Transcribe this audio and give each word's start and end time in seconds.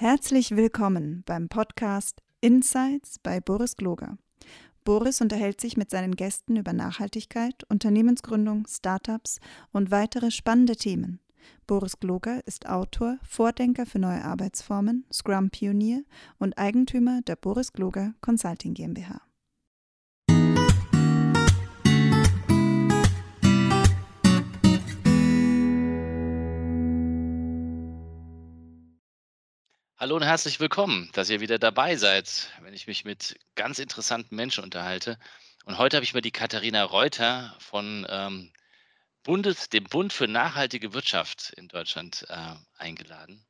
Herzlich 0.00 0.54
willkommen 0.54 1.24
beim 1.26 1.48
Podcast 1.48 2.22
Insights 2.40 3.18
bei 3.18 3.40
Boris 3.40 3.74
Gloger. 3.74 4.16
Boris 4.84 5.20
unterhält 5.20 5.60
sich 5.60 5.76
mit 5.76 5.90
seinen 5.90 6.14
Gästen 6.14 6.54
über 6.54 6.72
Nachhaltigkeit, 6.72 7.64
Unternehmensgründung, 7.68 8.64
Startups 8.68 9.40
und 9.72 9.90
weitere 9.90 10.30
spannende 10.30 10.76
Themen. 10.76 11.18
Boris 11.66 11.98
Gloger 11.98 12.46
ist 12.46 12.68
Autor, 12.68 13.18
Vordenker 13.24 13.86
für 13.86 13.98
neue 13.98 14.22
Arbeitsformen, 14.22 15.04
Scrum-Pionier 15.12 16.04
und 16.38 16.56
Eigentümer 16.58 17.20
der 17.22 17.34
Boris 17.34 17.72
Gloger 17.72 18.14
Consulting 18.20 18.74
GmbH. 18.74 19.20
Hallo 30.00 30.14
und 30.14 30.22
herzlich 30.22 30.60
willkommen, 30.60 31.10
dass 31.12 31.28
ihr 31.28 31.40
wieder 31.40 31.58
dabei 31.58 31.96
seid, 31.96 32.52
wenn 32.62 32.72
ich 32.72 32.86
mich 32.86 33.04
mit 33.04 33.36
ganz 33.56 33.80
interessanten 33.80 34.36
Menschen 34.36 34.62
unterhalte. 34.62 35.18
Und 35.64 35.76
heute 35.76 35.96
habe 35.96 36.04
ich 36.04 36.14
mir 36.14 36.20
die 36.20 36.30
Katharina 36.30 36.84
Reuter 36.84 37.56
von 37.58 38.06
ähm, 38.08 38.52
Bundes, 39.24 39.70
dem 39.70 39.82
Bund 39.82 40.12
für 40.12 40.28
nachhaltige 40.28 40.94
Wirtschaft 40.94 41.52
in 41.56 41.66
Deutschland 41.66 42.24
äh, 42.28 42.54
eingeladen. 42.76 43.44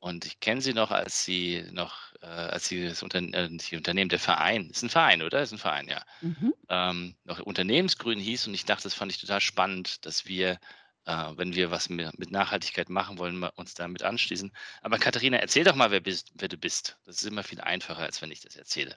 Und 0.00 0.26
ich 0.26 0.40
kenne 0.40 0.62
sie 0.62 0.74
noch, 0.74 0.90
als 0.90 1.24
sie 1.24 1.64
noch, 1.70 2.12
äh, 2.22 2.26
als 2.26 2.66
sie 2.66 2.84
das 2.84 3.04
Unter 3.04 3.20
äh, 3.20 3.48
die 3.48 3.76
Unternehmen, 3.76 4.08
der 4.08 4.18
Verein, 4.18 4.68
ist 4.68 4.82
ein 4.82 4.90
Verein, 4.90 5.22
oder? 5.22 5.42
Ist 5.42 5.52
ein 5.52 5.58
Verein, 5.58 5.86
ja. 5.86 6.02
Mhm. 6.22 6.54
Ähm, 6.70 7.14
noch 7.22 7.38
Unternehmensgrün 7.38 8.18
hieß 8.18 8.48
und 8.48 8.54
ich 8.54 8.64
dachte, 8.64 8.82
das 8.82 8.94
fand 8.94 9.12
ich 9.12 9.20
total 9.20 9.40
spannend, 9.40 10.04
dass 10.06 10.26
wir 10.26 10.58
wenn 11.04 11.54
wir 11.54 11.70
was 11.70 11.88
mit 11.88 12.30
Nachhaltigkeit 12.30 12.88
machen 12.88 13.18
wollen, 13.18 13.42
uns 13.56 13.74
damit 13.74 14.02
anschließen. 14.02 14.52
Aber 14.82 14.98
Katharina, 14.98 15.38
erzähl 15.38 15.64
doch 15.64 15.74
mal, 15.74 15.90
wer, 15.90 16.00
bist, 16.00 16.32
wer 16.34 16.48
du 16.48 16.56
bist. 16.56 16.98
Das 17.04 17.16
ist 17.16 17.26
immer 17.26 17.42
viel 17.42 17.60
einfacher, 17.60 18.02
als 18.02 18.22
wenn 18.22 18.30
ich 18.30 18.40
das 18.40 18.56
erzähle. 18.56 18.96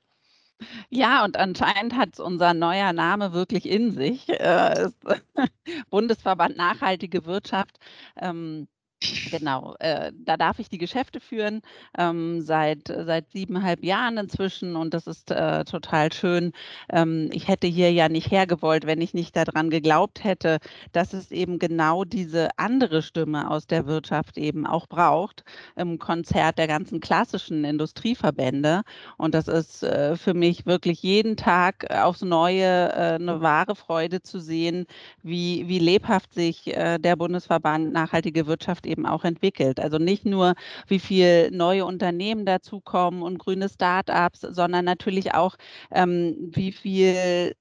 Ja, 0.89 1.25
und 1.25 1.37
anscheinend 1.37 1.95
hat 1.95 2.19
unser 2.19 2.53
neuer 2.53 2.93
Name 2.93 3.33
wirklich 3.33 3.65
in 3.67 3.91
sich. 3.91 4.29
Äh, 4.29 4.89
Bundesverband 5.89 6.55
Nachhaltige 6.57 7.25
Wirtschaft. 7.25 7.77
Ähm, 8.15 8.67
Genau, 9.29 9.75
äh, 9.79 10.11
da 10.17 10.37
darf 10.37 10.57
ich 10.59 10.69
die 10.69 10.77
Geschäfte 10.77 11.19
führen 11.19 11.61
ähm, 11.97 12.41
seit, 12.41 12.87
seit 12.87 13.29
siebeneinhalb 13.31 13.83
Jahren 13.83 14.17
inzwischen 14.17 14.75
und 14.75 14.93
das 14.93 15.05
ist 15.05 15.31
äh, 15.31 15.63
total 15.65 16.11
schön. 16.13 16.53
Ähm, 16.89 17.29
ich 17.33 17.47
hätte 17.47 17.67
hier 17.67 17.91
ja 17.91 18.07
nicht 18.09 18.31
hergewollt, 18.31 18.85
wenn 18.87 19.01
ich 19.01 19.13
nicht 19.13 19.35
daran 19.35 19.69
geglaubt 19.69 20.23
hätte, 20.23 20.59
dass 20.91 21.13
es 21.13 21.31
eben 21.31 21.59
genau 21.59 22.03
diese 22.05 22.49
andere 22.57 23.01
Stimme 23.01 23.51
aus 23.51 23.67
der 23.67 23.85
Wirtschaft 23.85 24.37
eben 24.37 24.65
auch 24.65 24.87
braucht 24.87 25.43
im 25.75 25.99
Konzert 25.99 26.57
der 26.57 26.67
ganzen 26.67 26.99
klassischen 26.99 27.65
Industrieverbände. 27.65 28.81
Und 29.17 29.35
das 29.35 29.47
ist 29.47 29.83
äh, 29.83 30.15
für 30.15 30.33
mich 30.33 30.65
wirklich 30.65 31.03
jeden 31.03 31.35
Tag 31.35 31.85
aufs 31.91 32.21
Neue 32.21 32.63
äh, 32.63 33.15
eine 33.15 33.41
wahre 33.41 33.75
Freude 33.75 34.21
zu 34.21 34.39
sehen, 34.39 34.85
wie, 35.21 35.67
wie 35.67 35.79
lebhaft 35.79 36.33
sich 36.33 36.67
äh, 36.75 36.97
der 36.97 37.15
Bundesverband 37.17 37.91
Nachhaltige 37.91 38.47
Wirtschaft 38.47 38.84
eben 38.85 38.95
eben 38.95 39.05
auch 39.05 39.23
entwickelt. 39.25 39.79
Also 39.79 39.97
nicht 39.97 40.25
nur, 40.25 40.55
wie 40.87 40.99
viel 40.99 41.51
neue 41.51 41.85
Unternehmen 41.85 42.45
dazukommen 42.45 43.21
und 43.21 43.37
grüne 43.39 43.69
Start-ups, 43.69 44.41
sondern 44.41 44.85
natürlich 44.85 45.33
auch, 45.33 45.55
ähm, 45.91 46.35
wie 46.53 46.71
viel 46.71 47.53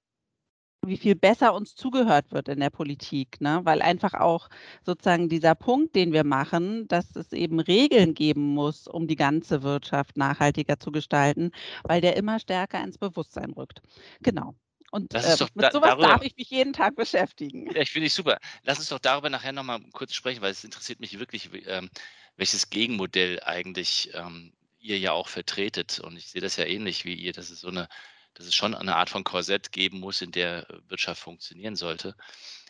wie 0.87 0.99
viel 0.99 1.15
besser 1.17 1.55
uns 1.55 1.75
zugehört 1.77 2.31
wird 2.33 2.49
in 2.49 2.61
der 2.61 2.71
Politik, 2.71 3.41
ne? 3.41 3.61
weil 3.65 3.83
einfach 3.83 4.15
auch 4.15 4.49
sozusagen 4.85 5.29
dieser 5.31 5.55
Punkt, 5.55 5.95
den 5.97 6.13
wir 6.13 6.25
machen, 6.25 6.87
dass 6.89 7.17
es 7.17 7.33
eben 7.33 7.59
Regeln 7.61 8.15
geben 8.15 8.55
muss, 8.55 8.87
um 8.89 9.07
die 9.09 9.17
ganze 9.17 9.63
Wirtschaft 9.63 10.17
nachhaltiger 10.19 10.79
zu 10.79 10.93
gestalten, 10.93 11.51
weil 11.85 12.01
der 12.03 12.17
immer 12.17 12.39
stärker 12.39 12.83
ins 12.85 12.99
Bewusstsein 12.99 13.53
rückt. 13.53 13.81
Genau. 14.23 14.55
Und 14.95 15.13
äh, 15.13 15.37
doch, 15.37 15.51
mit 15.57 15.73
sowas 15.73 15.91
darüber, 15.91 16.07
darf 16.07 16.23
ich 16.23 16.37
mich 16.37 16.51
jeden 16.51 16.73
Tag 16.73 16.95
beschäftigen. 16.95 17.69
Ja, 17.75 17.81
ich 17.83 17.91
finde 17.91 18.07
ich 18.07 18.15
super. 18.15 18.39
Lass 18.63 18.79
uns 18.79 18.91
doch 18.91 19.01
darüber 19.01 19.29
nachher 19.29 19.51
nochmal 19.51 19.81
kurz 19.93 20.15
sprechen, 20.15 20.41
weil 20.41 20.53
es 20.53 20.63
interessiert 20.63 21.01
mich 21.01 21.19
wirklich, 21.19 21.51
ähm, 21.67 21.91
welches 22.37 22.71
Gegenmodell 22.71 23.41
eigentlich 23.43 24.11
ähm, 24.15 24.53
ihr 24.79 24.97
ja 25.01 25.11
auch 25.11 25.27
vertretet. 25.27 25.99
Und 25.99 26.17
ich 26.17 26.29
sehe 26.29 26.41
das 26.41 26.55
ja 26.55 26.65
ähnlich 26.65 27.05
wie 27.05 27.15
ihr, 27.15 27.33
dass 27.33 27.51
es 27.51 27.59
so 27.59 27.71
eine, 27.71 27.89
dass 28.35 28.47
es 28.47 28.55
schon 28.55 28.73
eine 28.73 28.95
Art 28.95 29.11
von 29.11 29.25
Korsett 29.25 29.73
geben 29.73 29.99
muss, 29.99 30.23
in 30.23 30.31
der 30.31 30.65
Wirtschaft 30.87 31.21
funktionieren 31.21 31.75
sollte. 31.75 32.15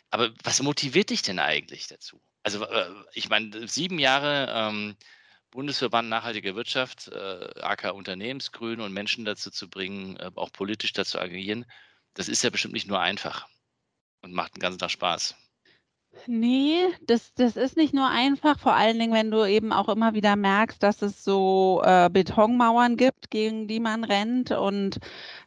Aber 0.09 0.31
was 0.43 0.63
motiviert 0.63 1.11
dich 1.11 1.21
denn 1.21 1.37
eigentlich 1.37 1.85
dazu? 1.85 2.19
Also 2.41 2.65
äh, 2.65 2.89
ich 3.13 3.29
meine, 3.29 3.67
sieben 3.67 3.99
Jahre 3.99 4.51
ähm, 4.51 4.95
Bundesverband 5.51 6.09
Nachhaltige 6.09 6.55
Wirtschaft, 6.55 7.07
äh, 7.09 7.61
AK 7.61 7.93
Unternehmensgrün 7.93 8.81
und 8.81 8.93
Menschen 8.93 9.25
dazu 9.25 9.51
zu 9.51 9.69
bringen, 9.69 10.17
äh, 10.17 10.31
auch 10.33 10.51
politisch 10.51 10.93
dazu 10.93 11.19
agieren 11.19 11.67
das 12.15 12.29
ist 12.29 12.43
ja 12.43 12.49
bestimmt 12.49 12.73
nicht 12.73 12.87
nur 12.87 12.99
einfach 12.99 13.47
und 14.21 14.33
macht 14.33 14.55
den 14.55 14.61
ganzen 14.61 14.79
Tag 14.79 14.91
Spaß. 14.91 15.35
Nee, 16.27 16.87
das, 17.05 17.33
das 17.35 17.55
ist 17.57 17.77
nicht 17.77 17.93
nur 17.93 18.07
einfach, 18.09 18.57
vor 18.57 18.73
allen 18.73 18.97
Dingen, 18.97 19.13
wenn 19.13 19.29
du 19.31 19.45
eben 19.45 19.71
auch 19.71 19.89
immer 19.89 20.13
wieder 20.13 20.35
merkst, 20.35 20.81
dass 20.81 21.01
es 21.01 21.23
so 21.23 21.81
äh, 21.83 22.09
Betonmauern 22.09 22.97
gibt, 22.97 23.29
gegen 23.29 23.67
die 23.67 23.79
man 23.79 24.03
rennt. 24.03 24.51
Und 24.51 24.97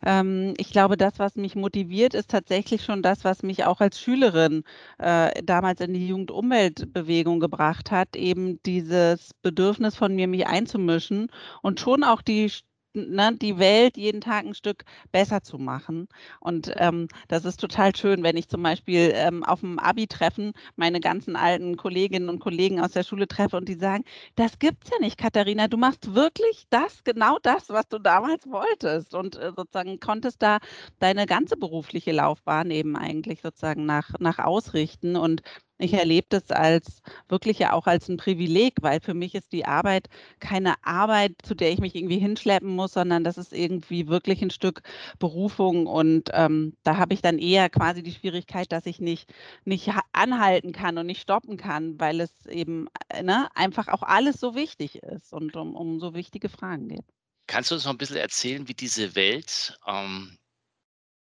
ähm, 0.05 0.55
ich 0.59 0.71
glaube, 0.71 0.97
das, 0.97 1.19
was 1.19 1.37
mich 1.37 1.57
motiviert, 1.57 2.15
ist 2.15 2.31
tatsächlich 2.31 2.85
schon 2.85 3.03
das, 3.03 3.25
was 3.25 3.43
mich 3.43 3.65
auch 3.65 3.81
als 3.81 4.01
Schülerin 4.01 4.63
äh, 4.99 5.43
damals 5.43 5.81
in 5.81 5.95
die 5.95 6.07
Jugendumweltbewegung 6.07 7.41
gebracht 7.41 7.91
hat, 7.91 8.15
eben 8.15 8.63
dieses 8.65 9.31
Bedürfnis 9.43 9.97
von 9.97 10.15
mir, 10.15 10.29
mich 10.29 10.47
einzumischen 10.47 11.31
und 11.63 11.81
schon 11.81 12.05
auch 12.05 12.23
die 12.23 12.51
ne, 12.95 13.37
die 13.37 13.59
Welt 13.59 13.97
jeden 13.97 14.21
Tag 14.21 14.45
ein 14.47 14.55
Stück 14.55 14.85
besser 15.13 15.43
zu 15.43 15.59
machen. 15.59 16.09
Und 16.41 16.73
ähm, 16.77 17.09
das 17.29 17.45
ist 17.45 17.61
total 17.61 17.95
schön, 17.95 18.23
wenn 18.23 18.37
ich 18.37 18.49
zum 18.49 18.63
Beispiel 18.63 19.13
ähm, 19.15 19.45
auf 19.45 19.61
dem 19.61 19.79
Abi-Treffen 19.79 20.53
meine 20.77 21.01
ganzen 21.01 21.37
alten 21.37 21.77
Kolleginnen 21.77 22.29
und 22.29 22.41
Kollegen 22.41 22.81
aus 22.81 22.93
der 22.93 23.05
Schule 23.05 23.29
treffe 23.29 23.57
und 23.57 23.69
die 23.69 23.75
sagen, 23.75 24.05
das 24.37 24.59
gibt's 24.59 24.91
ja 24.91 24.99
nicht, 25.01 25.19
Katharina, 25.19 25.69
du 25.69 25.77
machst 25.77 26.15
wirklich 26.15 26.67
das, 26.71 27.05
genau 27.05 27.39
das, 27.43 27.69
was 27.69 27.89
du 27.89 27.99
damals 27.99 28.47
wolltest. 28.47 29.15
Und 29.15 29.37
äh, 29.37 29.53
sozusagen 29.57 30.01
konntest 30.01 30.43
da 30.43 30.59
deine 30.99 31.27
ganze 31.27 31.57
berufliche 31.57 32.13
Laufbahn 32.13 32.71
eben 32.71 32.97
eigentlich 32.97 33.41
sozusagen 33.43 33.87
nach, 33.87 34.11
nach 34.19 34.39
ausrichten. 34.39 35.17
Und 35.17 35.43
ich 35.79 35.95
erlebe 35.95 36.27
das 36.29 36.51
als 36.51 37.03
wirklich 37.29 37.59
ja 37.61 37.73
auch 37.73 37.87
als 37.87 38.09
ein 38.09 38.17
Privileg, 38.17 38.75
weil 38.81 39.01
für 39.01 39.15
mich 39.15 39.35
ist 39.35 39.53
die 39.53 39.65
Arbeit 39.65 40.09
keine 40.41 40.75
Arbeit, 40.85 41.37
zu 41.43 41.55
der 41.55 41.73
ich 41.73 41.79
mich 41.79 41.95
irgendwie 41.95 42.19
hinschleppen 42.19 42.69
muss, 42.69 42.93
sondern 42.93 43.23
das 43.23 43.39
ist 43.39 43.53
irgendwie 43.53 44.09
wirklich 44.09 44.43
ein 44.43 44.51
Stück 44.51 44.83
Berufung. 45.19 45.87
Und 45.87 46.31
ähm, 46.33 46.77
da 46.83 46.97
habe 46.97 47.15
ich 47.15 47.23
dann 47.23 47.39
eher 47.39 47.71
quasi 47.71 48.03
die 48.03 48.13
Schwierigkeit, 48.13 48.73
dass 48.73 48.87
ich 48.87 49.01
nicht, 49.01 49.33
nicht 49.65 49.91
anhalten 50.13 50.73
kann 50.73 50.99
und 50.99 51.07
nicht 51.07 51.23
stoppen 51.23 51.57
kann, 51.57 51.99
weil 52.01 52.21
es 52.21 52.47
eben 52.47 52.89
äh, 53.09 53.23
ne, 53.23 53.49
einfach 53.55 53.89
auch 53.89 54.03
alles 54.03 54.41
so 54.41 54.55
wichtig 54.55 54.97
ist 55.03 55.33
und 55.33 55.57
um, 55.57 55.77
um 55.77 56.01
so 56.01 56.15
wichtige 56.15 56.49
Fragen 56.49 56.89
geht. 56.89 57.05
Kannst 57.47 57.71
du 57.71 57.77
uns 57.77 57.85
noch 57.85 57.93
ein 57.93 57.99
bisschen 57.99 58.17
erzählen, 58.17 58.69
wie 58.69 58.75
diese 58.75 59.15
Welt 59.15 59.79
ähm, 59.87 60.37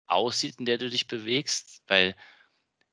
aussieht, 0.07 0.55
in 0.59 0.65
der 0.65 0.79
du 0.79 0.89
dich 0.89 1.07
bewegst? 1.07 1.83
Weil 1.87 2.15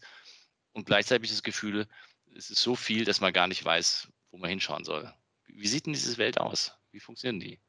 Und 0.73 0.85
gleichzeitig 0.85 1.31
das 1.31 1.43
Gefühl, 1.43 1.87
es 2.35 2.49
ist 2.51 2.61
so 2.61 2.75
viel, 2.75 3.03
dass 3.03 3.21
man 3.21 3.33
gar 3.33 3.47
nicht 3.47 3.65
weiß, 3.65 4.09
wo 4.31 4.37
man 4.37 4.49
hinschauen 4.49 4.85
soll. 4.85 5.11
Wie 5.59 5.67
sieht 5.67 5.85
denn 5.85 5.93
diese 5.93 6.17
Welt 6.17 6.39
aus? 6.39 6.73
Wie 6.91 6.99
funktionieren 7.01 7.39
die? 7.41 7.61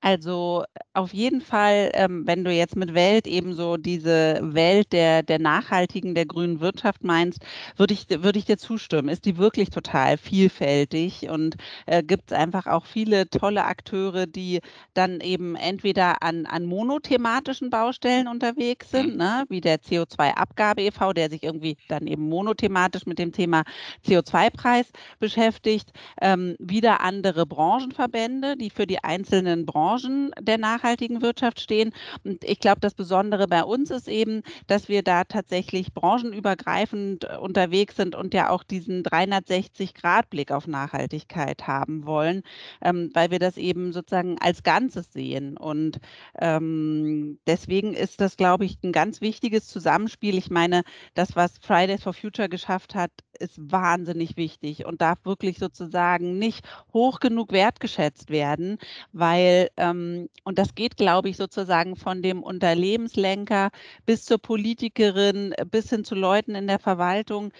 Also 0.00 0.64
auf 0.94 1.12
jeden 1.12 1.40
Fall, 1.40 1.90
ähm, 1.94 2.26
wenn 2.26 2.44
du 2.44 2.50
jetzt 2.50 2.76
mit 2.76 2.94
Welt 2.94 3.26
eben 3.26 3.54
so 3.54 3.76
diese 3.76 4.40
Welt 4.42 4.92
der, 4.92 5.22
der 5.22 5.38
nachhaltigen, 5.38 6.14
der 6.14 6.26
grünen 6.26 6.60
Wirtschaft 6.60 7.04
meinst, 7.04 7.44
würde 7.76 7.94
ich, 7.94 8.06
würde 8.08 8.38
ich 8.38 8.44
dir 8.44 8.58
zustimmen. 8.58 9.08
Ist 9.08 9.24
die 9.24 9.36
wirklich 9.36 9.70
total 9.70 10.18
vielfältig 10.18 11.28
und 11.28 11.56
äh, 11.86 12.02
gibt 12.02 12.30
es 12.30 12.36
einfach 12.36 12.66
auch 12.66 12.86
viele 12.86 13.28
tolle 13.28 13.64
Akteure, 13.64 14.26
die 14.26 14.60
dann 14.94 15.20
eben 15.20 15.56
entweder 15.56 16.22
an, 16.22 16.46
an 16.46 16.66
monothematischen 16.66 17.70
Baustellen 17.70 18.28
unterwegs 18.28 18.90
sind, 18.90 19.12
mhm. 19.12 19.18
ne, 19.18 19.44
wie 19.48 19.60
der 19.60 19.80
CO2-Abgabe 19.80 20.82
e.V., 20.82 21.12
der 21.12 21.30
sich 21.30 21.42
irgendwie 21.42 21.76
dann 21.88 22.06
eben 22.06 22.28
monothematisch 22.28 23.06
mit 23.06 23.18
dem 23.18 23.32
Thema 23.32 23.64
CO2-Preis 24.06 24.86
beschäftigt, 25.18 25.92
ähm, 26.20 26.56
wieder 26.58 27.00
andere 27.00 27.46
Branchenverbände, 27.46 28.56
die 28.56 28.70
für 28.70 28.86
die 28.86 29.02
einzelnen 29.02 29.66
Branchen 29.66 29.85
Branchen 29.86 30.32
der 30.40 30.58
nachhaltigen 30.58 31.22
Wirtschaft 31.22 31.60
stehen. 31.60 31.92
Und 32.24 32.42
ich 32.42 32.58
glaube, 32.58 32.80
das 32.80 32.94
Besondere 32.94 33.46
bei 33.46 33.62
uns 33.62 33.90
ist 33.90 34.08
eben, 34.08 34.42
dass 34.66 34.88
wir 34.88 35.02
da 35.02 35.22
tatsächlich 35.24 35.94
branchenübergreifend 35.94 37.24
äh, 37.24 37.36
unterwegs 37.36 37.96
sind 37.96 38.16
und 38.16 38.34
ja 38.34 38.50
auch 38.50 38.64
diesen 38.64 39.04
360-Grad-Blick 39.04 40.50
auf 40.50 40.66
Nachhaltigkeit 40.66 41.68
haben 41.68 42.04
wollen, 42.04 42.42
ähm, 42.82 43.10
weil 43.14 43.30
wir 43.30 43.38
das 43.38 43.56
eben 43.56 43.92
sozusagen 43.92 44.38
als 44.40 44.64
Ganzes 44.64 45.12
sehen. 45.12 45.56
Und 45.56 46.00
ähm, 46.40 47.38
deswegen 47.46 47.94
ist 47.94 48.20
das, 48.20 48.36
glaube 48.36 48.64
ich, 48.64 48.78
ein 48.82 48.92
ganz 48.92 49.20
wichtiges 49.20 49.68
Zusammenspiel. 49.68 50.36
Ich 50.36 50.50
meine, 50.50 50.82
das, 51.14 51.36
was 51.36 51.58
Fridays 51.60 52.02
for 52.02 52.12
Future 52.12 52.48
geschafft 52.48 52.96
hat, 52.96 53.12
ist 53.36 53.70
wahnsinnig 53.70 54.36
wichtig 54.36 54.86
und 54.86 55.00
darf 55.00 55.18
wirklich 55.24 55.58
sozusagen 55.58 56.38
nicht 56.38 56.66
hoch 56.92 57.20
genug 57.20 57.52
wertgeschätzt 57.52 58.30
werden, 58.30 58.78
weil, 59.12 59.70
ähm, 59.76 60.28
und 60.44 60.58
das 60.58 60.74
geht, 60.74 60.96
glaube 60.96 61.28
ich, 61.28 61.36
sozusagen 61.36 61.96
von 61.96 62.22
dem 62.22 62.42
Unternehmenslenker 62.42 63.70
bis 64.04 64.24
zur 64.24 64.38
Politikerin, 64.38 65.54
bis 65.70 65.90
hin 65.90 66.04
zu 66.04 66.14
Leuten 66.14 66.54
in 66.54 66.66
der 66.66 66.78
Verwaltung. 66.78 67.52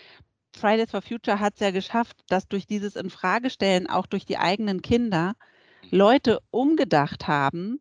Fridays 0.56 0.90
for 0.90 1.02
Future 1.02 1.40
hat 1.40 1.54
es 1.54 1.60
ja 1.60 1.70
geschafft, 1.70 2.16
dass 2.28 2.48
durch 2.48 2.66
dieses 2.66 2.96
Infragestellen, 2.96 3.88
auch 3.88 4.06
durch 4.06 4.24
die 4.24 4.38
eigenen 4.38 4.82
Kinder, 4.82 5.34
Leute 5.90 6.40
umgedacht 6.50 7.28
haben 7.28 7.80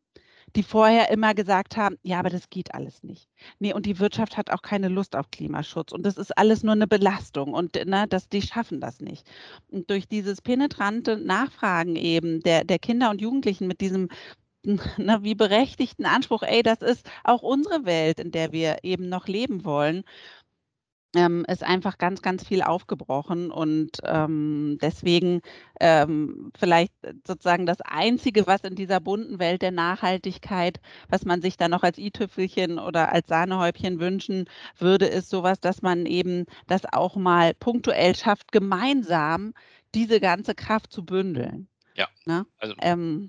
die 0.55 0.63
vorher 0.63 1.09
immer 1.11 1.33
gesagt 1.33 1.77
haben, 1.77 1.97
ja, 2.01 2.19
aber 2.19 2.29
das 2.29 2.49
geht 2.49 2.73
alles 2.73 3.03
nicht. 3.03 3.29
Nee, 3.59 3.73
und 3.73 3.85
die 3.85 3.99
Wirtschaft 3.99 4.37
hat 4.37 4.51
auch 4.51 4.61
keine 4.61 4.87
Lust 4.87 5.15
auf 5.15 5.29
Klimaschutz 5.31 5.91
und 5.91 6.05
das 6.05 6.17
ist 6.17 6.37
alles 6.37 6.63
nur 6.63 6.73
eine 6.73 6.87
Belastung 6.87 7.53
und 7.53 7.75
ne, 7.85 8.05
das, 8.07 8.29
die 8.29 8.41
schaffen 8.41 8.79
das 8.79 9.01
nicht. 9.01 9.27
Und 9.67 9.89
durch 9.89 10.07
dieses 10.07 10.41
penetrante 10.41 11.17
Nachfragen 11.17 11.95
eben 11.95 12.41
der, 12.41 12.63
der 12.63 12.79
Kinder 12.79 13.09
und 13.09 13.21
Jugendlichen 13.21 13.67
mit 13.67 13.81
diesem 13.81 14.09
ne, 14.63 15.19
wie 15.21 15.35
berechtigten 15.35 16.05
Anspruch, 16.05 16.43
ey, 16.43 16.63
das 16.63 16.81
ist 16.81 17.09
auch 17.23 17.41
unsere 17.43 17.85
Welt, 17.85 18.19
in 18.19 18.31
der 18.31 18.51
wir 18.51 18.77
eben 18.83 19.09
noch 19.09 19.27
leben 19.27 19.65
wollen 19.65 20.03
ähm, 21.15 21.45
ist 21.47 21.63
einfach 21.63 21.97
ganz, 21.97 22.21
ganz 22.21 22.47
viel 22.47 22.61
aufgebrochen 22.61 23.51
und 23.51 23.91
ähm, 24.03 24.77
deswegen 24.81 25.41
ähm, 25.79 26.51
vielleicht 26.57 26.93
sozusagen 27.25 27.65
das 27.65 27.81
Einzige, 27.81 28.47
was 28.47 28.61
in 28.63 28.75
dieser 28.75 28.99
bunten 28.99 29.39
Welt 29.39 29.61
der 29.61 29.71
Nachhaltigkeit, 29.71 30.79
was 31.09 31.25
man 31.25 31.41
sich 31.41 31.57
da 31.57 31.67
noch 31.67 31.83
als 31.83 31.97
i-Tüpfelchen 31.97 32.79
oder 32.79 33.11
als 33.11 33.27
Sahnehäubchen 33.27 33.99
wünschen 33.99 34.45
würde, 34.77 35.05
ist 35.05 35.29
sowas, 35.29 35.59
dass 35.59 35.81
man 35.81 36.05
eben 36.05 36.45
das 36.67 36.81
auch 36.91 37.15
mal 37.15 37.53
punktuell 37.53 38.15
schafft, 38.15 38.51
gemeinsam 38.51 39.53
diese 39.93 40.19
ganze 40.19 40.55
Kraft 40.55 40.91
zu 40.91 41.05
bündeln. 41.05 41.67
Ja. 41.95 42.07
Ne? 42.25 42.45
Also, 42.59 42.75
ähm, 42.81 43.27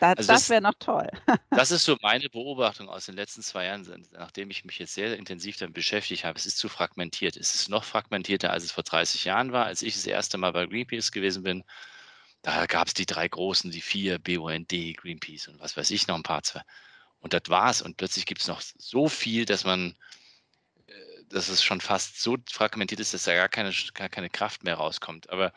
da, 0.00 0.12
also 0.12 0.28
das, 0.28 0.42
das 0.42 0.50
wäre 0.50 0.60
noch 0.60 0.74
toll. 0.78 1.08
das 1.50 1.70
ist 1.70 1.84
so 1.84 1.96
meine 2.02 2.28
Beobachtung 2.28 2.88
aus 2.88 3.06
den 3.06 3.16
letzten 3.16 3.42
zwei 3.42 3.66
Jahren, 3.66 4.06
nachdem 4.12 4.50
ich 4.50 4.64
mich 4.64 4.78
jetzt 4.78 4.94
sehr 4.94 5.16
intensiv 5.16 5.56
damit 5.56 5.74
beschäftigt 5.74 6.24
habe. 6.24 6.38
Es 6.38 6.46
ist 6.46 6.58
zu 6.58 6.68
fragmentiert. 6.68 7.36
Es 7.36 7.54
ist 7.54 7.68
noch 7.68 7.84
fragmentierter, 7.84 8.52
als 8.52 8.64
es 8.64 8.72
vor 8.72 8.84
30 8.84 9.24
Jahren 9.24 9.52
war, 9.52 9.66
als 9.66 9.82
ich 9.82 9.94
das 9.94 10.06
erste 10.06 10.38
Mal 10.38 10.52
bei 10.52 10.66
Greenpeace 10.66 11.12
gewesen 11.12 11.42
bin. 11.42 11.64
Da 12.42 12.66
gab 12.66 12.86
es 12.86 12.94
die 12.94 13.06
drei 13.06 13.26
großen, 13.26 13.70
die 13.70 13.80
vier, 13.80 14.18
BUND, 14.18 14.68
Greenpeace 14.68 15.48
und 15.48 15.60
was 15.60 15.76
weiß 15.76 15.90
ich, 15.90 16.06
noch 16.06 16.16
ein 16.16 16.22
paar 16.22 16.42
zwei. 16.42 16.62
Und 17.20 17.32
das 17.32 17.42
war's. 17.48 17.82
Und 17.82 17.96
plötzlich 17.96 18.26
gibt 18.26 18.40
es 18.40 18.48
noch 18.48 18.60
so 18.60 19.08
viel, 19.08 19.44
dass 19.44 19.64
man, 19.64 19.96
äh, 20.86 20.92
dass 21.28 21.48
es 21.48 21.62
schon 21.64 21.80
fast 21.80 22.20
so 22.20 22.36
fragmentiert 22.50 23.00
ist, 23.00 23.14
dass 23.14 23.24
da 23.24 23.34
gar 23.34 23.48
keine, 23.48 23.72
gar 23.94 24.08
keine 24.08 24.30
Kraft 24.30 24.62
mehr 24.64 24.76
rauskommt. 24.76 25.30
Aber 25.30 25.52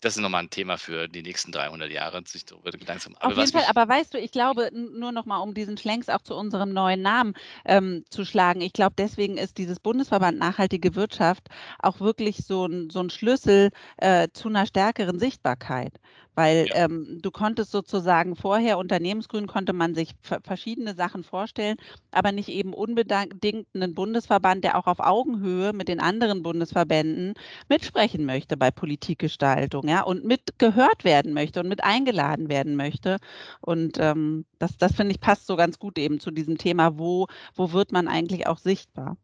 das 0.00 0.16
ist 0.16 0.22
nochmal 0.22 0.42
ein 0.42 0.50
Thema 0.50 0.76
für 0.76 1.08
die 1.08 1.22
nächsten 1.22 1.52
300 1.52 1.90
Jahre, 1.90 2.22
sich 2.26 2.44
darüber 2.44 2.70
Gedanken 2.70 3.00
zu 3.00 3.10
machen. 3.10 3.22
Auf 3.22 3.36
jeden 3.36 3.50
Fall, 3.50 3.64
aber 3.68 3.88
weißt 3.88 4.14
du, 4.14 4.18
ich 4.18 4.30
glaube, 4.30 4.70
nur 4.72 5.12
nochmal, 5.12 5.40
um 5.40 5.54
diesen 5.54 5.78
Schlenks 5.78 6.08
auch 6.08 6.22
zu 6.22 6.34
unserem 6.34 6.72
neuen 6.72 7.00
Namen 7.00 7.34
ähm, 7.64 8.04
zu 8.10 8.24
schlagen, 8.24 8.60
ich 8.60 8.72
glaube, 8.72 8.94
deswegen 8.98 9.38
ist 9.38 9.58
dieses 9.58 9.80
Bundesverband 9.80 10.38
Nachhaltige 10.38 10.94
Wirtschaft 10.94 11.48
auch 11.78 12.00
wirklich 12.00 12.38
so 12.38 12.66
ein, 12.66 12.90
so 12.90 13.00
ein 13.00 13.10
Schlüssel 13.10 13.70
äh, 13.96 14.28
zu 14.32 14.48
einer 14.48 14.66
stärkeren 14.66 15.18
Sichtbarkeit. 15.18 15.94
Weil 16.36 16.68
ja. 16.68 16.84
ähm, 16.84 17.18
du 17.22 17.30
konntest 17.30 17.72
sozusagen 17.72 18.36
vorher, 18.36 18.78
Unternehmensgrün 18.78 19.46
konnte 19.46 19.72
man 19.72 19.94
sich 19.94 20.10
verschiedene 20.20 20.94
Sachen 20.94 21.24
vorstellen, 21.24 21.76
aber 22.12 22.30
nicht 22.30 22.48
eben 22.48 22.74
unbedingt 22.74 23.66
einen 23.74 23.94
Bundesverband, 23.94 24.62
der 24.62 24.78
auch 24.78 24.86
auf 24.86 25.00
Augenhöhe 25.00 25.72
mit 25.72 25.88
den 25.88 25.98
anderen 25.98 26.42
Bundesverbänden 26.42 27.34
mitsprechen 27.68 28.26
möchte 28.26 28.56
bei 28.56 28.70
Politikgestaltung, 28.70 29.88
ja, 29.88 30.02
und 30.02 30.24
mitgehört 30.24 31.04
werden 31.04 31.32
möchte 31.32 31.60
und 31.60 31.68
mit 31.68 31.82
eingeladen 31.82 32.48
werden 32.48 32.76
möchte. 32.76 33.16
Und 33.60 33.98
ähm, 33.98 34.46
das, 34.58 34.76
das 34.76 34.94
finde 34.94 35.12
ich 35.12 35.20
passt 35.20 35.46
so 35.46 35.56
ganz 35.56 35.78
gut 35.78 35.98
eben 35.98 36.20
zu 36.20 36.30
diesem 36.30 36.58
Thema, 36.58 36.98
wo, 36.98 37.26
wo 37.54 37.72
wird 37.72 37.92
man 37.92 38.08
eigentlich 38.08 38.46
auch 38.46 38.58
sichtbar? 38.58 39.16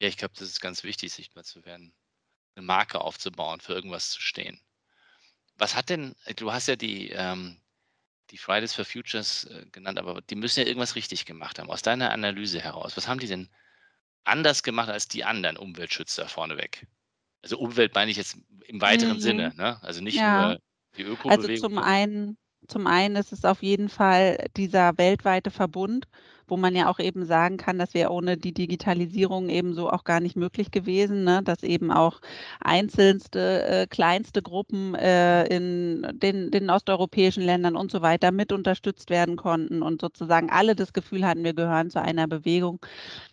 Ja, 0.00 0.08
ich 0.08 0.16
glaube, 0.16 0.34
das 0.38 0.48
ist 0.48 0.60
ganz 0.60 0.82
wichtig, 0.84 1.12
sichtbar 1.12 1.44
zu 1.44 1.64
werden, 1.64 1.94
eine 2.54 2.66
Marke 2.66 3.00
aufzubauen, 3.00 3.60
für 3.60 3.74
irgendwas 3.74 4.10
zu 4.10 4.20
stehen. 4.20 4.60
Was 5.60 5.76
hat 5.76 5.90
denn, 5.90 6.16
äh, 6.24 6.34
du 6.34 6.52
hast 6.52 6.68
ja 6.68 6.76
die, 6.76 7.10
ähm, 7.10 7.56
die 8.30 8.38
Fridays 8.38 8.74
for 8.74 8.84
Futures 8.84 9.44
äh, 9.44 9.66
genannt, 9.70 9.98
aber 9.98 10.22
die 10.22 10.34
müssen 10.34 10.60
ja 10.60 10.66
irgendwas 10.66 10.94
richtig 10.96 11.26
gemacht 11.26 11.58
haben. 11.58 11.70
Aus 11.70 11.82
deiner 11.82 12.10
Analyse 12.10 12.60
heraus, 12.60 12.96
was 12.96 13.06
haben 13.06 13.20
die 13.20 13.26
denn 13.26 13.48
anders 14.24 14.62
gemacht 14.62 14.88
als 14.88 15.06
die 15.06 15.24
anderen 15.24 15.58
Umweltschützer 15.58 16.28
vorneweg? 16.28 16.86
Also 17.42 17.58
Umwelt 17.58 17.94
meine 17.94 18.10
ich 18.10 18.16
jetzt 18.16 18.38
im 18.66 18.80
weiteren 18.80 19.16
mhm. 19.16 19.20
Sinne, 19.20 19.52
ne? 19.56 19.82
Also 19.82 20.02
nicht 20.02 20.16
ja. 20.16 20.48
nur 20.48 20.58
die 20.96 21.02
Ökobewegung. 21.02 21.50
Also 21.50 21.68
zum 21.68 21.78
einen, 21.78 22.38
zum 22.66 22.86
einen 22.86 23.16
ist 23.16 23.32
es 23.32 23.44
auf 23.44 23.62
jeden 23.62 23.90
Fall 23.90 24.46
dieser 24.56 24.96
weltweite 24.96 25.50
Verbund, 25.50 26.06
wo 26.50 26.56
man 26.56 26.74
ja 26.74 26.88
auch 26.90 26.98
eben 26.98 27.24
sagen 27.24 27.56
kann, 27.56 27.78
das 27.78 27.94
wäre 27.94 28.10
ohne 28.10 28.36
die 28.36 28.52
Digitalisierung 28.52 29.48
eben 29.48 29.74
so 29.74 29.90
auch 29.90 30.04
gar 30.04 30.20
nicht 30.20 30.36
möglich 30.36 30.70
gewesen, 30.70 31.24
ne? 31.24 31.42
dass 31.42 31.62
eben 31.62 31.90
auch 31.90 32.20
einzelnste, 32.60 33.62
äh, 33.64 33.86
kleinste 33.86 34.42
Gruppen 34.42 34.94
äh, 34.94 35.46
in 35.46 36.06
den, 36.14 36.50
den 36.50 36.70
osteuropäischen 36.70 37.42
Ländern 37.42 37.76
und 37.76 37.90
so 37.90 38.02
weiter 38.02 38.32
mit 38.32 38.52
unterstützt 38.52 39.10
werden 39.10 39.36
konnten 39.36 39.82
und 39.82 40.00
sozusagen 40.00 40.50
alle 40.50 40.74
das 40.74 40.92
Gefühl 40.92 41.26
hatten, 41.26 41.44
wir 41.44 41.54
gehören 41.54 41.90
zu 41.90 42.00
einer 42.02 42.26
Bewegung 42.26 42.80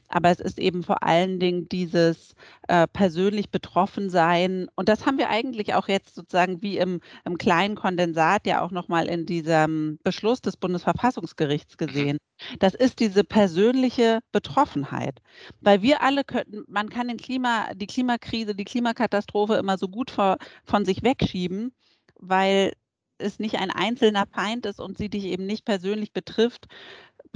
aber 0.07 0.29
es 0.29 0.39
ist 0.39 0.59
eben 0.59 0.83
vor 0.83 1.03
allen 1.03 1.39
Dingen 1.39 1.67
dieses 1.69 2.35
äh, 2.67 2.87
persönlich 2.87 3.49
betroffen 3.49 4.09
sein. 4.09 4.67
Und 4.75 4.89
das 4.89 5.05
haben 5.05 5.17
wir 5.17 5.29
eigentlich 5.29 5.73
auch 5.73 5.87
jetzt 5.87 6.15
sozusagen 6.15 6.61
wie 6.61 6.77
im, 6.77 7.01
im 7.25 7.37
kleinen 7.37 7.75
Kondensat 7.75 8.47
ja 8.47 8.61
auch 8.61 8.71
nochmal 8.71 9.07
in 9.07 9.25
diesem 9.25 9.99
Beschluss 10.03 10.41
des 10.41 10.57
Bundesverfassungsgerichts 10.57 11.75
mhm. 11.79 11.85
gesehen. 11.85 12.17
Das 12.59 12.73
ist 12.73 12.99
diese 12.99 13.23
persönliche 13.23 14.19
Betroffenheit. 14.31 15.19
Weil 15.61 15.81
wir 15.81 16.01
alle 16.01 16.23
könnten, 16.23 16.63
man 16.67 16.89
kann 16.89 17.07
den 17.07 17.17
Klima, 17.17 17.73
die 17.75 17.87
Klimakrise, 17.87 18.55
die 18.55 18.65
Klimakatastrophe 18.65 19.55
immer 19.55 19.77
so 19.77 19.87
gut 19.87 20.11
vor, 20.11 20.37
von 20.63 20.85
sich 20.85 21.03
wegschieben, 21.03 21.73
weil 22.19 22.73
es 23.19 23.39
nicht 23.39 23.55
ein 23.55 23.71
einzelner 23.71 24.27
Feind 24.27 24.65
ist 24.65 24.79
und 24.79 24.97
sie 24.97 25.09
dich 25.09 25.25
eben 25.25 25.45
nicht 25.45 25.65
persönlich 25.65 26.13
betrifft, 26.13 26.67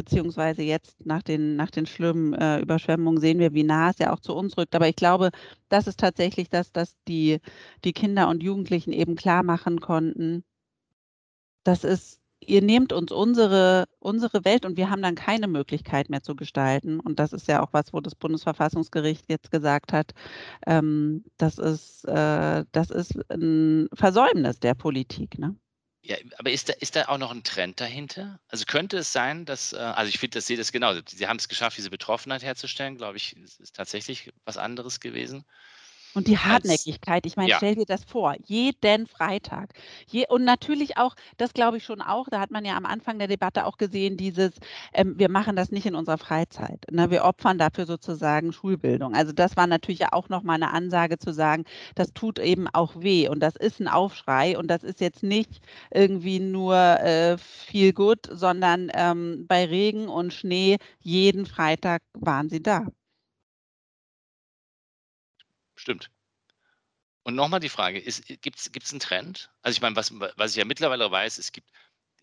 beziehungsweise 0.01 0.63
jetzt 0.63 1.05
nach 1.05 1.21
den, 1.21 1.55
nach 1.55 1.69
den 1.69 1.85
schlimmen 1.85 2.33
äh, 2.33 2.59
Überschwemmungen 2.59 3.21
sehen 3.21 3.37
wir, 3.37 3.53
wie 3.53 3.63
nah 3.63 3.91
es 3.91 3.99
ja 3.99 4.11
auch 4.11 4.19
zu 4.19 4.33
uns 4.35 4.57
rückt. 4.57 4.73
Aber 4.75 4.87
ich 4.89 4.95
glaube, 4.95 5.29
das 5.69 5.85
ist 5.85 5.99
tatsächlich 5.99 6.49
das, 6.49 6.71
dass 6.71 6.95
die, 7.07 7.39
die 7.83 7.93
Kinder 7.93 8.27
und 8.27 8.41
Jugendlichen 8.41 8.93
eben 8.93 9.15
klar 9.15 9.43
machen 9.43 9.79
konnten, 9.79 10.43
das 11.63 11.83
ist, 11.83 12.19
ihr 12.39 12.63
nehmt 12.63 12.93
uns 12.93 13.11
unsere, 13.11 13.85
unsere 13.99 14.43
Welt 14.43 14.65
und 14.65 14.75
wir 14.75 14.89
haben 14.89 15.03
dann 15.03 15.13
keine 15.13 15.47
Möglichkeit 15.47 16.09
mehr 16.09 16.23
zu 16.23 16.35
gestalten. 16.35 16.99
Und 16.99 17.19
das 17.19 17.31
ist 17.31 17.47
ja 17.47 17.61
auch 17.61 17.69
was, 17.73 17.93
wo 17.93 17.99
das 17.99 18.15
Bundesverfassungsgericht 18.15 19.25
jetzt 19.29 19.51
gesagt 19.51 19.93
hat, 19.93 20.13
ähm, 20.65 21.23
das, 21.37 21.59
ist, 21.59 22.05
äh, 22.05 22.65
das 22.71 22.89
ist 22.89 23.19
ein 23.29 23.87
Versäumnis 23.93 24.59
der 24.59 24.73
Politik. 24.73 25.37
Ne? 25.37 25.55
Ja, 26.03 26.17
aber 26.39 26.49
ist 26.51 26.69
da, 26.69 26.73
ist 26.79 26.95
da 26.95 27.05
auch 27.09 27.17
noch 27.19 27.31
ein 27.31 27.43
Trend 27.43 27.79
dahinter? 27.79 28.39
Also 28.47 28.65
könnte 28.65 28.97
es 28.97 29.11
sein, 29.11 29.45
dass, 29.45 29.71
äh, 29.73 29.77
also 29.77 30.09
ich 30.09 30.17
finde, 30.19 30.35
das 30.35 30.47
sehe 30.47 30.57
das 30.57 30.71
genau. 30.71 30.93
Sie 31.07 31.27
haben 31.27 31.37
es 31.37 31.47
geschafft, 31.47 31.77
diese 31.77 31.91
Betroffenheit 31.91 32.41
herzustellen, 32.43 32.97
glaube 32.97 33.17
ich, 33.17 33.35
ist, 33.37 33.59
ist 33.59 33.75
tatsächlich 33.75 34.31
was 34.43 34.57
anderes 34.57 34.99
gewesen. 34.99 35.45
Und 36.13 36.27
die 36.27 36.37
Hartnäckigkeit, 36.37 37.25
ich 37.25 37.37
meine, 37.37 37.49
ja. 37.49 37.57
stell 37.57 37.75
dir 37.75 37.85
das 37.85 38.03
vor, 38.03 38.35
jeden 38.45 39.07
Freitag. 39.07 39.73
Je, 40.07 40.25
und 40.27 40.43
natürlich 40.43 40.97
auch, 40.97 41.15
das 41.37 41.53
glaube 41.53 41.77
ich 41.77 41.85
schon 41.85 42.01
auch, 42.01 42.27
da 42.29 42.39
hat 42.39 42.51
man 42.51 42.65
ja 42.65 42.75
am 42.75 42.85
Anfang 42.85 43.17
der 43.17 43.27
Debatte 43.27 43.65
auch 43.65 43.77
gesehen, 43.77 44.17
dieses, 44.17 44.51
ähm, 44.93 45.17
wir 45.17 45.29
machen 45.29 45.55
das 45.55 45.71
nicht 45.71 45.85
in 45.85 45.95
unserer 45.95 46.17
Freizeit. 46.17 46.85
Ne? 46.91 47.09
Wir 47.11 47.23
opfern 47.23 47.57
dafür 47.57 47.85
sozusagen 47.85 48.51
Schulbildung. 48.51 49.15
Also 49.15 49.31
das 49.31 49.55
war 49.55 49.67
natürlich 49.67 49.99
ja 49.99 50.09
auch 50.11 50.29
nochmal 50.29 50.55
eine 50.55 50.73
Ansage 50.73 51.17
zu 51.17 51.33
sagen, 51.33 51.63
das 51.95 52.13
tut 52.13 52.39
eben 52.39 52.67
auch 52.67 52.93
weh 52.97 53.29
und 53.29 53.39
das 53.39 53.55
ist 53.55 53.79
ein 53.79 53.87
Aufschrei 53.87 54.57
und 54.57 54.67
das 54.67 54.83
ist 54.83 54.99
jetzt 54.99 55.23
nicht 55.23 55.61
irgendwie 55.91 56.39
nur 56.39 56.75
äh, 56.75 57.37
viel 57.37 57.93
gut, 57.93 58.27
sondern 58.29 58.91
ähm, 58.93 59.45
bei 59.47 59.65
Regen 59.65 60.07
und 60.09 60.33
Schnee 60.33 60.77
jeden 60.99 61.45
Freitag 61.45 62.01
waren 62.13 62.49
sie 62.49 62.61
da. 62.61 62.87
Stimmt. 65.81 66.11
Und 67.23 67.33
nochmal 67.33 67.59
die 67.59 67.69
Frage, 67.69 68.01
gibt 68.01 68.59
es 68.59 68.91
einen 68.91 68.99
Trend? 68.99 69.49
Also 69.63 69.75
ich 69.75 69.81
meine, 69.81 69.95
was, 69.95 70.11
was 70.11 70.51
ich 70.51 70.57
ja 70.57 70.65
mittlerweile 70.65 71.09
weiß, 71.09 71.39
es 71.39 71.51
gibt 71.51 71.71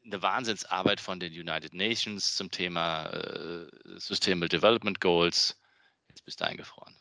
eine 0.05 0.23
Wahnsinnsarbeit 0.23 1.01
von 1.01 1.19
den 1.19 1.33
United 1.33 1.75
Nations 1.75 2.37
zum 2.37 2.53
Thema 2.53 3.07
äh, 3.07 3.67
Sustainable 3.97 4.49
Development 4.49 5.01
Goals. 5.01 5.61
Jetzt 6.09 6.25
bist 6.25 6.41
du 6.41 6.47
eingefroren. 6.47 6.95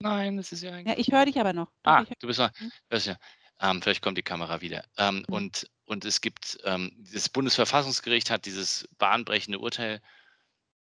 Nein, 0.00 0.36
das 0.36 0.50
ist 0.50 0.62
ja 0.62 0.76
Ja, 0.78 0.98
ich 0.98 1.12
höre 1.12 1.26
dich 1.26 1.38
aber 1.38 1.52
noch. 1.52 1.68
Doch, 1.84 1.92
ah, 1.92 2.04
du 2.18 2.26
bist 2.26 2.40
mal. 2.40 2.50
Mhm. 2.58 2.72
Ja, 2.92 3.16
ähm, 3.60 3.80
vielleicht 3.80 4.02
kommt 4.02 4.18
die 4.18 4.22
Kamera 4.22 4.60
wieder. 4.60 4.84
Ähm, 4.96 5.18
mhm. 5.18 5.34
und, 5.34 5.70
und 5.84 6.04
es 6.04 6.20
gibt, 6.20 6.58
ähm, 6.64 6.92
das 7.12 7.28
Bundesverfassungsgericht 7.28 8.28
hat 8.28 8.44
dieses 8.44 8.88
bahnbrechende 8.98 9.60
Urteil 9.60 10.02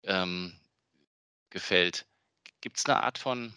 ähm, 0.03 0.59
gefällt. 1.49 2.05
Gibt 2.59 2.77
es 2.77 2.85
eine 2.85 3.01
Art 3.01 3.17
von, 3.17 3.47
äh, 3.47 3.51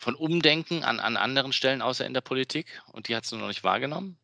von 0.00 0.14
Umdenken 0.14 0.84
an, 0.84 1.00
an 1.00 1.16
anderen 1.16 1.52
Stellen 1.52 1.82
außer 1.82 2.06
in 2.06 2.14
der 2.14 2.20
Politik? 2.20 2.66
Und 2.92 3.08
die 3.08 3.16
hat 3.16 3.24
es 3.24 3.32
noch 3.32 3.48
nicht 3.48 3.64
wahrgenommen? 3.64 4.16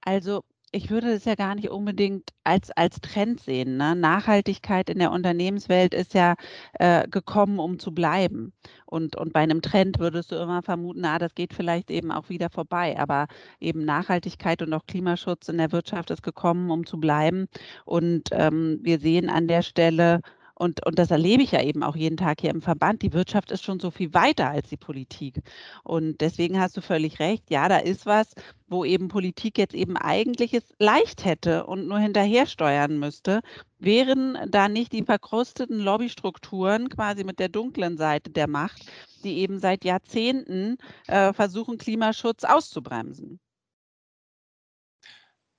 Also 0.00 0.44
ich 0.70 0.90
würde 0.90 1.12
es 1.12 1.24
ja 1.24 1.34
gar 1.34 1.54
nicht 1.54 1.70
unbedingt 1.70 2.30
als, 2.44 2.70
als 2.72 3.00
Trend 3.00 3.40
sehen. 3.40 3.76
Ne? 3.78 3.96
Nachhaltigkeit 3.96 4.90
in 4.90 4.98
der 4.98 5.12
Unternehmenswelt 5.12 5.94
ist 5.94 6.14
ja 6.14 6.34
äh, 6.74 7.08
gekommen, 7.08 7.58
um 7.58 7.78
zu 7.78 7.92
bleiben. 7.94 8.52
Und, 8.84 9.16
und 9.16 9.32
bei 9.32 9.40
einem 9.40 9.62
Trend 9.62 9.98
würdest 9.98 10.30
du 10.30 10.36
immer 10.36 10.62
vermuten, 10.62 11.00
na, 11.02 11.18
das 11.18 11.34
geht 11.34 11.54
vielleicht 11.54 11.90
eben 11.90 12.12
auch 12.12 12.28
wieder 12.28 12.50
vorbei. 12.50 12.98
Aber 12.98 13.28
eben 13.60 13.84
Nachhaltigkeit 13.84 14.60
und 14.62 14.72
auch 14.74 14.86
Klimaschutz 14.86 15.48
in 15.48 15.58
der 15.58 15.72
Wirtschaft 15.72 16.10
ist 16.10 16.22
gekommen, 16.22 16.70
um 16.70 16.84
zu 16.84 16.98
bleiben. 17.00 17.48
Und 17.86 18.28
ähm, 18.32 18.78
wir 18.82 18.98
sehen 18.98 19.30
an 19.30 19.48
der 19.48 19.62
Stelle, 19.62 20.20
und, 20.58 20.84
und 20.84 20.98
das 20.98 21.10
erlebe 21.10 21.42
ich 21.42 21.52
ja 21.52 21.62
eben 21.62 21.82
auch 21.84 21.94
jeden 21.94 22.16
Tag 22.16 22.40
hier 22.40 22.50
im 22.50 22.62
Verband. 22.62 23.02
Die 23.02 23.12
Wirtschaft 23.12 23.52
ist 23.52 23.62
schon 23.62 23.78
so 23.78 23.90
viel 23.92 24.12
weiter 24.12 24.50
als 24.50 24.68
die 24.68 24.76
Politik. 24.76 25.40
Und 25.84 26.20
deswegen 26.20 26.58
hast 26.60 26.76
du 26.76 26.80
völlig 26.80 27.20
recht. 27.20 27.44
Ja, 27.50 27.68
da 27.68 27.78
ist 27.78 28.06
was, 28.06 28.34
wo 28.66 28.84
eben 28.84 29.08
Politik 29.08 29.56
jetzt 29.56 29.74
eben 29.74 29.96
eigentlich 29.96 30.54
es 30.54 30.64
leicht 30.78 31.24
hätte 31.24 31.64
und 31.66 31.86
nur 31.86 31.98
hinterher 32.00 32.46
steuern 32.46 32.98
müsste, 32.98 33.40
wären 33.78 34.36
da 34.50 34.68
nicht 34.68 34.92
die 34.92 35.04
verkrusteten 35.04 35.78
Lobbystrukturen 35.78 36.88
quasi 36.88 37.22
mit 37.22 37.38
der 37.38 37.48
dunklen 37.48 37.96
Seite 37.96 38.30
der 38.30 38.48
Macht, 38.48 38.90
die 39.22 39.38
eben 39.38 39.60
seit 39.60 39.84
Jahrzehnten 39.84 40.78
äh, 41.06 41.32
versuchen, 41.32 41.78
Klimaschutz 41.78 42.42
auszubremsen. 42.44 43.38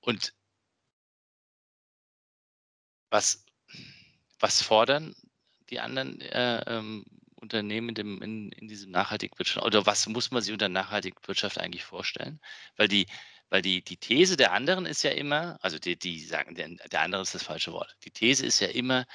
Und 0.01 0.33
was, 3.11 3.45
was 4.39 4.61
fordern 4.61 5.15
die 5.69 5.79
anderen 5.79 6.19
äh, 6.21 6.63
ähm, 6.67 7.05
Unternehmen 7.35 7.89
in, 7.89 7.95
dem, 7.95 8.21
in, 8.21 8.51
in 8.51 8.67
diesem 8.67 8.91
nachhaltigen 8.91 9.37
Wirtschaft? 9.37 9.65
Oder 9.65 9.85
was 9.85 10.07
muss 10.07 10.31
man 10.31 10.41
sich 10.41 10.53
unter 10.53 10.69
nachhaltiger 10.69 11.19
Wirtschaft 11.25 11.57
eigentlich 11.57 11.83
vorstellen? 11.83 12.39
Weil 12.75 12.87
die, 12.87 13.05
weil 13.49 13.61
die, 13.61 13.81
die 13.81 13.97
These 13.97 14.37
der 14.37 14.51
anderen 14.51 14.85
ist 14.85 15.03
ja 15.03 15.11
immer, 15.11 15.57
also 15.61 15.79
die, 15.79 15.97
die 15.97 16.19
sagen, 16.19 16.55
der, 16.55 16.69
der 16.69 17.01
andere 17.01 17.21
ist 17.21 17.35
das 17.35 17.43
falsche 17.43 17.71
Wort. 17.71 17.95
Die 18.05 18.11
These 18.11 18.45
ist 18.45 18.59
ja 18.59 18.67
immer, 18.67 19.05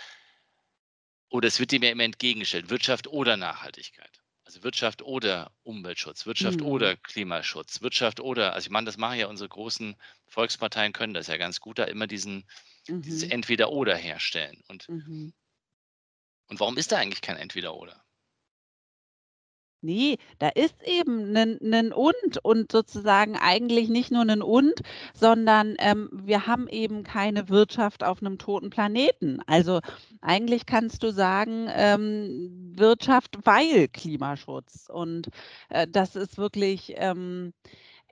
oder 1.29 1.49
es 1.49 1.61
wird 1.61 1.73
dem 1.73 1.83
ja 1.83 1.91
immer 1.91 2.05
entgegengestellt, 2.05 2.71
Wirtschaft 2.71 3.07
oder 3.09 3.37
Nachhaltigkeit. 3.37 4.21
Also 4.45 4.63
Wirtschaft 4.63 5.03
oder 5.03 5.51
Umweltschutz, 5.63 6.27
Wirtschaft 6.27 6.61
mhm. 6.61 6.67
oder 6.67 6.97
Klimaschutz, 6.97 7.81
Wirtschaft 7.81 8.21
oder, 8.21 8.53
also 8.53 8.67
ich 8.67 8.71
meine, 8.71 8.85
das 8.85 8.99
machen 8.99 9.19
ja 9.19 9.27
unsere 9.27 9.49
großen 9.49 9.97
Volksparteien, 10.27 10.93
können 10.93 11.15
das 11.15 11.29
ja 11.29 11.39
ganz 11.39 11.61
gut, 11.61 11.79
da 11.79 11.85
immer 11.85 12.07
diesen, 12.07 12.45
mhm. 12.89 13.03
dieses 13.03 13.25
Entweder-Oder 13.25 13.97
herstellen. 13.97 14.63
Und, 14.69 14.89
mhm. 14.89 15.33
und 16.49 16.61
warum 16.61 16.77
ist 16.77 16.93
da 16.93 16.99
eigentlich 16.99 17.23
kein 17.23 17.37
Entweder-Oder? 17.37 18.05
Nee, 19.85 20.17
da 20.39 20.49
ist 20.49 20.77
eben 20.83 21.37
ein 21.37 21.93
Und 21.93 22.39
und 22.43 22.73
sozusagen 22.73 23.37
eigentlich 23.37 23.91
nicht 23.91 24.11
nur 24.11 24.23
ein 24.23 24.41
Und, 24.41 24.81
sondern 25.13 25.77
ähm, 25.79 26.09
wir 26.11 26.47
haben 26.47 26.69
eben 26.69 27.05
keine 27.05 27.51
Wirtschaft 27.51 28.03
auf 28.03 28.23
einem 28.23 28.39
toten 28.39 28.71
Planeten. 28.71 29.41
Also 29.47 29.81
eigentlich 30.23 30.65
kannst 30.65 31.03
du 31.03 31.13
sagen, 31.13 31.69
ähm, 31.71 32.73
Wirtschaft, 32.77 33.37
weil 33.45 33.89
Klimaschutz. 33.89 34.89
Und 34.89 35.29
äh, 35.69 35.87
das 35.87 36.17
ist 36.17 36.39
wirklich 36.39 36.95
ähm, 36.97 37.53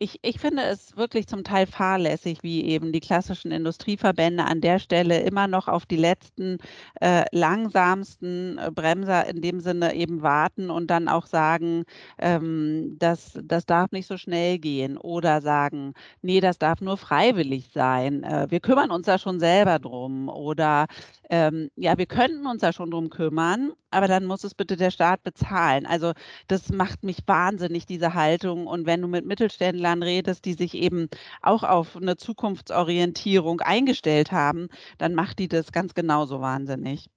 ich, 0.03 0.19
ich 0.23 0.41
finde 0.41 0.65
es 0.65 0.97
wirklich 0.97 1.29
zum 1.29 1.45
Teil 1.45 1.67
fahrlässig, 1.67 2.43
wie 2.43 2.65
eben 2.65 2.91
die 2.93 3.01
klassischen 3.01 3.53
Industrieverbände 3.53 4.45
an 4.45 4.61
der 4.61 4.81
Stelle 4.81 5.21
immer 5.21 5.47
noch 5.47 5.69
auf 5.69 5.87
die 5.87 5.97
letzten 5.97 6.59
äh, 7.01 7.25
langsamsten 7.31 8.59
äh, 8.59 8.71
Bremser 8.73 9.29
in 9.29 9.41
dem 9.41 9.61
Sinne 9.61 9.95
eben 9.95 10.23
warten 10.23 10.71
und 10.71 10.89
dann 10.89 11.09
auch 11.09 11.27
sagen, 11.27 11.85
ähm, 12.19 12.97
das, 12.99 13.39
das 13.45 13.65
darf 13.65 13.93
nicht 13.93 14.09
so 14.09 14.17
schnell 14.17 14.59
gehen 14.59 14.97
oder 14.99 15.41
sagen, 15.41 15.95
nee, 16.21 16.41
das 16.41 16.59
darf 16.59 16.81
nur 16.81 16.97
freiwillig 16.97 17.71
sein. 17.73 18.25
Äh, 18.25 18.49
wir 18.51 18.59
kümmern 18.59 18.91
uns 18.91 19.07
da 19.07 19.19
schon 19.19 19.39
selber 19.39 19.79
drum 19.79 20.29
oder 20.29 20.87
ähm, 21.33 21.71
ja, 21.77 21.97
wir 21.97 22.05
könnten 22.05 22.47
uns 22.47 22.61
da 22.61 22.75
schon 22.75 22.91
drum 22.91 23.09
kümmern, 23.09 23.73
aber 23.91 24.07
dann 24.07 24.27
muss 24.27 24.45
es 24.45 24.55
bitte 24.55 24.77
der 24.77 24.91
Staat 24.91 25.23
bezahlen. 25.23 25.87
Also 25.87 26.13
das 26.47 26.69
macht 26.69 27.05
mich 27.05 27.21
wahnsinnig, 27.25 27.87
diese 27.87 28.13
Haltung. 28.13 28.67
Und 28.67 28.85
wenn 28.85 29.01
du 29.01 29.09
mit 29.09 29.25
Mittelständlern 29.25 30.03
redest, 30.03 30.45
die 30.45 30.53
sich 30.53 30.75
eben 30.75 31.09
auch 31.41 31.63
auf 31.63 31.97
eine 31.97 32.19
Zukunftsorientierung 32.19 33.63
eingestellt 33.63 34.31
haben, 34.31 34.69
dann 34.99 35.15
macht 35.15 35.39
die 35.39 35.49
das 35.49 35.73
ganz 35.73 35.95
genauso 35.95 36.43
wahnsinnig. 36.43 37.09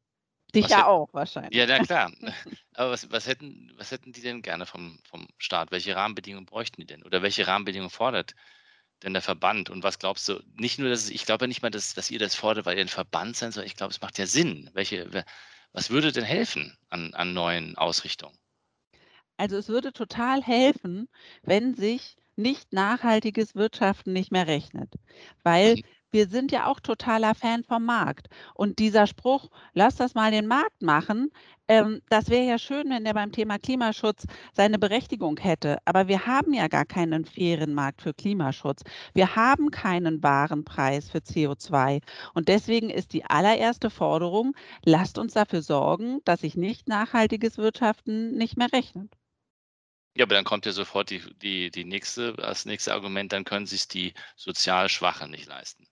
Dich 0.55 0.69
ja 0.69 0.87
auch 0.87 1.09
wahrscheinlich. 1.11 1.53
Ja, 1.53 1.65
na 1.67 1.79
klar. 1.83 2.09
Aber 2.73 2.91
was, 2.91 3.11
was, 3.11 3.27
hätten, 3.27 3.73
was 3.75 3.91
hätten 3.91 4.13
die 4.13 4.21
denn 4.21 4.41
gerne 4.41 4.65
vom, 4.65 4.97
vom 5.03 5.27
Staat? 5.39 5.71
Welche 5.71 5.93
Rahmenbedingungen 5.93 6.45
bräuchten 6.45 6.79
die 6.79 6.87
denn? 6.87 7.03
Oder 7.03 7.21
welche 7.21 7.47
Rahmenbedingungen 7.47 7.89
fordert 7.89 8.33
denn 9.05 9.13
der 9.13 9.21
Verband? 9.21 9.69
Und 9.69 9.83
was 9.83 9.99
glaubst 9.99 10.27
du? 10.27 10.41
Nicht 10.55 10.79
nur, 10.79 10.89
dass 10.89 11.03
es, 11.03 11.09
ich 11.09 11.25
glaube 11.25 11.45
ja 11.45 11.47
nicht 11.47 11.61
mal, 11.61 11.71
dass, 11.71 11.93
dass 11.93 12.11
ihr 12.11 12.19
das 12.19 12.35
fordert, 12.35 12.65
weil 12.65 12.77
ihr 12.77 12.83
ein 12.83 12.89
Verband 12.89 13.37
seid, 13.37 13.53
sondern 13.53 13.67
ich 13.67 13.75
glaube, 13.75 13.91
es 13.91 14.01
macht 14.01 14.17
ja 14.17 14.27
Sinn. 14.27 14.69
Welche, 14.73 15.25
was 15.73 15.89
würde 15.89 16.11
denn 16.11 16.23
helfen 16.25 16.77
an, 16.89 17.13
an 17.13 17.33
neuen 17.33 17.77
Ausrichtungen? 17.77 18.37
Also 19.37 19.57
es 19.57 19.69
würde 19.69 19.93
total 19.93 20.41
helfen, 20.41 21.07
wenn 21.43 21.75
sich 21.75 22.15
nicht 22.35 22.73
nachhaltiges 22.73 23.55
Wirtschaften 23.55 24.13
nicht 24.13 24.31
mehr 24.31 24.47
rechnet. 24.47 24.93
Weil 25.43 25.77
mhm 25.77 25.94
wir 26.11 26.27
sind 26.27 26.51
ja 26.51 26.67
auch 26.67 26.79
totaler 26.79 27.35
Fan 27.35 27.63
vom 27.63 27.85
Markt. 27.85 28.27
Und 28.53 28.79
dieser 28.79 29.07
Spruch, 29.07 29.49
lass 29.73 29.95
das 29.95 30.15
mal 30.15 30.31
den 30.31 30.47
Markt 30.47 30.81
machen, 30.81 31.31
ähm, 31.67 32.01
das 32.09 32.29
wäre 32.29 32.45
ja 32.45 32.59
schön, 32.59 32.89
wenn 32.89 33.05
der 33.05 33.13
beim 33.13 33.31
Thema 33.31 33.57
Klimaschutz 33.57 34.25
seine 34.53 34.77
Berechtigung 34.77 35.37
hätte. 35.37 35.79
Aber 35.85 36.07
wir 36.07 36.27
haben 36.27 36.53
ja 36.53 36.67
gar 36.67 36.85
keinen 36.85 37.25
fairen 37.25 37.73
Markt 37.73 38.01
für 38.01 38.13
Klimaschutz. 38.13 38.83
Wir 39.13 39.35
haben 39.35 39.71
keinen 39.71 40.21
wahren 40.21 40.63
Preis 40.63 41.09
für 41.09 41.19
CO2. 41.19 42.01
Und 42.33 42.47
deswegen 42.49 42.89
ist 42.89 43.13
die 43.13 43.25
allererste 43.25 43.89
Forderung, 43.89 44.55
lasst 44.83 45.17
uns 45.17 45.33
dafür 45.33 45.61
sorgen, 45.61 46.21
dass 46.25 46.41
sich 46.41 46.55
nicht 46.55 46.87
nachhaltiges 46.87 47.57
Wirtschaften 47.57 48.35
nicht 48.37 48.57
mehr 48.57 48.71
rechnet. 48.71 49.11
Ja, 50.17 50.23
aber 50.23 50.35
dann 50.35 50.45
kommt 50.45 50.65
ja 50.65 50.71
sofort 50.71 51.09
die, 51.09 51.21
die, 51.41 51.71
die 51.71 51.83
nächste, 51.83 52.33
das 52.33 52.65
nächste 52.65 52.93
Argument, 52.93 53.33
dann 53.33 53.43
können 53.43 53.65
sich 53.65 53.87
die 53.89 54.13
sozial 54.37 54.87
Schwachen 54.87 55.29
nicht 55.31 55.47
leisten. 55.47 55.87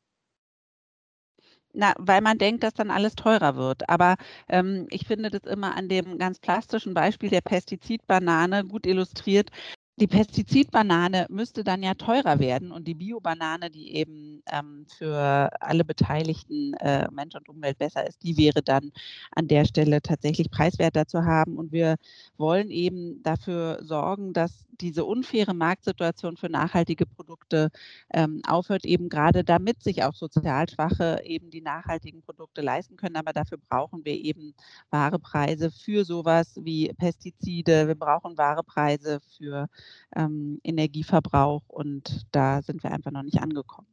Na, 1.76 1.94
weil 1.98 2.22
man 2.22 2.38
denkt, 2.38 2.64
dass 2.64 2.74
dann 2.76 2.92
alles 2.92 3.16
teurer 3.16 3.56
wird. 3.56 3.90
Aber 3.90 4.16
ähm, 4.48 4.86
ich 4.92 5.08
finde 5.08 5.32
das 5.32 5.42
immer 5.52 5.76
an 5.76 5.90
dem 5.90 6.20
ganz 6.20 6.40
plastischen 6.40 6.94
Beispiel 6.94 7.30
der 7.30 7.42
Pestizidbanane 7.42 8.64
gut 8.66 8.86
illustriert, 8.86 9.50
die 9.98 10.08
Pestizidbanane 10.08 11.28
müsste 11.30 11.64
dann 11.64 11.84
ja 11.84 11.94
teurer 11.94 12.40
werden 12.40 12.72
und 12.72 12.88
die 12.88 12.96
Biobanane, 12.96 13.70
die 13.70 13.94
eben 13.96 14.42
ähm, 14.52 14.88
für 14.98 15.52
alle 15.62 15.86
Beteiligten, 15.86 16.74
äh, 16.76 17.08
Mensch 17.12 17.36
und 17.36 17.48
Umwelt 17.48 17.78
besser 17.78 18.08
ist, 18.08 18.24
die 18.24 18.36
wäre 18.38 18.64
dann 18.64 18.92
an 19.32 19.48
der 19.48 19.66
Stelle 19.66 20.02
tatsächlich 20.02 20.50
preiswerter 20.50 21.06
zu 21.06 21.26
haben. 21.26 21.58
Und 21.58 21.72
wir 21.72 21.98
wollen 22.38 22.72
eben 22.72 23.22
dafür 23.22 23.84
sorgen, 23.84 24.34
dass 24.34 24.66
diese 24.82 25.06
unfaire 25.06 25.54
Marktsituation 25.54 26.38
für 26.38 26.50
nachhaltige 26.50 27.06
Produkte 27.06 27.70
ähm, 28.12 28.42
aufhört, 28.48 28.86
eben 28.86 29.10
gerade 29.10 29.44
damit 29.44 29.84
sich 29.84 30.04
auch 30.04 30.16
sozial 30.16 30.68
Schwache 30.70 31.22
eben 31.24 31.52
die 31.52 31.62
nachhaltigen 31.62 32.24
Produkte 32.24 32.62
leisten 32.62 32.98
können. 32.98 33.16
Aber 33.16 33.34
dafür 33.34 33.60
brauchen 33.70 34.04
wir 34.06 34.14
eben 34.14 34.56
wahre 34.90 35.20
Preise 35.20 35.70
für 35.72 36.04
sowas 36.04 36.60
wie 36.62 36.92
Pestizide. 36.98 37.88
Wir 37.88 37.96
brauchen 37.96 38.38
wahre 38.38 38.64
Preise 38.64 39.20
für 39.38 39.70
ähm, 40.16 40.60
Energieverbrauch 40.64 41.64
und 41.68 42.26
da 42.32 42.62
sind 42.62 42.84
wir 42.84 42.92
einfach 42.92 43.12
noch 43.12 43.24
nicht 43.24 43.40
angekommen. 43.40 43.88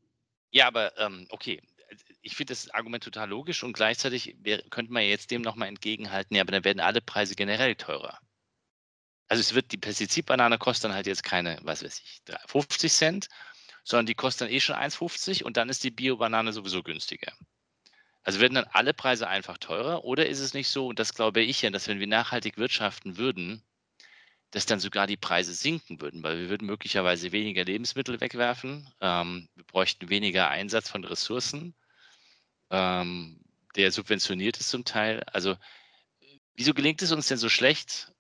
Ja, 0.51 0.67
aber 0.67 0.97
ähm, 0.99 1.27
okay, 1.31 1.63
ich 2.23 2.37
finde 2.37 2.53
das 2.53 2.71
Argument 2.71 3.05
total 3.05 3.29
logisch 3.29 3.63
und 3.63 3.73
gleichzeitig 3.73 4.37
könnte 4.71 4.93
man 4.93 5.05
jetzt 5.05 5.31
dem 5.31 5.43
nochmal 5.43 5.69
entgegenhalten, 5.69 6.37
ja, 6.37 6.43
aber 6.43 6.53
dann 6.53 6.65
werden 6.65 6.81
alle 6.81 7.01
Preise 7.01 7.35
generell 7.35 7.75
teurer. 7.75 8.19
Also 9.29 9.41
es 9.41 9.55
wird, 9.55 9.73
die 9.73 9.79
Pestizidbanane 9.79 10.59
kostet 10.59 10.87
dann 10.87 10.95
halt 10.95 11.07
jetzt 11.07 11.23
keine, 11.23 11.59
was 11.63 11.85
weiß 11.85 12.01
ich, 12.01 12.23
50 12.47 12.93
Cent, 12.93 13.29
sondern 13.85 14.07
die 14.07 14.15
kostet 14.15 14.49
dann 14.49 14.55
eh 14.55 14.61
schon 14.61 14.77
1,50 14.77 15.45
und 15.45 15.57
dann 15.57 15.69
ist 15.69 15.85
die 15.85 15.91
Bio-Banane 15.91 16.53
sowieso 16.53 16.83
günstiger. 16.83 17.33
Also 18.23 18.41
werden 18.41 18.55
dann 18.55 18.67
alle 18.73 18.93
Preise 18.93 19.29
einfach 19.29 19.57
teurer 19.59 20.05
oder 20.05 20.27
ist 20.27 20.41
es 20.41 20.53
nicht 20.53 20.69
so, 20.69 20.89
und 20.89 20.99
das 20.99 21.15
glaube 21.15 21.41
ich 21.43 21.63
ja, 21.63 21.71
dass 21.71 21.89
wenn 21.89 22.01
wir 22.01 22.07
nachhaltig 22.07 22.59
wirtschaften 22.59 23.17
würden, 23.17 23.63
dass 24.51 24.67
dann 24.67 24.81
sogar 24.81 25.07
die 25.07 25.17
Preise 25.17 25.55
sinken 25.55 26.01
würden, 26.01 26.23
weil 26.23 26.39
wir 26.39 26.49
würden 26.49 26.67
möglicherweise 26.67 27.33
weniger 27.33 27.65
Lebensmittel 27.65 28.21
wegwerfen, 28.21 28.89
ähm, 29.01 29.49
wir 29.55 29.65
bräuchten 29.65 30.09
weniger 30.09 30.49
Einsatz 30.49 30.89
von 30.89 31.05
Ressourcen, 31.05 31.75
ähm, 32.71 33.41
der 33.77 33.93
subventioniert 33.93 34.59
ist 34.59 34.71
zum 34.71 34.85
Teil. 34.85 35.23
Also 35.33 35.57
wieso 36.55 36.75
gelingt 36.75 37.03
es 37.03 37.13
uns 37.13 37.29
denn 37.29 37.39
so 37.39 37.49
schlecht, 37.49 38.13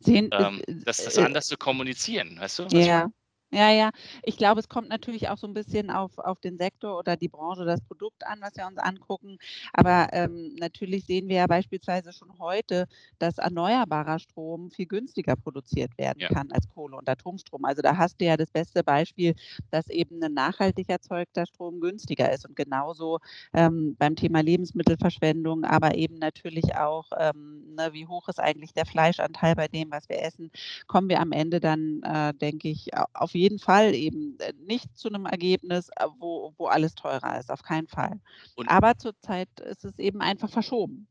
Sehen, 0.00 0.30
ähm, 0.32 0.62
das, 0.84 1.04
das 1.04 1.16
äh, 1.16 1.22
anders 1.22 1.46
zu 1.46 1.56
kommunizieren, 1.56 2.38
weißt 2.40 2.58
du? 2.58 2.66
Ja, 2.72 3.08
ja, 3.54 3.70
ja. 3.70 3.90
Ich 4.22 4.38
glaube, 4.38 4.60
es 4.60 4.68
kommt 4.68 4.88
natürlich 4.88 5.28
auch 5.28 5.36
so 5.36 5.46
ein 5.46 5.52
bisschen 5.52 5.90
auf, 5.90 6.16
auf 6.18 6.40
den 6.40 6.56
Sektor 6.56 6.98
oder 6.98 7.18
die 7.18 7.28
Branche, 7.28 7.66
das 7.66 7.82
Produkt 7.82 8.26
an, 8.26 8.40
was 8.40 8.56
wir 8.56 8.66
uns 8.66 8.78
angucken. 8.78 9.36
Aber 9.74 10.08
ähm, 10.12 10.54
natürlich 10.58 11.04
sehen 11.04 11.28
wir 11.28 11.36
ja 11.36 11.46
beispielsweise 11.46 12.14
schon 12.14 12.38
heute, 12.38 12.86
dass 13.18 13.36
erneuerbarer 13.36 14.18
Strom 14.20 14.70
viel 14.70 14.86
günstiger 14.86 15.36
produziert 15.36 15.98
werden 15.98 16.20
ja. 16.20 16.28
kann 16.28 16.50
als 16.50 16.66
Kohle- 16.68 16.96
und 16.96 17.06
Atomstrom. 17.10 17.66
Also 17.66 17.82
da 17.82 17.98
hast 17.98 18.20
du 18.22 18.24
ja 18.24 18.38
das 18.38 18.50
beste 18.50 18.82
Beispiel, 18.82 19.34
dass 19.70 19.88
eben 19.90 20.22
ein 20.22 20.32
nachhaltig 20.32 20.88
erzeugter 20.88 21.44
Strom 21.44 21.80
günstiger 21.80 22.32
ist. 22.32 22.48
Und 22.48 22.56
genauso 22.56 23.18
ähm, 23.52 23.96
beim 23.98 24.16
Thema 24.16 24.40
Lebensmittelverschwendung, 24.40 25.64
aber 25.64 25.94
eben 25.94 26.14
natürlich 26.14 26.74
auch, 26.76 27.10
ähm, 27.18 27.74
ne, 27.76 27.92
wie 27.92 28.06
hoch 28.06 28.28
ist 28.28 28.40
eigentlich 28.40 28.72
der 28.72 28.86
Fleischanteil 28.86 29.54
bei 29.56 29.68
dem, 29.68 29.90
was 29.90 30.08
wir 30.08 30.22
essen, 30.22 30.50
kommen 30.86 31.10
wir 31.10 31.20
am 31.20 31.32
Ende 31.32 31.60
dann, 31.60 32.02
äh, 32.02 32.32
denke 32.32 32.68
ich, 32.68 32.88
auf 33.12 33.32
jeden 33.34 33.41
jeden 33.42 33.58
Fall 33.58 33.94
eben 33.94 34.38
äh, 34.38 34.52
nicht 34.66 34.96
zu 34.96 35.08
einem 35.08 35.26
Ergebnis, 35.26 35.88
äh, 35.96 36.06
wo, 36.18 36.54
wo 36.56 36.66
alles 36.66 36.94
teurer 36.94 37.38
ist, 37.38 37.50
auf 37.50 37.62
keinen 37.62 37.88
Fall. 37.88 38.20
Und 38.54 38.68
Aber 38.68 38.96
zurzeit 38.96 39.48
ist 39.60 39.84
es 39.84 39.98
eben 39.98 40.20
einfach 40.20 40.48
verschoben. 40.48 41.08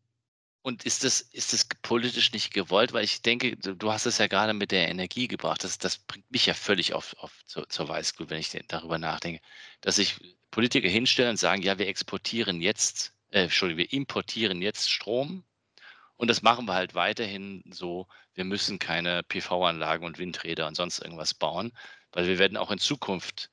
Und 0.64 0.86
ist 0.86 1.04
das, 1.04 1.22
ist 1.22 1.54
das 1.54 1.68
politisch 1.82 2.32
nicht 2.34 2.54
gewollt? 2.54 2.94
Weil 2.94 3.04
ich 3.04 3.22
denke, 3.22 3.58
du 3.58 3.92
hast 3.92 4.06
es 4.06 4.20
ja 4.20 4.28
gerade 4.28 4.54
mit 4.54 4.72
der 4.72 4.90
Energie 4.90 5.28
gebracht. 5.28 5.64
Das, 5.64 5.80
das 5.80 5.98
bringt 5.98 6.30
mich 6.32 6.46
ja 6.46 6.54
völlig 6.54 6.94
auf, 6.94 7.16
auf 7.18 7.32
zur, 7.48 7.68
zur 7.68 7.88
Weißglut, 7.88 8.30
wenn 8.30 8.40
ich 8.40 8.52
darüber 8.68 9.00
nachdenke, 9.00 9.42
dass 9.82 9.96
sich 9.96 10.20
Politiker 10.52 10.88
hinstellen 10.88 11.32
und 11.32 11.38
sagen, 11.38 11.64
ja, 11.64 11.80
wir 11.80 11.88
exportieren 11.88 12.62
jetzt, 12.62 13.14
äh, 13.32 13.44
Entschuldigung, 13.44 13.80
wir 13.80 13.94
importieren 13.94 14.62
jetzt 14.62 14.92
Strom 14.92 15.44
und 16.22 16.28
das 16.28 16.44
machen 16.44 16.68
wir 16.68 16.76
halt 16.76 16.94
weiterhin 16.94 17.64
so. 17.72 18.08
Wir 18.36 18.44
müssen 18.46 18.78
keine 18.78 19.24
PV-Anlagen 19.24 20.06
und 20.06 20.20
Windräder 20.20 20.68
und 20.68 20.76
sonst 20.76 21.00
irgendwas 21.00 21.34
bauen, 21.34 21.72
weil 22.12 22.27
wir 22.27 22.39
werden 22.39 22.58
auch 22.58 22.72
in 22.72 22.80
Zukunft 22.80 23.50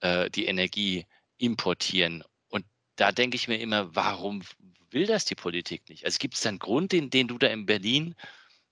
äh, 0.00 0.30
die 0.30 0.46
Energie 0.46 1.06
importieren. 1.38 2.24
Und 2.48 2.64
da 2.96 3.12
denke 3.12 3.36
ich 3.36 3.48
mir 3.48 3.58
immer, 3.58 3.94
warum 3.94 4.42
will 4.90 5.06
das 5.06 5.24
die 5.24 5.34
Politik 5.34 5.88
nicht? 5.88 6.04
Also 6.04 6.18
gibt 6.18 6.34
es 6.34 6.40
da 6.40 6.50
einen 6.50 6.58
Grund, 6.58 6.92
den, 6.92 7.10
den 7.10 7.28
du 7.28 7.38
da 7.38 7.48
in 7.48 7.66
Berlin 7.66 8.14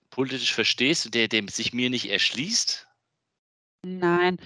politisch 0.09 0.53
verstehst, 0.53 1.13
der, 1.13 1.27
der 1.27 1.43
sich 1.49 1.73
mir 1.73 1.89
nicht 1.89 2.09
erschließt? 2.09 2.87
Nein, 3.85 4.37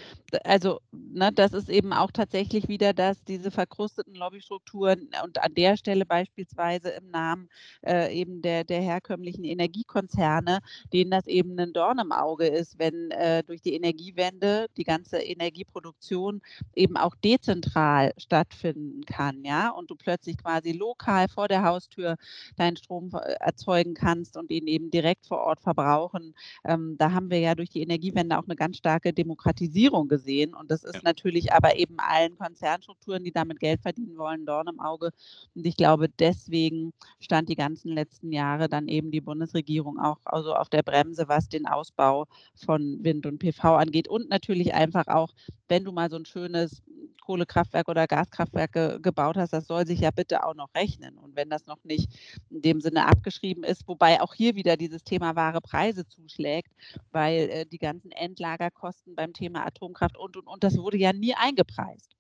also 0.45 0.79
ne, 0.91 1.31
das 1.31 1.53
ist 1.53 1.69
eben 1.69 1.93
auch 1.93 2.09
tatsächlich 2.11 2.67
wieder 2.67 2.91
das, 2.93 3.23
diese 3.23 3.51
verkrusteten 3.51 4.15
Lobbystrukturen 4.15 5.09
und 5.23 5.43
an 5.43 5.53
der 5.53 5.77
Stelle 5.77 6.07
beispielsweise 6.07 6.89
im 6.89 7.11
Namen 7.11 7.47
äh, 7.85 8.11
eben 8.19 8.41
der, 8.41 8.63
der 8.63 8.81
herkömmlichen 8.81 9.43
Energiekonzerne, 9.43 10.57
denen 10.91 11.11
das 11.11 11.27
eben 11.27 11.59
ein 11.59 11.71
Dorn 11.71 11.99
im 11.99 12.11
Auge 12.11 12.47
ist, 12.47 12.79
wenn 12.79 13.11
äh, 13.11 13.43
durch 13.43 13.61
die 13.61 13.75
Energiewende 13.75 14.67
die 14.75 14.83
ganze 14.83 15.19
Energieproduktion 15.19 16.41
eben 16.73 16.97
auch 16.97 17.13
dezentral 17.23 18.13
stattfinden 18.17 19.05
kann, 19.05 19.43
ja, 19.45 19.69
und 19.69 19.91
du 19.91 19.95
plötzlich 19.95 20.37
quasi 20.39 20.71
lokal 20.71 21.27
vor 21.29 21.47
der 21.47 21.61
Haustür 21.63 22.15
deinen 22.55 22.75
Strom 22.77 23.11
erzeugen 23.39 23.93
kannst 23.93 24.35
und 24.35 24.49
ihn 24.49 24.65
eben 24.65 24.89
direkt 24.89 25.27
vor 25.27 25.41
Ort 25.41 25.61
verbrauchen. 25.61 26.33
Ähm, 26.65 26.95
da 26.97 27.11
haben 27.11 27.29
wir 27.29 27.39
ja 27.39 27.53
durch 27.53 27.69
die 27.69 27.81
Energiewende 27.83 28.39
auch 28.39 28.45
eine 28.45 28.55
ganz 28.55 28.77
starke 28.77 29.13
Demokratie 29.13 29.26
Demokratisierung 29.27 30.07
gesehen. 30.07 30.53
Und 30.53 30.71
das 30.71 30.83
ist 30.83 30.95
ja. 30.95 31.01
natürlich 31.03 31.53
aber 31.53 31.75
eben 31.75 31.97
allen 31.99 32.37
Konzernstrukturen, 32.37 33.23
die 33.23 33.31
damit 33.31 33.59
Geld 33.59 33.81
verdienen 33.81 34.17
wollen, 34.17 34.45
Dorn 34.45 34.67
im 34.67 34.79
Auge. 34.79 35.11
Und 35.53 35.67
ich 35.67 35.75
glaube, 35.75 36.07
deswegen 36.09 36.93
stand 37.19 37.49
die 37.49 37.55
ganzen 37.55 37.91
letzten 37.91 38.31
Jahre 38.31 38.69
dann 38.69 38.87
eben 38.87 39.11
die 39.11 39.21
Bundesregierung 39.21 39.99
auch 39.99 40.19
also 40.23 40.55
auf 40.55 40.69
der 40.69 40.83
Bremse, 40.83 41.27
was 41.27 41.49
den 41.49 41.67
Ausbau 41.67 42.25
von 42.55 43.03
Wind 43.03 43.25
und 43.25 43.39
PV 43.39 43.75
angeht. 43.75 44.07
Und 44.07 44.29
natürlich 44.29 44.73
einfach 44.73 45.07
auch, 45.07 45.33
wenn 45.67 45.83
du 45.83 45.91
mal 45.91 46.09
so 46.09 46.15
ein 46.15 46.25
schönes 46.25 46.81
Kohlekraftwerk 47.27 47.89
oder 47.89 48.07
Gaskraftwerk 48.07 48.71
ge 48.71 48.99
gebaut 49.01 49.35
hast, 49.35 49.51
das 49.51 49.67
soll 49.67 49.85
sich 49.85 49.99
ja 49.99 50.11
bitte 50.11 50.45
auch 50.45 50.53
noch 50.53 50.73
rechnen. 50.73 51.17
Und 51.17 51.35
wenn 51.35 51.49
das 51.49 51.65
noch 51.65 51.83
nicht 51.83 52.09
in 52.49 52.61
dem 52.61 52.79
Sinne 52.79 53.05
abgeschrieben 53.05 53.65
ist, 53.65 53.85
wobei 53.85 54.21
auch 54.21 54.33
hier 54.33 54.55
wieder 54.55 54.77
dieses 54.77 55.03
Thema 55.03 55.35
wahre 55.35 55.59
Preise 55.59 56.07
zuschlägt, 56.07 56.71
weil 57.11 57.49
äh, 57.49 57.65
die 57.65 57.79
ganzen 57.79 58.11
Endlagerkosten 58.11 59.13
beim 59.13 59.33
Thema 59.33 59.65
Atomkraft 59.65 60.15
und, 60.17 60.37
und, 60.37 60.47
und, 60.47 60.63
das 60.63 60.77
wurde 60.77 60.95
ja 60.95 61.11
nie 61.11 61.35
eingepreist. 61.35 62.15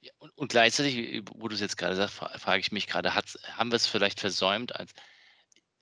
Ja, 0.00 0.10
und, 0.18 0.36
und, 0.36 0.50
gleichzeitig, 0.50 1.22
wo 1.32 1.46
du 1.46 1.54
es 1.54 1.60
jetzt 1.60 1.78
gerade 1.78 1.94
sagst, 1.94 2.16
frage 2.16 2.60
ich 2.60 2.72
mich 2.72 2.88
gerade, 2.88 3.14
haben 3.14 3.70
wir 3.70 3.76
es 3.76 3.86
vielleicht 3.86 4.18
versäumt, 4.18 4.74
als 4.74 4.90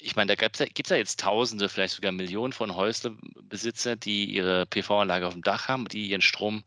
ich 0.00 0.14
meine, 0.14 0.28
da 0.28 0.34
gibt 0.36 0.60
es 0.60 0.90
ja 0.90 0.96
jetzt 0.96 1.20
Tausende, 1.20 1.68
vielleicht 1.68 1.94
sogar 1.94 2.12
Millionen 2.12 2.52
von 2.52 2.76
Häuslebesitzer, 2.76 3.96
die 3.96 4.26
ihre 4.26 4.66
PV-Anlage 4.66 5.26
auf 5.26 5.32
dem 5.32 5.42
Dach 5.42 5.66
haben, 5.68 5.88
die 5.88 6.08
ihren 6.08 6.22
Strom 6.22 6.62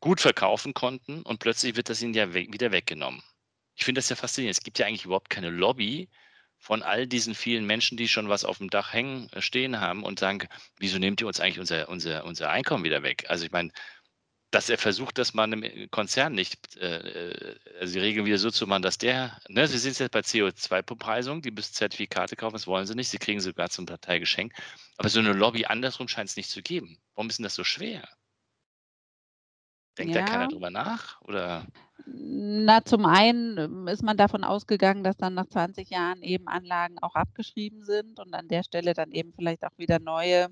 gut 0.00 0.20
verkaufen 0.20 0.74
konnten 0.74 1.22
und 1.22 1.38
plötzlich 1.38 1.76
wird 1.76 1.88
das 1.88 2.02
ihnen 2.02 2.14
ja 2.14 2.32
we 2.34 2.46
wieder 2.50 2.72
weggenommen. 2.72 3.22
Ich 3.76 3.84
finde 3.84 4.00
das 4.00 4.08
ja 4.08 4.16
faszinierend. 4.16 4.56
Es 4.56 4.64
gibt 4.64 4.78
ja 4.78 4.86
eigentlich 4.86 5.04
überhaupt 5.04 5.30
keine 5.30 5.50
Lobby 5.50 6.08
von 6.58 6.82
all 6.82 7.06
diesen 7.06 7.34
vielen 7.34 7.66
Menschen, 7.66 7.96
die 7.98 8.08
schon 8.08 8.28
was 8.28 8.44
auf 8.44 8.58
dem 8.58 8.70
Dach 8.70 8.92
hängen, 8.92 9.28
äh, 9.32 9.42
stehen 9.42 9.80
haben 9.80 10.02
und 10.02 10.18
sagen, 10.18 10.48
wieso 10.78 10.98
nehmt 10.98 11.20
ihr 11.20 11.26
uns 11.26 11.40
eigentlich 11.40 11.60
unser, 11.60 11.88
unser, 11.88 12.24
unser 12.24 12.50
Einkommen 12.50 12.84
wieder 12.84 13.02
weg? 13.02 13.26
Also 13.28 13.44
ich 13.44 13.52
meine, 13.52 13.70
dass 14.50 14.70
er 14.70 14.78
versucht, 14.78 15.18
dass 15.18 15.34
man 15.34 15.52
im 15.52 15.90
Konzern 15.90 16.32
nicht, 16.32 16.76
äh, 16.76 17.30
äh, 17.30 17.58
also 17.80 17.94
die 17.94 17.98
Regeln 17.98 18.24
wieder 18.24 18.38
so 18.38 18.50
zu 18.50 18.66
machen, 18.66 18.82
dass 18.82 18.98
der, 18.98 19.40
ne, 19.48 19.66
Sie 19.66 19.78
sind 19.78 19.98
jetzt 19.98 20.12
bei 20.12 20.20
CO2-Bepreisung, 20.20 21.42
die 21.42 21.50
müssen 21.50 21.74
Zertifikate 21.74 22.36
kaufen, 22.36 22.54
das 22.54 22.66
wollen 22.66 22.86
sie 22.86 22.94
nicht, 22.94 23.08
sie 23.08 23.18
kriegen 23.18 23.40
sogar 23.40 23.68
zum 23.70 23.84
Parteigeschenk. 23.84 24.54
Aber 24.96 25.08
so 25.08 25.18
eine 25.18 25.32
Lobby 25.32 25.66
andersrum 25.66 26.08
scheint 26.08 26.30
es 26.30 26.36
nicht 26.36 26.50
zu 26.50 26.62
geben. 26.62 26.98
Warum 27.14 27.28
ist 27.28 27.38
denn 27.38 27.44
das 27.44 27.56
so 27.56 27.64
schwer? 27.64 28.08
Denkt 29.98 30.16
da 30.16 30.22
keiner 30.22 30.48
drüber 30.48 30.70
nach? 30.70 31.20
Oder? 31.22 31.66
Na, 32.06 32.84
zum 32.84 33.06
einen 33.06 33.56
ähm, 33.58 33.88
ist 33.88 34.02
man 34.02 34.16
davon 34.16 34.44
ausgegangen, 34.44 35.04
dass 35.04 35.16
dann 35.16 35.34
nach 35.34 35.46
20 35.46 35.88
Jahren 35.90 36.22
eben 36.22 36.48
Anlagen 36.48 36.98
auch 37.00 37.14
abgeschrieben 37.14 37.82
sind 37.82 38.18
und 38.18 38.34
an 38.34 38.48
der 38.48 38.62
Stelle 38.62 38.94
dann 38.94 39.12
eben 39.12 39.32
vielleicht 39.32 39.64
auch 39.64 39.78
wieder 39.78 40.00
neue 40.00 40.48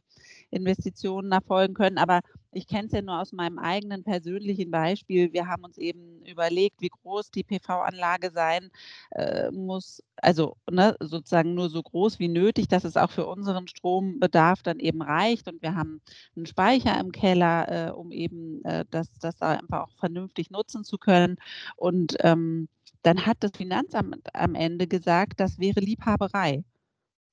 Investitionen 0.51 1.33
erfolgen 1.33 1.75
können. 1.75 1.99
Aber 1.99 2.21
ich 2.53 2.67
kenne 2.67 2.87
es 2.87 2.93
ja 2.93 3.03
nur 3.03 3.21
aus 3.21 3.33
meinem 3.33 3.59
eigenen 3.59 4.05
persönlichen 4.05 4.71
Beispiel. 4.71 5.33
Wir 5.33 5.47
haben 5.47 5.65
uns 5.65 5.79
eben 5.79 6.25
überlegt, 6.27 6.81
wie 6.81 6.91
groß 6.91 7.31
die 7.31 7.45
PV-Anlage 7.45 8.31
sein 8.31 8.71
äh, 9.13 9.51
muss. 9.51 10.03
Also 10.17 10.57
ne, 10.71 10.97
sozusagen 11.01 11.55
nur 11.55 11.71
so 11.71 11.83
groß 11.83 12.19
wie 12.19 12.29
nötig, 12.29 12.69
dass 12.69 12.85
es 12.85 12.97
auch 12.97 13.11
für 13.11 13.27
unseren 13.27 13.69
Strombedarf 13.69 14.63
dann 14.63 14.79
eben 14.79 15.03
reicht. 15.03 15.49
Und 15.49 15.63
wir 15.63 15.75
haben 15.75 16.01
einen 16.37 16.47
Speicher 16.47 16.99
im 17.01 17.13
Keller, 17.13 17.89
äh, 17.89 17.91
um 17.93 18.13
eben 18.13 18.63
äh, 18.65 18.85
das, 18.91 19.09
das 19.19 19.41
einfach 19.41 19.83
auch 19.89 19.97
vernünftig 19.99 20.51
nutzen 20.51 20.85
zu 20.85 20.99
können. 20.99 21.37
Und 21.77 22.17
ähm, 22.21 22.69
dann 23.03 23.27
hat 23.27 23.39
das 23.41 23.53
Finanzamt 23.57 24.17
am 24.35 24.55
Ende 24.55 24.87
gesagt, 24.87 25.41
das 25.41 25.59
wäre 25.59 25.81
Liebhaberei. 25.81 26.65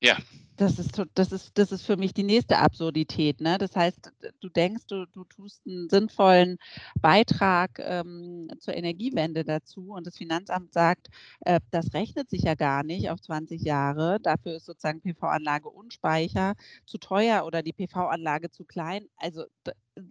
Ja. 0.02 0.18
Das 0.58 0.78
ist, 0.78 1.02
das, 1.14 1.32
ist, 1.32 1.58
das 1.58 1.72
ist 1.72 1.86
für 1.86 1.96
mich 1.96 2.14
die 2.14 2.24
nächste 2.24 2.58
Absurdität. 2.58 3.40
Ne? 3.40 3.58
Das 3.58 3.78
heißt, 3.78 4.12
du 4.42 4.50
denkst, 4.50 4.88
du, 4.88 5.06
du 5.06 5.24
tust 5.24 5.66
einen 5.66 5.88
sinnvollen 5.88 6.58
Beitrag 7.02 7.80
ähm, 7.80 8.50
zur 8.60 8.74
Energiewende 8.74 9.46
dazu 9.46 9.94
und 9.94 10.06
das 10.06 10.18
Finanzamt 10.18 10.74
sagt, 10.74 11.08
äh, 11.46 11.62
das 11.72 11.94
rechnet 11.94 12.30
sich 12.30 12.42
ja 12.42 12.56
gar 12.56 12.84
nicht 12.84 13.10
auf 13.10 13.22
20 13.22 13.62
Jahre. 13.62 14.20
Dafür 14.20 14.58
ist 14.58 14.66
sozusagen 14.66 15.00
PV-Anlage 15.00 15.70
und 15.70 15.94
Speicher 15.94 16.56
zu 16.86 16.98
teuer 16.98 17.46
oder 17.46 17.64
die 17.64 17.72
PV-Anlage 17.72 18.52
zu 18.52 18.66
klein. 18.66 19.06
Also 19.16 19.46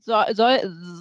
so, 0.00 0.14
so, 0.34 0.44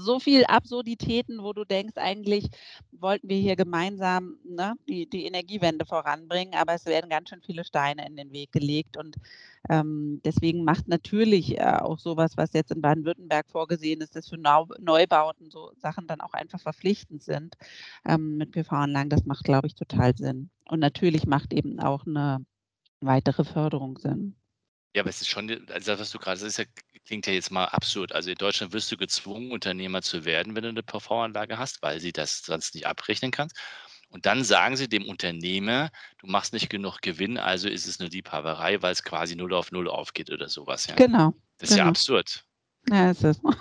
so 0.04 0.20
viel 0.20 0.46
Absurditäten, 0.46 1.44
wo 1.44 1.54
du 1.54 1.66
denkst, 1.66 1.98
eigentlich 1.98 2.50
wollten 2.92 3.30
wir 3.30 3.38
hier 3.38 3.56
gemeinsam 3.56 4.38
ne, 4.44 4.76
die, 4.88 5.10
die 5.10 5.26
Energiewende 5.26 5.86
voranbringen, 5.86 6.56
aber 6.56 6.74
es 6.74 6.86
werden 6.86 7.10
ganz 7.10 7.30
schön 7.30 7.42
viele 7.42 7.64
Steine 7.64 8.08
in 8.08 8.16
den 8.16 8.32
Weg 8.32 8.52
gelegt. 8.52 8.98
Und 8.98 9.16
ähm, 9.70 10.22
deswegen 10.24 10.64
macht 10.64 10.88
natürlich 10.88 11.58
äh, 11.58 11.64
auch 11.64 12.00
sowas, 12.00 12.38
was 12.38 12.54
jetzt 12.54 12.72
in 12.72 12.82
Baden-Württemberg 12.82 13.50
vorgesehen 13.50 14.02
ist, 14.02 14.16
dass 14.16 14.30
für 14.30 14.38
Neu 14.38 14.66
Neubauten 14.80 15.50
so 15.52 15.72
Sachen 15.78 16.08
dann 16.08 16.22
auch 16.22 16.34
einfach 16.34 16.60
verpflichtend 16.60 17.24
sind 17.24 17.56
ähm, 18.06 18.38
mit 18.38 18.52
PV-Anlagen. 18.52 19.10
Das 19.10 19.26
macht, 19.26 19.44
glaube 19.44 19.68
ich, 19.68 19.76
total 19.76 20.16
Sinn. 20.16 20.50
Und 20.66 20.80
natürlich 20.80 21.26
macht 21.28 21.54
eben 21.54 21.80
auch 21.80 22.06
eine 22.06 22.46
weitere 23.02 23.44
Förderung 23.44 23.98
Sinn. 23.98 24.36
Ja, 24.96 25.04
aber 25.04 25.10
es 25.10 25.22
ist 25.22 25.28
schon, 25.28 25.50
also 25.70 26.00
was 26.00 26.12
du 26.12 26.18
gerade 26.18 26.40
sagst, 26.40 26.58
ja, 26.58 26.66
klingt 27.08 27.26
ja 27.26 27.34
jetzt 27.34 27.52
mal 27.52 27.66
absurd. 27.66 28.14
Also 28.14 28.30
in 28.30 28.36
Deutschland 28.36 28.74
wirst 28.74 28.92
du 28.92 28.98
gezwungen, 28.98 29.52
Unternehmer 29.52 30.02
zu 30.02 30.26
werden, 30.26 30.56
wenn 30.56 30.64
du 30.64 30.70
eine 30.70 30.84
PV-Anlage 30.84 31.58
hast, 31.58 31.82
weil 31.82 32.00
sie 32.00 32.12
das 32.12 32.44
sonst 32.44 32.76
nicht 32.76 32.86
abrechnen 32.86 33.32
kannst. 33.32 33.56
Und 34.10 34.26
dann 34.26 34.44
sagen 34.44 34.78
sie 34.78 34.88
dem 34.88 35.08
Unternehmer, 35.08 35.90
du 36.20 36.28
machst 36.28 36.54
nicht 36.54 36.70
genug 36.70 37.02
Gewinn, 37.02 37.38
also 37.38 37.68
ist 37.68 37.88
es 37.88 38.00
eine 38.00 38.10
Liebhaberei, 38.10 38.82
weil 38.82 38.94
es 38.94 39.04
quasi 39.04 39.36
null 39.36 39.54
auf 39.54 39.72
null 39.72 39.90
aufgeht 39.90 40.30
oder 40.30 40.48
sowas. 40.48 40.88
Ja. 40.88 40.96
Genau. 40.96 41.34
Das 41.58 41.70
ist 41.70 41.76
genau. 41.76 41.86
ja 41.86 41.90
absurd. 41.90 42.46
Ja, 42.90 43.12
ist 43.12 43.24
es. 43.24 43.42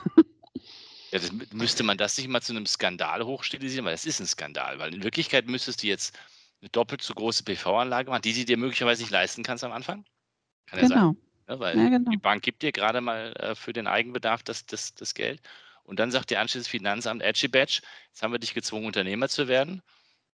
Ja, 1.12 1.20
das, 1.20 1.30
müsste 1.52 1.84
man 1.84 1.96
das 1.96 2.18
nicht 2.18 2.26
mal 2.26 2.42
zu 2.42 2.52
einem 2.52 2.66
Skandal 2.66 3.24
hochstilisieren, 3.24 3.84
weil 3.84 3.94
das 3.94 4.06
ist 4.06 4.18
ein 4.18 4.26
Skandal, 4.26 4.80
weil 4.80 4.92
in 4.92 5.04
Wirklichkeit 5.04 5.46
müsstest 5.46 5.84
du 5.84 5.86
jetzt 5.86 6.18
eine 6.60 6.68
doppelt 6.70 7.00
so 7.00 7.14
große 7.14 7.44
PV-Anlage 7.44 8.10
machen, 8.10 8.22
die 8.22 8.32
sie 8.32 8.44
dir 8.44 8.56
möglicherweise 8.56 9.02
nicht 9.02 9.12
leisten 9.12 9.44
kannst 9.44 9.62
am 9.62 9.70
Anfang. 9.70 10.04
Kann 10.66 10.80
ja 10.80 10.88
genau. 10.88 11.12
sein. 11.12 11.25
Ja, 11.48 11.60
weil 11.60 11.78
ja, 11.78 11.88
genau. 11.88 12.10
die 12.10 12.16
Bank 12.16 12.42
gibt 12.42 12.62
dir 12.62 12.72
gerade 12.72 13.00
mal 13.00 13.32
äh, 13.38 13.54
für 13.54 13.72
den 13.72 13.86
Eigenbedarf 13.86 14.42
das, 14.42 14.66
das, 14.66 14.94
das 14.94 15.14
Geld. 15.14 15.40
Und 15.84 16.00
dann 16.00 16.10
sagt 16.10 16.30
dir 16.30 16.40
anschließend 16.40 16.66
das 16.66 16.70
Finanzamt, 16.70 17.22
Edgy 17.22 17.48
Badge, 17.48 17.80
jetzt 18.08 18.22
haben 18.22 18.32
wir 18.32 18.40
dich 18.40 18.54
gezwungen, 18.54 18.86
Unternehmer 18.86 19.28
zu 19.28 19.46
werden. 19.46 19.82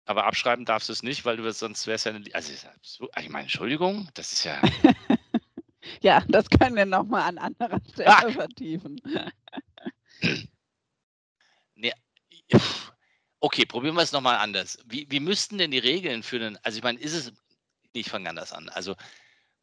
Aber 0.07 0.25
abschreiben 0.25 0.65
darfst 0.65 0.89
du 0.89 0.93
es 0.93 1.03
nicht, 1.03 1.25
weil 1.25 1.37
du 1.37 1.53
sonst 1.53 1.87
wärst 1.87 2.07
ja 2.07 2.13
eine. 2.13 2.25
Also, 2.33 2.53
ich 3.21 3.29
meine, 3.29 3.45
Entschuldigung, 3.45 4.09
das 4.15 4.33
ist 4.33 4.45
ja. 4.45 4.61
ja, 6.03 6.25
das 6.29 6.49
können 6.49 6.77
wir 6.77 6.87
nochmal 6.87 7.23
an 7.23 7.39
anderer 7.39 7.81
Stelle 7.93 8.09
ah. 8.09 8.31
vertiefen. 8.31 9.01
nee, 11.75 11.93
okay, 13.41 13.67
probieren 13.67 13.95
wir 13.95 14.03
es 14.03 14.13
nochmal 14.13 14.39
anders. 14.39 14.79
Wie, 14.87 15.07
wie 15.11 15.21
müssten 15.21 15.59
denn 15.59 15.71
die 15.71 15.79
Regeln 15.79 16.23
für 16.23 16.39
den. 16.39 16.59
Also, 16.65 16.79
ich 16.79 16.85
meine, 16.85 16.99
ist 16.99 17.15
es. 17.15 17.33
Ich 17.93 18.09
fange 18.09 18.29
anders 18.29 18.53
an. 18.53 18.69
Also, 18.69 18.95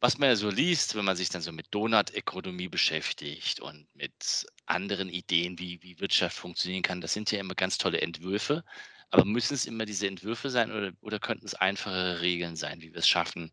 was 0.00 0.18
man 0.18 0.28
ja 0.28 0.36
so 0.36 0.50
liest, 0.50 0.94
wenn 0.94 1.04
man 1.04 1.16
sich 1.16 1.28
dann 1.28 1.42
so 1.42 1.52
mit 1.52 1.66
Donut-Ökonomie 1.74 2.68
beschäftigt 2.68 3.60
und 3.60 3.86
mit 3.94 4.46
anderen 4.66 5.08
Ideen, 5.08 5.58
wie, 5.58 5.82
wie 5.82 5.98
Wirtschaft 6.00 6.36
funktionieren 6.36 6.82
kann, 6.82 7.00
das 7.00 7.12
sind 7.12 7.30
ja 7.32 7.40
immer 7.40 7.54
ganz 7.54 7.78
tolle 7.78 8.00
Entwürfe. 8.00 8.64
Aber 9.10 9.24
müssen 9.24 9.54
es 9.54 9.66
immer 9.66 9.86
diese 9.86 10.06
Entwürfe 10.06 10.50
sein 10.50 10.70
oder, 10.70 10.92
oder 11.00 11.18
könnten 11.18 11.46
es 11.46 11.54
einfachere 11.54 12.20
Regeln 12.20 12.56
sein, 12.56 12.80
wie 12.82 12.92
wir 12.92 12.98
es 12.98 13.08
schaffen, 13.08 13.52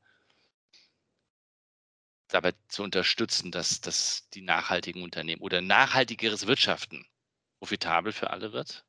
dabei 2.28 2.54
zu 2.68 2.84
unterstützen, 2.84 3.50
dass, 3.52 3.82
dass 3.82 4.30
die 4.30 4.42
nachhaltigen 4.42 5.02
Unternehmen 5.04 5.42
oder 5.42 5.62
nachhaltigeres 5.62 6.46
Wirtschaften 6.46 7.06
profitabel 7.60 8.12
für 8.14 8.30
alle 8.30 8.54
wird? 8.54 8.86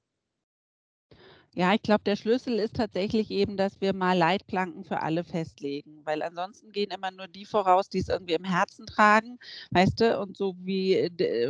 Ja, 1.59 1.73
ich 1.73 1.81
glaube, 1.81 2.03
der 2.05 2.16
Schlüssel 2.16 2.59
ist 2.59 2.77
tatsächlich 2.77 3.31
eben, 3.31 3.57
dass 3.57 3.81
wir 3.81 3.95
mal 3.95 4.12
Leitplanken 4.16 4.85
für 4.85 5.01
alle 5.01 5.25
festlegen, 5.25 6.03
weil 6.05 6.21
ansonsten 6.21 6.71
gehen 6.71 6.90
immer 6.90 7.11
nur 7.11 7.29
die 7.29 7.47
voraus, 7.47 7.88
die 7.88 7.99
es 7.99 8.11
irgendwie 8.11 8.35
im 8.35 8.45
Herzen 8.45 8.85
tragen, 8.85 9.38
weißt 9.71 9.99
du, 10.01 10.21
und 10.21 10.37
so 10.37 10.55
wie 10.59 11.09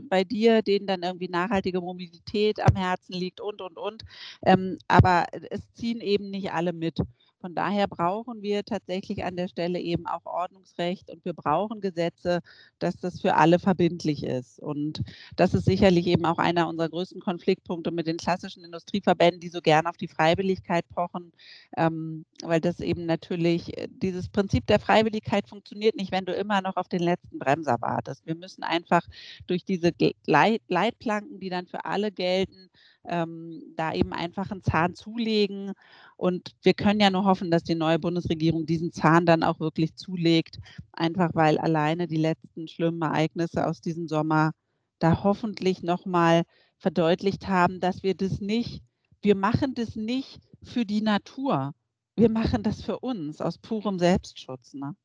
bei 0.09 0.23
dir, 0.23 0.62
denen 0.62 0.87
dann 0.87 1.03
irgendwie 1.03 1.27
nachhaltige 1.29 1.81
Mobilität 1.81 2.61
am 2.61 2.77
Herzen 2.77 3.14
liegt 3.14 3.40
und, 3.40 3.61
und, 3.61 3.77
und. 3.79 4.05
Ähm, 4.45 4.79
aber 4.87 5.27
es 5.51 5.61
ziehen 5.75 6.01
eben 6.01 6.31
nicht 6.31 6.53
alle 6.53 6.73
mit. 6.73 7.01
Von 7.47 7.55
daher 7.55 7.87
brauchen 7.87 8.43
wir 8.43 8.65
tatsächlich 8.65 9.23
an 9.23 9.37
der 9.37 9.47
Stelle 9.47 9.79
eben 9.79 10.09
auch 10.09 10.27
Ordnungsrecht 10.27 11.09
und 11.13 11.25
wir 11.25 11.33
brauchen 11.33 11.81
Gesetze, 11.81 12.41
dass 12.81 12.97
das 12.97 13.21
für 13.21 13.37
alle 13.37 13.61
verbindlich 13.61 14.25
ist. 14.25 14.59
Und 14.59 15.05
das 15.37 15.55
ist 15.55 15.65
sicherlich 15.65 16.09
eben 16.09 16.25
auch 16.25 16.39
einer 16.39 16.67
unserer 16.69 16.89
größten 16.89 17.21
Konfliktpunkte 17.21 17.93
mit 17.93 18.09
den 18.09 18.17
klassischen 18.17 18.65
Industrieverbänden, 18.65 19.39
die 19.39 19.49
so 19.49 19.61
gern 19.61 19.87
auf 19.87 19.97
die 19.97 20.09
Freiwilligkeit 20.09 20.89
pochen, 20.89 21.31
ähm, 21.77 22.25
weil 22.43 22.61
das 22.61 22.81
eben 22.81 23.07
natürlich, 23.07 23.79
äh, 23.79 23.87
dieses 23.89 24.29
Prinzip 24.29 24.67
der 24.67 24.81
Freiwilligkeit 24.81 25.49
funktioniert 25.49 25.95
nicht, 25.95 26.11
wenn 26.11 26.27
du 26.27 26.33
immer 26.33 26.63
noch 26.63 26.75
auf 26.77 26.89
den 26.89 26.99
letzten 27.01 27.39
Bremser 27.39 27.77
wartest. 27.81 28.27
Wir 28.27 28.35
müssen 28.35 28.65
einfach 28.65 29.07
durch 29.47 29.65
diese 29.65 29.93
Leitplanken, 30.27 31.39
die 31.39 31.49
dann 31.49 31.69
für 31.69 31.85
alle 31.85 32.11
gelten, 32.11 32.71
ähm, 33.09 33.62
da 33.77 33.92
eben 33.92 34.12
einfach 34.12 34.51
einen 34.51 34.62
Zahn 34.62 34.95
zulegen. 34.95 35.73
Und 36.16 36.55
wir 36.62 36.75
können 36.75 37.01
ja 37.01 37.11
nur 37.11 37.25
hoffen, 37.25 37.51
dass 37.51 37.62
die 37.62 37.75
neue 37.75 37.99
Bundesregierung 37.99 38.66
diesen 38.66 38.92
Zahn 38.92 39.27
dann 39.27 39.42
auch 39.42 39.61
wirklich 39.61 39.95
zulegt, 39.97 40.59
einfach 40.92 41.31
weil 41.35 41.59
alleine 41.59 42.07
die 42.07 42.16
letzten 42.16 42.69
schlimmen 42.69 43.03
Ereignisse 43.03 43.66
aus 43.66 43.81
diesem 43.81 44.09
Sommer 44.09 44.53
da 44.99 45.23
hoffentlich 45.23 45.83
nochmal 45.83 46.45
verdeutlicht 46.79 47.49
haben, 47.49 47.81
dass 47.81 48.03
wir 48.03 48.14
das 48.14 48.40
nicht, 48.40 48.83
wir 49.23 49.35
machen 49.35 49.75
das 49.75 49.97
nicht 49.97 50.40
für 50.62 50.85
die 50.85 51.03
Natur. 51.03 51.75
Wir 52.16 52.31
machen 52.31 52.62
das 52.62 52.83
für 52.83 52.99
uns 53.01 53.40
aus 53.40 53.59
purem 53.59 53.99
Selbstschutz. 53.99 54.75
Ne? 54.75 54.97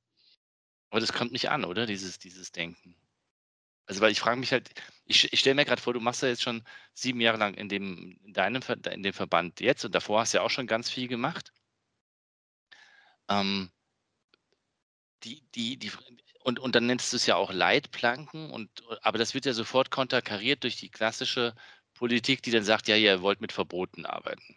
Aber 0.89 0.99
das 0.99 1.13
kommt 1.13 1.31
nicht 1.31 1.49
an, 1.49 1.65
oder? 1.65 1.85
Dieses, 1.85 2.19
dieses 2.19 2.51
Denken. 2.51 2.95
Also, 3.91 3.99
weil 3.99 4.13
ich 4.13 4.21
frage 4.21 4.39
mich 4.39 4.53
halt, 4.53 4.69
ich, 5.03 5.33
ich 5.33 5.41
stelle 5.41 5.55
mir 5.55 5.65
gerade 5.65 5.81
vor, 5.81 5.93
du 5.93 5.99
machst 5.99 6.21
ja 6.21 6.29
jetzt 6.29 6.43
schon 6.43 6.63
sieben 6.93 7.19
Jahre 7.19 7.37
lang 7.37 7.55
in 7.55 7.67
dem, 7.67 8.17
in 8.23 8.31
deinem 8.31 8.61
in 8.89 9.03
dem 9.03 9.11
Verband 9.11 9.59
jetzt 9.59 9.83
und 9.83 9.93
davor 9.93 10.21
hast 10.21 10.33
du 10.33 10.37
ja 10.37 10.45
auch 10.45 10.49
schon 10.49 10.65
ganz 10.65 10.89
viel 10.89 11.09
gemacht. 11.09 11.51
Ähm, 13.27 13.69
die, 15.25 15.43
die, 15.55 15.75
die, 15.75 15.91
und, 16.39 16.57
und 16.59 16.73
dann 16.73 16.85
nennst 16.85 17.11
du 17.11 17.17
es 17.17 17.25
ja 17.25 17.35
auch 17.35 17.51
Leitplanken, 17.51 18.49
und, 18.49 18.69
aber 19.01 19.17
das 19.17 19.33
wird 19.33 19.45
ja 19.45 19.51
sofort 19.51 19.91
konterkariert 19.91 20.63
durch 20.63 20.77
die 20.77 20.89
klassische 20.89 21.53
Politik, 21.93 22.43
die 22.43 22.51
dann 22.51 22.63
sagt, 22.63 22.87
ja, 22.87 22.95
ihr 22.95 23.21
wollt 23.21 23.41
mit 23.41 23.51
Verboten 23.51 24.05
arbeiten. 24.05 24.55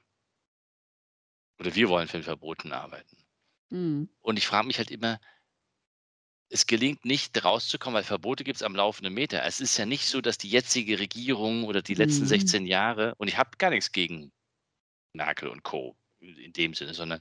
Oder 1.59 1.75
wir 1.75 1.89
wollen 1.89 2.09
mit 2.13 2.25
Verboten 2.25 2.71
arbeiten. 2.71 3.17
Mhm. 3.71 4.09
Und 4.21 4.39
ich 4.39 4.47
frage 4.47 4.69
mich 4.69 4.79
halt 4.79 4.93
immer, 4.93 5.19
es 6.51 6.67
gelingt 6.67 7.05
nicht 7.05 7.45
rauszukommen, 7.45 7.97
weil 7.97 8.05
Verbote 8.05 8.45
gibt 8.45 8.57
es 8.57 8.63
am 8.63 8.77
laufenden 8.77 9.15
Meter. 9.15 9.43
Es 9.45 9.61
ist 9.61 9.77
ja 9.77 9.87
nicht 9.87 10.07
so, 10.07 10.21
dass 10.21 10.39
die 10.39 10.49
jetzige 10.49 10.99
Regierung 10.99 11.65
oder 11.65 11.83
die 11.83 11.95
letzten 11.95 12.25
mhm. 12.25 12.29
16 12.29 12.67
Jahre, 12.67 13.15
und 13.17 13.29
ich 13.29 13.39
habe 13.39 13.57
gar 13.59 13.71
nichts 13.71 13.93
gegen 13.93 14.33
Merkel 15.13 15.49
und 15.49 15.63
Co. 15.63 15.97
in 16.21 16.53
dem 16.53 16.75
Sinne, 16.75 16.95
sondern, 16.95 17.21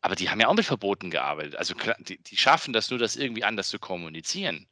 aber 0.00 0.14
die 0.14 0.30
haben 0.30 0.40
ja 0.40 0.48
auch 0.48 0.54
mit 0.54 0.66
Verboten 0.66 1.10
gearbeitet. 1.10 1.56
Also 1.56 1.74
die, 2.00 2.22
die 2.22 2.36
schaffen 2.36 2.72
das 2.72 2.90
nur, 2.90 2.98
das 2.98 3.16
irgendwie 3.16 3.44
anders 3.44 3.68
zu 3.68 3.78
kommunizieren. 3.78 4.68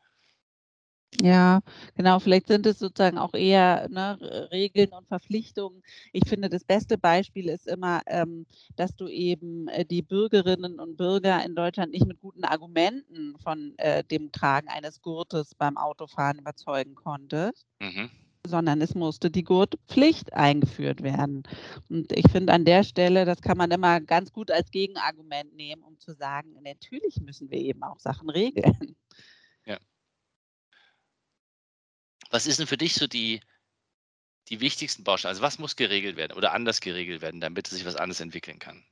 Ja, 1.22 1.61
genau. 1.94 2.18
Vielleicht 2.18 2.48
sind 2.48 2.66
es 2.66 2.79
sozusagen 2.79 3.18
auch 3.18 3.35
eher 3.35 3.88
ne, 3.88 4.18
Regeln 4.52 4.90
und 4.92 5.07
Verpflichtungen. 5.09 5.83
Ich 6.12 6.29
finde, 6.29 6.50
das 6.50 6.64
beste 6.64 6.98
Beispiel 6.98 7.48
ist 7.48 7.66
immer, 7.66 8.02
ähm, 8.07 8.46
dass 8.76 8.94
du 8.96 9.09
eben 9.09 9.68
äh, 9.68 9.85
die 9.85 10.02
Bürgerinnen 10.02 10.79
und 10.79 10.96
Bürger 10.96 11.44
in 11.44 11.55
Deutschland 11.55 11.92
nicht 11.92 12.07
mit 12.07 12.20
guten 12.20 12.44
Argumenten 12.44 13.37
von 13.38 13.74
äh, 13.79 14.05
dem 14.05 14.33
Tragen 14.33 14.68
eines 14.68 15.00
Gurtes 15.00 15.55
beim 15.55 15.76
Autofahren 15.79 16.38
überzeugen 16.38 16.94
konntest. 16.94 17.66
Mhm. 17.81 18.11
sondern 18.46 18.81
es 18.81 18.94
musste 18.94 19.31
die 19.31 19.42
Gurtpflicht 19.44 20.33
eingeführt 20.33 21.02
werden. 21.02 21.42
Und 21.88 22.12
ich 22.12 22.31
finde 22.31 22.52
an 22.52 22.64
der 22.64 22.85
Stelle, 22.85 23.24
das 23.24 23.40
kann 23.42 23.59
man 23.59 23.70
immer 23.72 24.00
ganz 24.00 24.33
gut 24.33 24.50
als 24.52 24.70
Gegenargument 24.70 25.55
nehmen, 25.57 25.83
um 25.83 25.98
zu 25.98 26.12
sagen, 26.14 26.55
natürlich 26.62 27.20
müssen 27.20 27.50
wir 27.50 27.59
eben 27.59 27.83
auch 27.83 27.98
Sachen 27.98 28.31
regeln. 28.31 28.96
Was 32.37 32.46
ist 32.46 32.59
denn 32.59 32.66
für 32.66 32.77
dich 32.77 32.92
so 32.92 33.07
die, 33.07 33.40
die 34.51 34.61
wichtigsten 34.61 35.05
Bausteine? 35.05 35.31
Also 35.31 35.40
was 35.40 35.59
muss 35.59 35.75
geregelt 35.75 36.18
werden 36.18 36.37
oder 36.37 36.53
anders 36.53 36.83
geregelt 36.83 37.22
werden, 37.22 37.40
damit 37.40 37.66
sich 37.66 37.87
was 37.87 37.96
anderes 37.96 38.20
entwickeln 38.20 38.59
kann? 38.59 38.85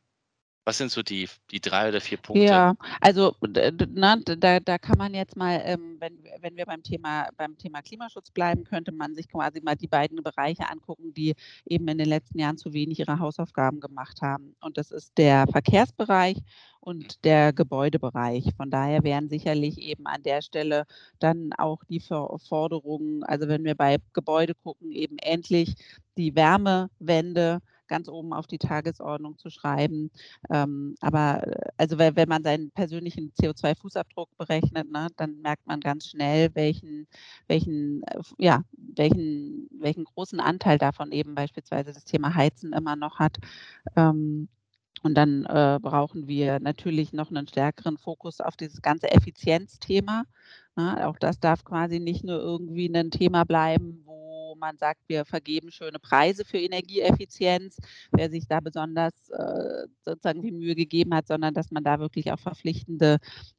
Was 0.66 0.78
sind 0.78 0.90
so 0.90 1.02
die, 1.02 1.28
die 1.50 1.60
drei 1.60 1.90
oder 1.90 2.00
vier 2.00 2.16
Punkte? 2.16 2.44
Ja, 2.44 2.74
also 3.00 3.36
na, 3.92 4.16
da, 4.16 4.60
da 4.60 4.78
kann 4.78 4.96
man 4.96 5.12
jetzt 5.12 5.36
mal, 5.36 5.60
ähm, 5.64 5.96
wenn, 6.00 6.18
wenn 6.40 6.56
wir 6.56 6.64
beim 6.64 6.82
Thema, 6.82 7.28
beim 7.36 7.58
Thema 7.58 7.82
Klimaschutz 7.82 8.30
bleiben, 8.30 8.64
könnte 8.64 8.90
man 8.90 9.14
sich 9.14 9.28
quasi 9.28 9.60
mal 9.60 9.76
die 9.76 9.88
beiden 9.88 10.22
Bereiche 10.22 10.70
angucken, 10.70 11.12
die 11.12 11.34
eben 11.66 11.86
in 11.88 11.98
den 11.98 12.08
letzten 12.08 12.38
Jahren 12.38 12.56
zu 12.56 12.72
wenig 12.72 12.98
ihre 12.98 13.18
Hausaufgaben 13.18 13.80
gemacht 13.80 14.22
haben. 14.22 14.56
Und 14.60 14.78
das 14.78 14.90
ist 14.90 15.18
der 15.18 15.46
Verkehrsbereich 15.48 16.38
und 16.80 17.24
der 17.24 17.52
Gebäudebereich. 17.52 18.44
Von 18.56 18.70
daher 18.70 19.04
wären 19.04 19.28
sicherlich 19.28 19.78
eben 19.78 20.06
an 20.06 20.22
der 20.22 20.40
Stelle 20.40 20.84
dann 21.18 21.52
auch 21.58 21.84
die 21.84 22.00
Forderungen, 22.00 23.22
also 23.24 23.48
wenn 23.48 23.64
wir 23.64 23.74
bei 23.74 23.98
Gebäude 24.14 24.54
gucken, 24.54 24.92
eben 24.92 25.18
endlich 25.18 25.74
die 26.16 26.34
Wärmewende 26.34 27.60
ganz 27.94 28.08
oben 28.08 28.32
auf 28.32 28.48
die 28.48 28.58
Tagesordnung 28.58 29.38
zu 29.38 29.50
schreiben. 29.50 30.10
Ähm, 30.50 30.96
aber 31.00 31.46
äh, 31.46 31.70
also 31.76 31.96
wenn 31.98 32.28
man 32.28 32.42
seinen 32.42 32.72
persönlichen 32.72 33.32
CO2-Fußabdruck 33.40 34.30
berechnet, 34.36 34.90
ne, 34.90 35.08
dann 35.16 35.40
merkt 35.42 35.66
man 35.66 35.78
ganz 35.80 36.08
schnell, 36.08 36.50
welchen, 36.54 37.06
welchen, 37.46 38.02
äh, 38.02 38.20
ja, 38.38 38.64
welchen, 38.72 39.68
welchen 39.78 40.04
großen 40.04 40.40
Anteil 40.40 40.78
davon 40.78 41.12
eben 41.12 41.36
beispielsweise 41.36 41.92
das 41.92 42.04
Thema 42.04 42.34
Heizen 42.34 42.72
immer 42.72 42.96
noch 42.96 43.20
hat. 43.20 43.38
Ähm, 43.94 44.48
und 45.04 45.14
dann 45.14 45.44
äh, 45.44 45.78
brauchen 45.80 46.26
wir 46.26 46.60
natürlich 46.60 47.12
noch 47.12 47.30
einen 47.30 47.46
stärkeren 47.46 47.98
Fokus 47.98 48.40
auf 48.40 48.56
dieses 48.56 48.80
ganze 48.80 49.12
Effizienzthema. 49.12 50.24
Ne? 50.76 51.06
Auch 51.06 51.18
das 51.18 51.38
darf 51.38 51.62
quasi 51.62 52.00
nicht 52.00 52.24
nur 52.24 52.38
irgendwie 52.38 52.88
ein 52.88 53.10
Thema 53.10 53.44
bleiben, 53.44 54.02
man 54.64 54.78
sagt, 54.78 55.00
wir 55.08 55.26
vergeben 55.26 55.70
schöne 55.70 55.98
Preise 55.98 56.44
für 56.44 56.58
Energieeffizienz, 56.58 57.76
wer 58.12 58.30
sich 58.30 58.46
da 58.48 58.60
besonders 58.60 59.12
äh, 59.28 59.86
sozusagen 60.04 60.40
die 60.40 60.52
Mühe 60.52 60.74
gegeben 60.74 61.14
hat, 61.14 61.26
sondern 61.26 61.52
dass 61.52 61.70
man 61.70 61.84
da 61.84 62.00
wirklich 62.00 62.32
auch 62.32 62.38
verpflichtende 62.38 63.18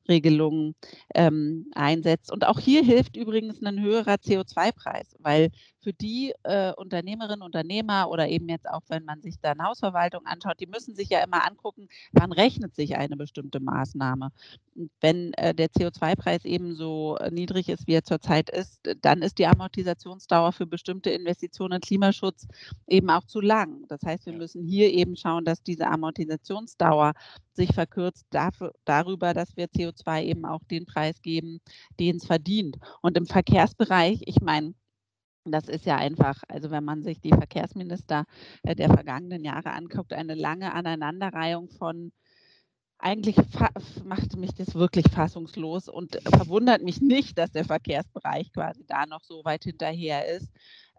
Regelungen 0.09 0.73
ähm, 1.13 1.67
einsetzt. 1.75 2.31
Und 2.31 2.47
auch 2.47 2.59
hier 2.59 2.83
hilft 2.83 3.17
übrigens 3.17 3.61
ein 3.61 3.81
höherer 3.81 4.15
CO2-Preis, 4.15 5.15
weil 5.19 5.51
für 5.85 5.93
die 5.93 6.33
äh, 6.41 6.73
Unternehmerinnen, 6.73 7.43
Unternehmer 7.43 8.09
oder 8.09 8.27
eben 8.27 8.49
jetzt 8.49 8.67
auch, 8.67 8.81
wenn 8.87 9.05
man 9.05 9.21
sich 9.21 9.35
dann 9.39 9.63
Hausverwaltung 9.63 10.25
anschaut, 10.25 10.59
die 10.59 10.65
müssen 10.65 10.95
sich 10.95 11.09
ja 11.09 11.23
immer 11.23 11.45
angucken, 11.45 11.87
wann 12.11 12.31
rechnet 12.31 12.73
sich 12.75 12.97
eine 12.97 13.15
bestimmte 13.15 13.59
Maßnahme. 13.59 14.31
Und 14.75 14.89
wenn 14.99 15.31
äh, 15.33 15.53
der 15.53 15.67
CO2-Preis 15.67 16.43
eben 16.43 16.73
so 16.73 17.19
niedrig 17.29 17.69
ist, 17.69 17.85
wie 17.85 17.93
er 17.93 18.03
zurzeit 18.03 18.49
ist, 18.49 18.81
dann 19.03 19.21
ist 19.21 19.37
die 19.37 19.45
Amortisationsdauer 19.45 20.53
für 20.53 20.65
bestimmte 20.65 21.11
Investitionen 21.11 21.73
in 21.73 21.81
Klimaschutz 21.81 22.47
eben 22.87 23.11
auch 23.11 23.25
zu 23.25 23.39
lang. 23.39 23.85
Das 23.87 24.01
heißt, 24.01 24.25
wir 24.25 24.33
müssen 24.33 24.63
hier 24.63 24.91
eben 24.91 25.15
schauen, 25.15 25.45
dass 25.45 25.61
diese 25.61 25.85
Amortisationsdauer 25.85 27.13
sich 27.53 27.75
verkürzt 27.75 28.25
dafür, 28.31 28.73
darüber, 28.85 29.35
dass 29.35 29.55
wir 29.55 29.67
CO2 29.67 30.23
eben 30.23 30.45
auch 30.45 30.63
den 30.63 30.87
Preis 30.87 31.21
geben, 31.21 31.59
den 31.99 32.15
es 32.15 32.25
verdient. 32.25 32.77
Und 33.03 33.17
im 33.17 33.27
Verkehrsbereich, 33.27 34.23
ich 34.25 34.41
meine, 34.41 34.73
das 35.51 35.67
ist 35.67 35.85
ja 35.85 35.97
einfach, 35.97 36.43
also 36.47 36.71
wenn 36.71 36.83
man 36.83 37.03
sich 37.03 37.19
die 37.19 37.29
Verkehrsminister 37.29 38.25
äh, 38.63 38.75
der 38.75 38.89
vergangenen 38.89 39.43
Jahre 39.43 39.71
anguckt, 39.71 40.13
eine 40.13 40.35
lange 40.35 40.73
Aneinanderreihung 40.73 41.69
von 41.69 42.11
eigentlich 42.97 43.35
macht 44.03 44.35
mich 44.37 44.53
das 44.55 44.73
wirklich 44.73 45.05
fassungslos 45.11 45.89
und 45.89 46.17
verwundert 46.23 46.81
mich 46.81 47.01
nicht, 47.01 47.37
dass 47.37 47.51
der 47.51 47.65
Verkehrsbereich 47.65 48.51
quasi 48.53 48.85
da 48.87 49.05
noch 49.05 49.21
so 49.23 49.43
weit 49.43 49.63
hinterher 49.65 50.27
ist. 50.27 50.49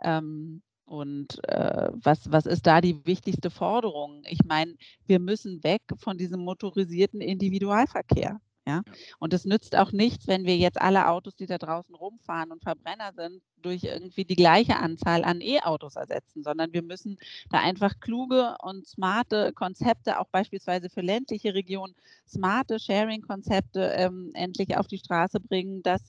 Ähm, 0.02 0.62
und 0.84 1.42
äh, 1.48 1.90
was, 1.94 2.30
was 2.30 2.46
ist 2.46 2.66
da 2.66 2.80
die 2.80 3.04
wichtigste 3.06 3.50
Forderung? 3.50 4.22
Ich 4.28 4.44
meine, 4.44 4.76
wir 5.06 5.18
müssen 5.18 5.64
weg 5.64 5.82
von 5.96 6.16
diesem 6.16 6.40
motorisierten 6.44 7.20
Individualverkehr. 7.20 8.40
Ja? 8.66 8.82
Und 9.18 9.32
es 9.32 9.44
nützt 9.44 9.76
auch 9.76 9.92
nichts, 9.92 10.26
wenn 10.26 10.44
wir 10.44 10.56
jetzt 10.56 10.80
alle 10.80 11.08
Autos, 11.08 11.36
die 11.36 11.46
da 11.46 11.56
draußen 11.56 11.94
rumfahren 11.94 12.50
und 12.50 12.62
Verbrenner 12.62 13.12
sind, 13.14 13.40
durch 13.62 13.84
irgendwie 13.84 14.24
die 14.24 14.36
gleiche 14.36 14.76
Anzahl 14.76 15.24
an 15.24 15.40
E-Autos 15.40 15.96
ersetzen, 15.96 16.42
sondern 16.42 16.72
wir 16.72 16.82
müssen 16.82 17.18
da 17.50 17.58
einfach 17.60 18.00
kluge 18.00 18.56
und 18.62 18.86
smarte 18.86 19.52
Konzepte, 19.52 20.20
auch 20.20 20.28
beispielsweise 20.28 20.90
für 20.90 21.00
ländliche 21.00 21.54
Regionen, 21.54 21.94
smarte 22.28 22.78
Sharing-Konzepte 22.78 23.92
ähm, 23.96 24.30
endlich 24.34 24.76
auf 24.76 24.86
die 24.86 24.98
Straße 24.98 25.40
bringen, 25.40 25.82
dass 25.82 26.02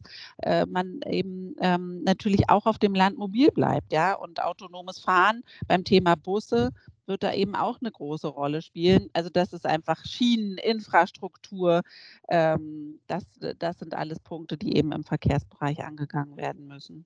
äh, 0.44 0.66
man 0.66 1.00
eben 1.06 1.56
ähm, 1.60 2.04
natürlich 2.04 2.50
auch 2.50 2.66
auf 2.66 2.80
dem 2.80 2.96
Land 2.96 3.18
mobil 3.18 3.52
bleibt, 3.52 3.94
ja, 3.94 4.14
und 4.14 4.42
autonomes 4.42 5.00
Fahren 5.00 5.44
beim 5.68 5.84
Thema 5.84 6.16
Busse 6.16 6.72
wird 7.08 7.24
da 7.24 7.34
eben 7.34 7.56
auch 7.56 7.80
eine 7.82 7.92
große 7.92 8.28
Rolle 8.28 8.62
spielen. 8.62 9.10
Also 9.14 9.30
das 9.30 9.54
ist 9.54 9.66
einfach 9.66 10.06
Schienen, 10.06 10.58
Infrastruktur, 10.58 11.82
ähm, 12.30 13.00
das, 13.08 13.24
das 13.58 13.80
sind 13.80 13.94
alles 13.94 14.20
Punkte, 14.20 14.58
die 14.58 14.76
eben 14.76 14.92
im 14.92 15.04
Verkehrsbereich 15.04 15.84
angegangen 15.84 16.38
werden 16.38 16.68
müssen. 16.68 17.06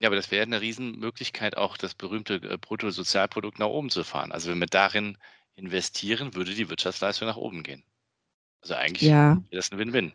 Ja, 0.00 0.08
aber 0.08 0.16
das 0.16 0.30
wäre 0.30 0.44
eine 0.44 0.60
Riesenmöglichkeit, 0.60 1.56
auch 1.56 1.76
das 1.76 1.94
berühmte 1.94 2.34
äh, 2.34 2.58
Bruttosozialprodukt 2.58 3.58
nach 3.58 3.68
oben 3.68 3.90
zu 3.90 4.04
fahren. 4.04 4.32
Also 4.32 4.50
wenn 4.50 4.58
wir 4.58 4.66
darin 4.66 5.16
investieren, 5.54 6.34
würde 6.34 6.54
die 6.54 6.68
Wirtschaftsleistung 6.68 7.28
nach 7.28 7.36
oben 7.36 7.62
gehen. 7.62 7.84
Also 8.60 8.74
eigentlich 8.74 9.08
ja. 9.08 9.36
wäre 9.36 9.56
das 9.56 9.72
ein 9.72 9.78
Win-Win. 9.78 10.12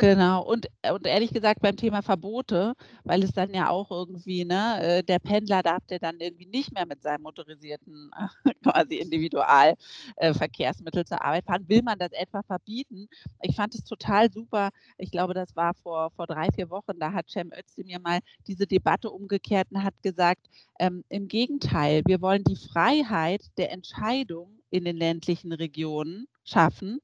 Genau. 0.00 0.42
Und, 0.42 0.66
äh, 0.80 0.92
und 0.92 1.06
ehrlich 1.06 1.30
gesagt 1.30 1.60
beim 1.60 1.76
Thema 1.76 2.00
Verbote, 2.00 2.72
weil 3.04 3.22
es 3.22 3.32
dann 3.32 3.52
ja 3.52 3.68
auch 3.68 3.90
irgendwie, 3.90 4.46
ne, 4.46 4.82
äh, 4.82 5.02
der 5.02 5.18
Pendler 5.18 5.62
darf 5.62 5.84
der 5.90 5.98
dann 5.98 6.20
irgendwie 6.20 6.46
nicht 6.46 6.72
mehr 6.72 6.86
mit 6.86 7.02
seinem 7.02 7.20
motorisierten 7.20 8.10
quasi 8.62 8.96
Individualverkehrsmittel 8.96 11.04
zur 11.04 11.22
Arbeit 11.22 11.44
fahren. 11.44 11.68
Will 11.68 11.82
man 11.82 11.98
das 11.98 12.12
etwa 12.12 12.42
verbieten? 12.42 13.08
Ich 13.42 13.54
fand 13.54 13.74
es 13.74 13.84
total 13.84 14.32
super. 14.32 14.70
Ich 14.96 15.10
glaube, 15.10 15.34
das 15.34 15.54
war 15.54 15.74
vor, 15.74 16.10
vor 16.12 16.26
drei, 16.26 16.48
vier 16.50 16.70
Wochen. 16.70 16.98
Da 16.98 17.12
hat 17.12 17.28
Cem 17.28 17.52
Özdemir 17.52 17.98
mal 17.98 18.20
diese 18.46 18.66
Debatte 18.66 19.10
umgekehrt 19.10 19.68
und 19.70 19.84
hat 19.84 20.02
gesagt, 20.02 20.48
ähm, 20.78 21.04
im 21.10 21.28
Gegenteil, 21.28 22.00
wir 22.06 22.22
wollen 22.22 22.44
die 22.44 22.56
Freiheit 22.56 23.42
der 23.58 23.70
Entscheidung 23.70 24.60
in 24.70 24.86
den 24.86 24.96
ländlichen 24.96 25.52
Regionen 25.52 26.26
schaffen, 26.42 27.00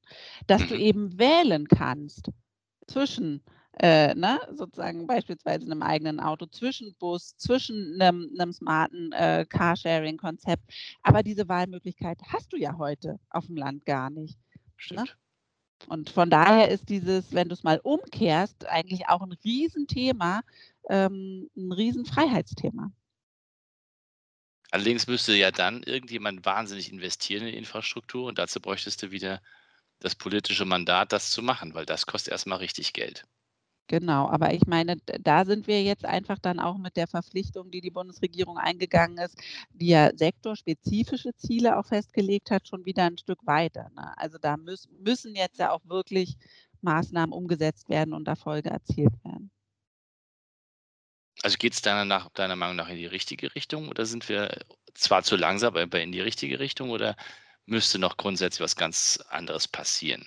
dass 0.46 0.66
du 0.66 0.76
mhm. 0.76 0.80
eben 0.80 1.18
wählen 1.18 1.68
kannst 1.68 2.30
zwischen 2.86 3.42
äh, 3.78 4.14
ne, 4.14 4.40
sozusagen 4.54 5.06
beispielsweise 5.06 5.66
einem 5.66 5.82
eigenen 5.82 6.18
Auto, 6.18 6.46
zwischen 6.46 6.94
Bus, 6.98 7.36
zwischen 7.36 8.00
einem, 8.00 8.30
einem 8.38 8.52
smarten 8.52 9.12
äh, 9.12 9.44
Carsharing-Konzept. 9.48 10.62
Aber 11.02 11.22
diese 11.22 11.48
Wahlmöglichkeit 11.48 12.18
hast 12.28 12.52
du 12.52 12.56
ja 12.56 12.78
heute 12.78 13.18
auf 13.30 13.46
dem 13.46 13.56
Land 13.56 13.84
gar 13.84 14.08
nicht. 14.08 14.38
Ne? 14.90 15.04
Und 15.88 16.08
von 16.10 16.30
daher 16.30 16.70
ist 16.70 16.88
dieses, 16.88 17.32
wenn 17.32 17.48
du 17.48 17.54
es 17.54 17.64
mal 17.64 17.78
umkehrst, 17.82 18.66
eigentlich 18.66 19.08
auch 19.08 19.20
ein 19.20 19.32
Riesenthema, 19.32 20.40
ähm, 20.88 21.50
ein 21.54 21.72
Riesenfreiheitsthema. 21.72 22.90
Allerdings 24.70 25.06
müsste 25.06 25.34
ja 25.34 25.50
dann 25.50 25.82
irgendjemand 25.82 26.44
wahnsinnig 26.44 26.90
investieren 26.90 27.46
in 27.46 27.54
Infrastruktur 27.54 28.24
und 28.26 28.38
dazu 28.38 28.60
bräuchtest 28.60 29.02
du 29.02 29.10
wieder 29.10 29.40
das 30.00 30.14
politische 30.14 30.64
Mandat, 30.64 31.12
das 31.12 31.30
zu 31.30 31.42
machen, 31.42 31.74
weil 31.74 31.86
das 31.86 32.06
kostet 32.06 32.32
erstmal 32.32 32.58
richtig 32.58 32.92
Geld. 32.92 33.24
Genau, 33.88 34.28
aber 34.28 34.52
ich 34.52 34.66
meine, 34.66 34.96
da 35.20 35.44
sind 35.44 35.68
wir 35.68 35.80
jetzt 35.82 36.04
einfach 36.04 36.40
dann 36.40 36.58
auch 36.58 36.76
mit 36.76 36.96
der 36.96 37.06
Verpflichtung, 37.06 37.70
die 37.70 37.80
die 37.80 37.92
Bundesregierung 37.92 38.58
eingegangen 38.58 39.18
ist, 39.18 39.40
die 39.70 39.88
ja 39.88 40.10
sektorspezifische 40.12 41.36
Ziele 41.36 41.78
auch 41.78 41.86
festgelegt 41.86 42.50
hat, 42.50 42.66
schon 42.66 42.84
wieder 42.84 43.04
ein 43.04 43.16
Stück 43.16 43.46
weiter. 43.46 43.88
Ne? 43.94 44.12
Also 44.18 44.38
da 44.38 44.56
müß, 44.56 44.88
müssen 44.98 45.36
jetzt 45.36 45.60
ja 45.60 45.70
auch 45.70 45.84
wirklich 45.84 46.36
Maßnahmen 46.80 47.32
umgesetzt 47.32 47.88
werden 47.88 48.12
und 48.12 48.26
Erfolge 48.26 48.70
erzielt 48.70 49.14
werden. 49.24 49.52
Also 51.42 51.56
geht 51.56 51.74
es 51.74 51.82
deiner, 51.82 52.28
deiner 52.34 52.56
Meinung 52.56 52.76
nach 52.76 52.88
in 52.88 52.96
die 52.96 53.06
richtige 53.06 53.54
Richtung 53.54 53.88
oder 53.88 54.04
sind 54.04 54.28
wir 54.28 54.50
zwar 54.94 55.22
zu 55.22 55.36
langsam, 55.36 55.76
aber 55.76 56.00
in 56.00 56.10
die 56.10 56.20
richtige 56.20 56.58
Richtung 56.58 56.90
oder 56.90 57.14
müsste 57.66 57.98
noch 57.98 58.16
grundsätzlich 58.16 58.60
was 58.60 58.76
ganz 58.76 59.18
anderes 59.28 59.68
passieren. 59.68 60.26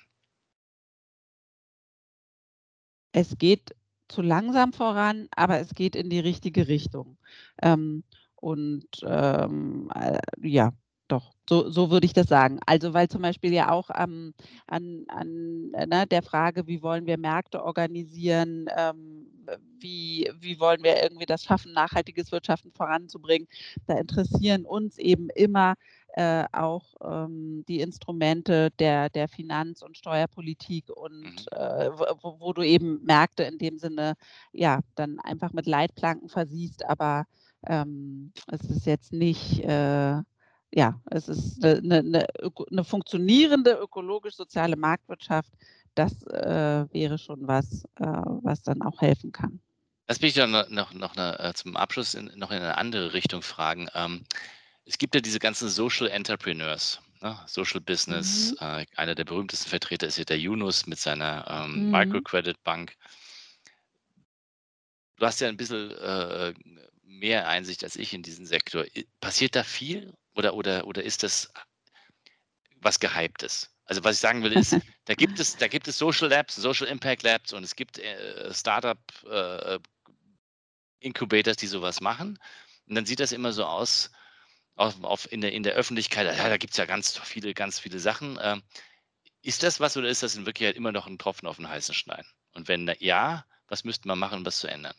Es 3.12 3.38
geht 3.38 3.76
zu 4.08 4.22
langsam 4.22 4.74
voran, 4.74 5.28
aber 5.36 5.60
es 5.60 5.74
geht 5.74 5.96
in 5.96 6.10
die 6.10 6.20
richtige 6.20 6.68
Richtung. 6.68 7.18
Ähm, 7.62 8.04
und 8.36 8.88
ähm, 9.04 9.92
äh, 9.96 10.20
ja, 10.42 10.72
doch, 11.08 11.34
so, 11.50 11.70
so 11.70 11.90
würde 11.90 12.06
ich 12.06 12.14
das 12.14 12.28
sagen. 12.28 12.60
Also 12.66 12.94
weil 12.94 13.10
zum 13.10 13.22
Beispiel 13.24 13.52
ja 13.54 13.72
auch 13.72 13.90
ähm, 13.96 14.34
an, 14.68 15.06
an 15.08 15.72
ne, 15.72 16.06
der 16.08 16.22
Frage, 16.22 16.68
wie 16.68 16.82
wollen 16.84 17.08
wir 17.08 17.18
Märkte 17.18 17.64
organisieren, 17.64 18.68
ähm, 18.78 19.28
wie, 19.80 20.32
wie 20.40 20.60
wollen 20.60 20.84
wir 20.84 21.02
irgendwie 21.02 21.26
das 21.26 21.44
schaffen, 21.44 21.74
nachhaltiges 21.74 22.32
Wirtschaften 22.32 22.72
voranzubringen, 22.72 23.48
da 23.88 23.98
interessieren 23.98 24.66
uns 24.66 24.98
eben 24.98 25.30
immer 25.32 25.76
äh, 26.14 26.46
auch 26.52 26.86
ähm, 27.04 27.64
die 27.68 27.82
Instrumente 27.82 28.72
der, 28.80 29.10
der 29.10 29.28
Finanz- 29.28 29.82
und 29.82 29.98
Steuerpolitik 29.98 30.90
und 30.90 31.24
mhm. 31.24 31.38
äh, 31.52 31.90
wo, 32.22 32.40
wo, 32.40 32.54
du 32.54 32.62
eben 32.64 33.04
Märkte 33.04 33.44
in 33.44 33.58
dem 33.58 33.78
Sinne 33.78 34.16
ja 34.52 34.80
dann 34.96 35.20
einfach 35.20 35.54
mit 35.54 35.68
Leitplanken 35.68 36.30
versiehst, 36.30 36.86
aber 36.86 37.26
ähm, 37.68 38.32
es 38.48 38.62
ist 38.70 38.86
jetzt 38.86 39.14
nicht 39.14 39.60
äh, 39.64 40.22
ja, 40.72 41.02
es 41.10 41.28
ist 41.28 41.64
eine, 41.64 41.98
eine, 41.98 42.28
eine 42.72 42.84
funktionierende 42.84 43.72
ökologisch-soziale 43.72 44.76
Marktwirtschaft. 44.76 45.52
Das 45.96 46.22
äh, 46.28 46.86
wäre 46.92 47.18
schon 47.18 47.48
was, 47.48 47.86
äh, 47.96 48.06
was 48.06 48.62
dann 48.62 48.82
auch 48.84 49.02
helfen 49.02 49.32
kann. 49.32 49.60
Lass 50.08 50.22
mich 50.22 50.34
dann 50.34 50.52
noch, 50.52 50.70
noch, 50.70 50.94
noch 50.94 51.16
eine, 51.16 51.40
äh, 51.40 51.54
zum 51.54 51.76
Abschluss 51.76 52.14
in, 52.14 52.32
noch 52.36 52.52
in 52.52 52.58
eine 52.58 52.78
andere 52.78 53.14
Richtung 53.14 53.42
fragen. 53.42 53.88
Ähm, 53.94 54.24
es 54.90 54.98
gibt 54.98 55.14
ja 55.14 55.22
diese 55.22 55.40
ganzen 55.40 55.70
Social 55.70 56.08
Entrepreneurs, 56.08 57.00
ne? 57.22 57.40
Social 57.46 57.80
Business. 57.80 58.56
Mhm. 58.60 58.68
Äh, 58.68 58.86
einer 58.96 59.14
der 59.14 59.24
berühmtesten 59.24 59.70
Vertreter 59.70 60.08
ist 60.08 60.18
ja 60.18 60.26
der 60.26 60.40
Yunus 60.40 60.88
mit 60.88 61.00
seiner 61.00 61.46
ähm, 61.48 61.86
mhm. 61.86 61.92
Microcredit 61.92 62.62
Bank. 62.64 62.96
Du 65.18 65.26
hast 65.26 65.42
ja 65.42 65.48
ein 65.48 65.58
bisschen 65.58 65.92
äh, 65.92 66.54
mehr 67.04 67.48
Einsicht 67.48 67.84
als 67.84 67.98
ich 67.98 68.14
in 68.14 68.24
diesen 68.24 68.48
Sektor. 68.48 68.86
Passiert 69.20 69.56
da 69.56 69.64
viel 69.64 70.14
oder, 70.34 70.56
oder, 70.56 70.88
oder 70.88 71.04
ist 71.04 71.22
das 71.22 71.52
was 72.82 73.00
Gehyptes? 73.00 73.70
Also 73.86 74.04
was 74.04 74.16
ich 74.16 74.22
sagen 74.22 74.44
will 74.44 74.54
ist, 74.54 74.76
da 75.06 75.14
gibt 75.14 75.40
es, 75.40 75.56
da 75.56 75.68
gibt 75.68 75.88
es 75.88 76.00
Social 76.00 76.30
Labs, 76.30 76.56
Social 76.56 76.88
Impact 76.88 77.22
Labs 77.22 77.54
und 77.54 77.64
es 77.64 77.76
gibt 77.76 78.00
äh, 78.00 78.52
Startup 78.54 79.00
äh, 79.30 79.78
Incubators, 81.00 81.58
die 81.58 81.68
sowas 81.68 82.02
machen. 82.02 82.40
Und 82.88 82.96
dann 82.96 83.06
sieht 83.06 83.20
das 83.20 83.32
immer 83.32 83.54
so 83.54 83.66
aus, 83.66 84.10
auf, 84.80 85.04
auf 85.04 85.32
in, 85.32 85.42
der, 85.42 85.52
in 85.52 85.64
der 85.64 85.74
Öffentlichkeit, 85.74 86.26
ja, 86.26 86.50
da 86.50 86.58
gibt 86.58 86.72
es 86.72 86.78
ja 86.78 86.86
ganz 86.86 87.18
viele, 87.18 87.54
ganz 87.54 87.80
viele 87.80 88.00
Sachen. 88.00 88.40
Ähm, 88.42 88.64
ist 89.42 89.64
das 89.64 89.80
was 89.80 89.98
oder 89.98 90.08
ist 90.08 90.24
das 90.24 90.36
in 90.36 90.46
Wirklichkeit 90.46 90.78
immer 90.78 90.92
noch 90.92 91.06
ein 91.06 91.20
Tropfen 91.20 91.48
auf 91.48 91.58
den 91.58 91.70
heißen 91.70 91.94
Stein? 91.94 92.26
Und 92.54 92.68
wenn 92.68 92.90
ja, 93.00 93.46
was 93.68 93.84
müsste 93.84 94.08
man 94.08 94.20
machen, 94.20 94.40
um 94.40 94.44
das 94.44 94.60
zu 94.60 94.68
ändern? 94.68 94.96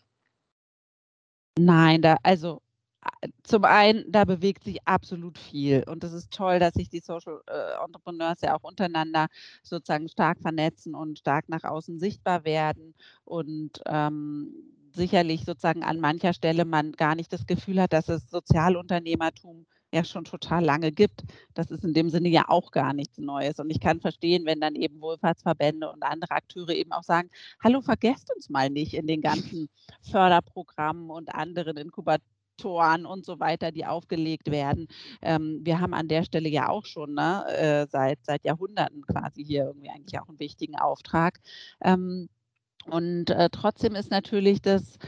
Nein, 1.58 2.02
da, 2.02 2.16
also 2.22 2.62
zum 3.42 3.64
einen, 3.64 4.04
da 4.12 4.24
bewegt 4.24 4.64
sich 4.64 4.86
absolut 4.86 5.38
viel. 5.38 5.82
Und 5.86 6.04
es 6.04 6.12
ist 6.12 6.30
toll, 6.30 6.58
dass 6.58 6.74
sich 6.74 6.90
die 6.90 7.00
Social 7.00 7.40
äh, 7.46 7.82
Entrepreneurs 7.82 8.42
ja 8.42 8.54
auch 8.54 8.62
untereinander 8.62 9.28
sozusagen 9.62 10.08
stark 10.08 10.38
vernetzen 10.40 10.94
und 10.94 11.18
stark 11.18 11.48
nach 11.48 11.64
außen 11.64 11.98
sichtbar 11.98 12.44
werden. 12.44 12.94
Und 13.24 13.80
ähm, 13.86 14.52
sicherlich 14.94 15.44
sozusagen 15.44 15.82
an 15.82 16.00
mancher 16.00 16.32
Stelle 16.32 16.64
man 16.64 16.92
gar 16.92 17.14
nicht 17.14 17.32
das 17.32 17.46
Gefühl 17.46 17.80
hat, 17.80 17.92
dass 17.92 18.08
es 18.08 18.28
Sozialunternehmertum 18.30 19.66
ja 19.92 20.04
schon 20.04 20.24
total 20.24 20.64
lange 20.64 20.92
gibt. 20.92 21.24
Das 21.54 21.70
ist 21.70 21.84
in 21.84 21.94
dem 21.94 22.10
Sinne 22.10 22.28
ja 22.28 22.44
auch 22.48 22.70
gar 22.70 22.92
nichts 22.92 23.18
Neues. 23.18 23.58
Und 23.58 23.70
ich 23.70 23.80
kann 23.80 24.00
verstehen, 24.00 24.44
wenn 24.46 24.60
dann 24.60 24.74
eben 24.74 25.00
Wohlfahrtsverbände 25.00 25.90
und 25.90 26.02
andere 26.02 26.32
Akteure 26.32 26.70
eben 26.70 26.92
auch 26.92 27.02
sagen, 27.02 27.30
hallo, 27.62 27.80
vergesst 27.80 28.32
uns 28.34 28.50
mal 28.50 28.70
nicht 28.70 28.94
in 28.94 29.06
den 29.06 29.20
ganzen 29.20 29.68
Förderprogrammen 30.02 31.10
und 31.10 31.34
anderen 31.34 31.76
Inkubatoren 31.76 33.06
und 33.06 33.24
so 33.24 33.40
weiter, 33.40 33.72
die 33.72 33.86
aufgelegt 33.86 34.50
werden. 34.50 34.86
Ähm, 35.22 35.60
wir 35.62 35.80
haben 35.80 35.94
an 35.94 36.08
der 36.08 36.24
Stelle 36.24 36.48
ja 36.48 36.68
auch 36.68 36.84
schon 36.84 37.14
ne, 37.14 37.44
äh, 37.48 37.86
seit, 37.90 38.18
seit 38.24 38.44
Jahrhunderten 38.44 39.02
quasi 39.06 39.44
hier 39.44 39.64
irgendwie 39.64 39.90
eigentlich 39.90 40.20
auch 40.20 40.28
einen 40.28 40.40
wichtigen 40.40 40.76
Auftrag. 40.76 41.40
Ähm, 41.80 42.28
und 42.90 43.30
äh, 43.30 43.50
trotzdem 43.50 43.94
ist 43.94 44.10
natürlich 44.10 44.62
das 44.62 44.98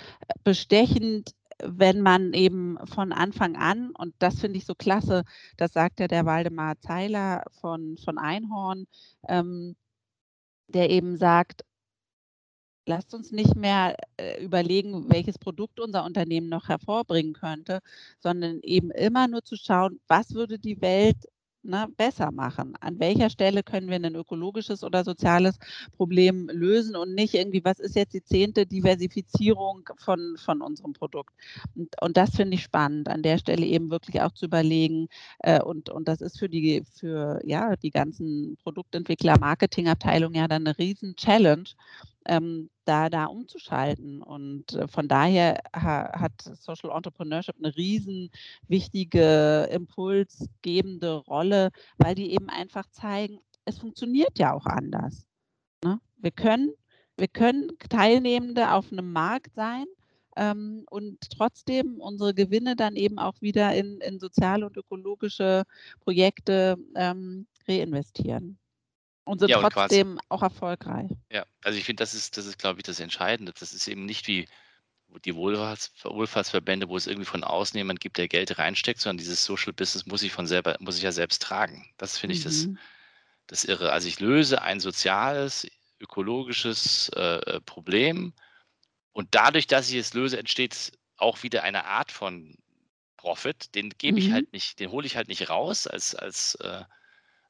bestechend, 0.45 1.33
wenn 1.63 2.01
man 2.01 2.33
eben 2.33 2.79
von 2.87 3.13
Anfang 3.13 3.57
an, 3.57 3.91
und 3.91 4.15
das 4.19 4.41
finde 4.41 4.59
ich 4.59 4.67
so 4.67 4.75
klasse, 4.75 5.25
das 5.57 5.73
sagt 5.73 6.01
ja 6.01 6.09
der 6.09 6.27
Waldemar 6.27 6.79
Zeiler 6.81 7.45
von, 7.61 7.99
von 7.99 8.19
Einhorn, 8.19 8.87
ähm, 9.29 9.77
der 10.69 10.91
eben 10.91 11.17
sagt, 11.17 11.65
lasst 12.87 13.15
uns 13.15 13.31
nicht 13.33 13.55
mehr 13.57 13.97
äh, 14.17 14.43
überlegen, 14.45 15.11
welches 15.11 15.39
Produkt 15.39 15.81
unser 15.81 16.05
Unternehmen 16.05 16.49
noch 16.49 16.69
hervorbringen 16.69 17.33
könnte, 17.35 17.81
sondern 18.19 18.61
eben 18.63 18.91
immer 18.91 19.29
nur 19.29 19.45
zu 19.45 19.57
schauen, 19.57 20.01
was 20.09 20.35
würde 20.35 20.59
die 20.59 20.81
Welt 20.81 21.17
ne, 21.63 21.89
besser 21.97 22.31
machen? 22.33 22.75
An 22.81 22.99
welcher 23.01 23.31
Stelle 23.31 23.63
können 23.63 23.89
wir 23.89 23.97
ein 23.97 24.15
ökologisches 24.15 24.85
oder 24.85 25.05
soziales 25.05 25.59
Problem 25.97 26.49
lösen 26.53 26.97
und 26.97 27.15
nicht 27.15 27.35
irgendwie, 27.35 27.65
was 27.65 27.79
ist 27.79 27.97
jetzt 27.97 28.15
die 28.15 28.23
zehnte 28.23 28.67
Diversifizierung 28.67 29.89
von, 29.99 30.37
von 30.39 30.61
unserem 30.61 30.93
Produkt? 30.93 31.35
Und, 31.75 32.01
und 32.01 32.17
das 32.17 32.31
finde 32.37 32.55
ich 32.57 32.63
spannend, 32.63 33.09
an 33.09 33.23
der 33.23 33.39
Stelle 33.39 33.67
eben 33.67 33.91
wirklich 33.91 34.21
auch 34.21 34.33
zu 34.33 34.47
überlegen. 34.47 35.09
Äh, 35.41 35.63
und, 35.63 35.91
und 35.91 36.09
das 36.09 36.21
ist 36.21 36.39
für 36.39 36.49
die, 36.49 36.83
für 36.95 37.41
ja, 37.45 37.77
die 37.77 37.91
ganzen 37.91 38.57
Produktentwickler, 38.63 39.39
Marketingabteilungen 39.39 40.37
ja 40.37 40.49
dann 40.49 40.67
eine 40.67 40.79
riesen 40.79 41.17
Challenge 41.17 41.69
ähm, 42.27 42.71
da, 42.85 43.09
da 43.09 43.27
umzuschalten. 43.27 44.23
Und 44.23 44.73
äh, 44.75 44.89
von 44.89 45.09
daher 45.09 45.61
ha, 45.75 46.11
hat 46.19 46.33
Social 46.43 46.91
Entrepreneurship 46.95 47.57
eine 47.59 47.77
riesen 47.77 48.31
wichtige, 48.69 49.69
impulsgebende 49.73 51.17
Rolle, 51.17 51.71
weil 51.99 52.15
die 52.15 52.33
eben 52.33 52.49
einfach 52.49 52.87
zeigen, 52.91 53.41
es 53.65 53.79
funktioniert 53.79 54.39
ja 54.39 54.53
auch 54.53 54.67
anders. 54.67 55.27
Ne? 55.85 56.01
Wir, 56.17 56.33
können, 56.33 56.73
wir 57.17 57.29
können 57.29 57.69
Teilnehmende 57.89 58.73
auf 58.73 58.91
einem 58.91 59.13
Markt 59.13 59.55
sein 59.55 59.87
ähm, 60.37 60.85
und 60.91 61.19
trotzdem 61.31 62.01
unsere 62.01 62.35
Gewinne 62.35 62.77
dann 62.77 62.97
eben 62.97 63.19
auch 63.19 63.41
wieder 63.41 63.75
in, 63.75 64.01
in 64.01 64.19
soziale 64.19 64.67
und 64.67 64.77
ökologische 64.77 65.65
Projekte 66.01 66.77
ähm, 66.97 67.47
reinvestieren 67.69 68.59
und 69.25 69.39
sind 69.39 69.49
ja, 69.49 69.61
trotzdem 69.61 70.17
quasi, 70.17 70.27
auch 70.29 70.43
erfolgreich. 70.43 71.11
Ja, 71.31 71.47
also 71.63 71.79
ich 71.79 71.85
finde, 71.85 72.03
das 72.03 72.15
ist, 72.15 72.37
das 72.37 72.47
ist, 72.47 72.59
glaube 72.59 72.81
ich, 72.81 72.85
das 72.85 73.01
Entscheidende. 73.01 73.53
Das 73.59 73.73
ist 73.73 73.87
eben 73.87 74.05
nicht 74.05 74.27
wie 74.27 74.49
die 75.25 75.35
Wohlfahrts, 75.35 75.93
Wohlfahrtsverbände, 76.03 76.89
wo 76.89 76.97
es 76.97 77.07
irgendwie 77.07 77.27
von 77.27 77.45
außen 77.45 77.77
jemand 77.77 78.01
gibt, 78.01 78.17
der 78.19 78.29
Geld 78.29 78.59
reinsteckt, 78.59 79.01
sondern 79.01 79.19
dieses 79.19 79.45
Social 79.45 79.73
Business 79.73 80.07
muss 80.07 80.23
ich 80.23 80.33
von 80.33 80.47
selber, 80.47 80.77
muss 80.81 80.97
ich 80.97 81.03
ja 81.03 81.13
selbst 81.13 81.43
tragen. 81.43 81.87
Das 81.99 82.19
finde 82.19 82.35
ich 82.35 82.41
mhm. 82.41 82.45
das, 82.45 82.69
das 83.47 83.65
Irre. 83.65 83.93
Also 83.93 84.09
ich 84.09 84.21
löse 84.21 84.63
ein 84.63 84.81
soziales, 84.81 85.67
ökologisches 86.01 87.11
äh, 87.11 87.61
Problem 87.61 88.33
und 89.13 89.29
dadurch, 89.33 89.67
dass 89.67 89.91
ich 89.91 89.97
es 89.97 90.15
löse, 90.15 90.39
entsteht 90.39 90.93
auch 91.17 91.43
wieder 91.43 91.63
eine 91.63 91.85
Art 91.85 92.11
von 92.11 92.57
Profit. 93.17 93.75
Den 93.75 93.91
gebe 93.91 94.19
mhm. 94.19 94.27
ich 94.27 94.33
halt 94.33 94.53
nicht, 94.53 94.81
den 94.81 94.91
hole 94.91 95.07
ich 95.07 95.17
halt 95.17 95.29
nicht 95.29 95.49
raus 95.49 95.87
als, 95.87 96.15
als 96.15 96.57
äh, 96.57 96.83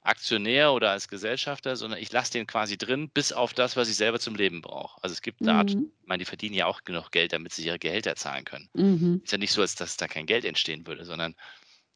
Aktionär 0.02 0.72
oder 0.72 0.90
als 0.90 1.08
Gesellschafter, 1.08 1.76
sondern 1.76 2.00
ich 2.00 2.10
lasse 2.10 2.32
den 2.32 2.46
quasi 2.46 2.76
drin, 2.76 3.08
bis 3.08 3.32
auf 3.32 3.54
das, 3.54 3.76
was 3.76 3.88
ich 3.88 3.96
selber 3.96 4.18
zum 4.18 4.34
Leben 4.34 4.60
brauche. 4.60 5.02
Also 5.02 5.12
es 5.12 5.22
gibt 5.22 5.40
mhm. 5.40 5.48
Art, 5.48 5.70
ich 5.70 6.06
meine, 6.06 6.18
die 6.18 6.24
verdienen 6.24 6.54
ja 6.54 6.66
auch 6.66 6.82
genug 6.82 7.12
Geld, 7.12 7.32
damit 7.32 7.52
sie 7.52 7.64
ihre 7.64 7.78
Gehälter 7.78 8.16
zahlen 8.16 8.44
können. 8.44 8.68
Mhm. 8.74 9.20
Ist 9.22 9.32
ja 9.32 9.38
nicht 9.38 9.52
so, 9.52 9.60
als 9.60 9.76
dass 9.76 9.96
da 9.96 10.08
kein 10.08 10.26
Geld 10.26 10.44
entstehen 10.44 10.86
würde, 10.86 11.04
sondern 11.04 11.36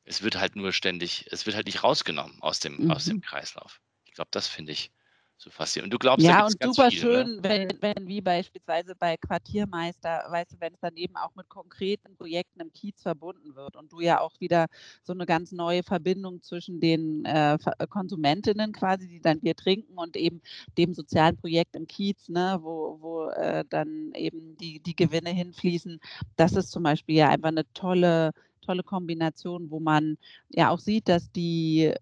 es 0.05 0.23
wird 0.23 0.37
halt 0.37 0.55
nur 0.55 0.73
ständig, 0.73 1.27
es 1.31 1.47
wird 1.47 1.57
halt 1.57 1.66
nicht 1.66 1.83
rausgenommen 1.83 2.40
aus 2.42 2.61
dem, 2.61 2.85
mhm. 2.85 2.90
aus 2.92 3.07
dem 3.07 3.21
Kreislauf. 3.21 3.81
Ich 4.05 4.12
glaube, 4.12 4.31
das 4.31 4.47
finde 4.47 4.73
ich 4.73 4.92
so 5.38 5.51
faszinierend. 5.51 5.92
Und 5.92 5.94
du 5.94 5.99
glaubst, 5.99 6.27
ja, 6.27 6.44
und 6.44 6.57
super 6.62 6.90
viele, 6.90 7.07
ne? 7.09 7.25
schön, 7.25 7.37
ne? 7.37 7.42
wenn, 7.42 7.68
wenn 7.81 8.09
wie 8.09 8.20
beispielsweise 8.20 8.94
bei 8.94 9.16
Quartiermeister, 9.16 10.25
weißt 10.29 10.53
du, 10.53 10.57
wenn 10.61 10.72
es 10.72 10.81
dann 10.81 10.96
eben 10.96 11.16
auch 11.16 11.35
mit 11.35 11.49
konkreten 11.49 12.16
Projekten 12.16 12.61
im 12.61 12.72
Kiez 12.72 13.03
verbunden 13.03 13.55
wird 13.55 13.77
und 13.77 13.92
du 13.92 14.01
ja 14.01 14.20
auch 14.20 14.33
wieder 14.40 14.66
so 15.03 15.12
eine 15.12 15.27
ganz 15.27 15.53
neue 15.53 15.83
Verbindung 15.83 16.42
zwischen 16.42 16.81
den 16.81 17.25
äh, 17.27 17.55
äh, 17.55 17.87
Konsumentinnen 17.88 18.72
quasi, 18.72 19.09
die 19.09 19.20
dann 19.20 19.40
Bier 19.40 19.55
trinken 19.55 19.99
und 19.99 20.16
eben 20.16 20.40
dem 20.79 20.94
sozialen 20.94 21.37
Projekt 21.37 21.77
im 21.77 21.87
Kiez, 21.87 22.29
ne, 22.29 22.59
wo, 22.62 22.99
wo 23.01 23.29
äh, 23.29 23.64
dann 23.68 24.12
eben 24.14 24.57
die, 24.57 24.81
die 24.81 24.96
Gewinne 24.96 25.31
hinfließen. 25.31 26.01
Das 26.37 26.53
ist 26.53 26.70
zum 26.70 26.83
Beispiel 26.83 27.16
ja 27.16 27.29
einfach 27.29 27.49
eine 27.49 27.70
tolle, 27.75 28.33
tolle 28.62 28.83
Kombination, 28.83 29.70
wo 29.70 29.81
man 29.81 30.16
ja 30.49 30.70
auch 30.70 30.81
sieht, 30.81 31.09
dass 31.09 31.31
die 31.31 31.92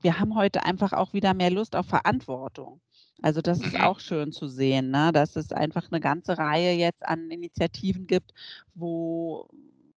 wir 0.00 0.18
haben 0.18 0.34
heute 0.34 0.64
einfach 0.64 0.92
auch 0.92 1.12
wieder 1.12 1.34
mehr 1.34 1.50
Lust 1.50 1.76
auf 1.76 1.86
Verantwortung. 1.86 2.80
Also 3.22 3.40
das 3.40 3.60
ist 3.60 3.74
mhm. 3.74 3.80
auch 3.80 4.00
schön 4.00 4.32
zu 4.32 4.48
sehen, 4.48 4.90
ne? 4.90 5.10
dass 5.12 5.36
es 5.36 5.52
einfach 5.52 5.90
eine 5.90 6.00
ganze 6.00 6.36
Reihe 6.36 6.72
jetzt 6.72 7.06
an 7.06 7.30
Initiativen 7.30 8.06
gibt, 8.06 8.32
wo 8.74 9.48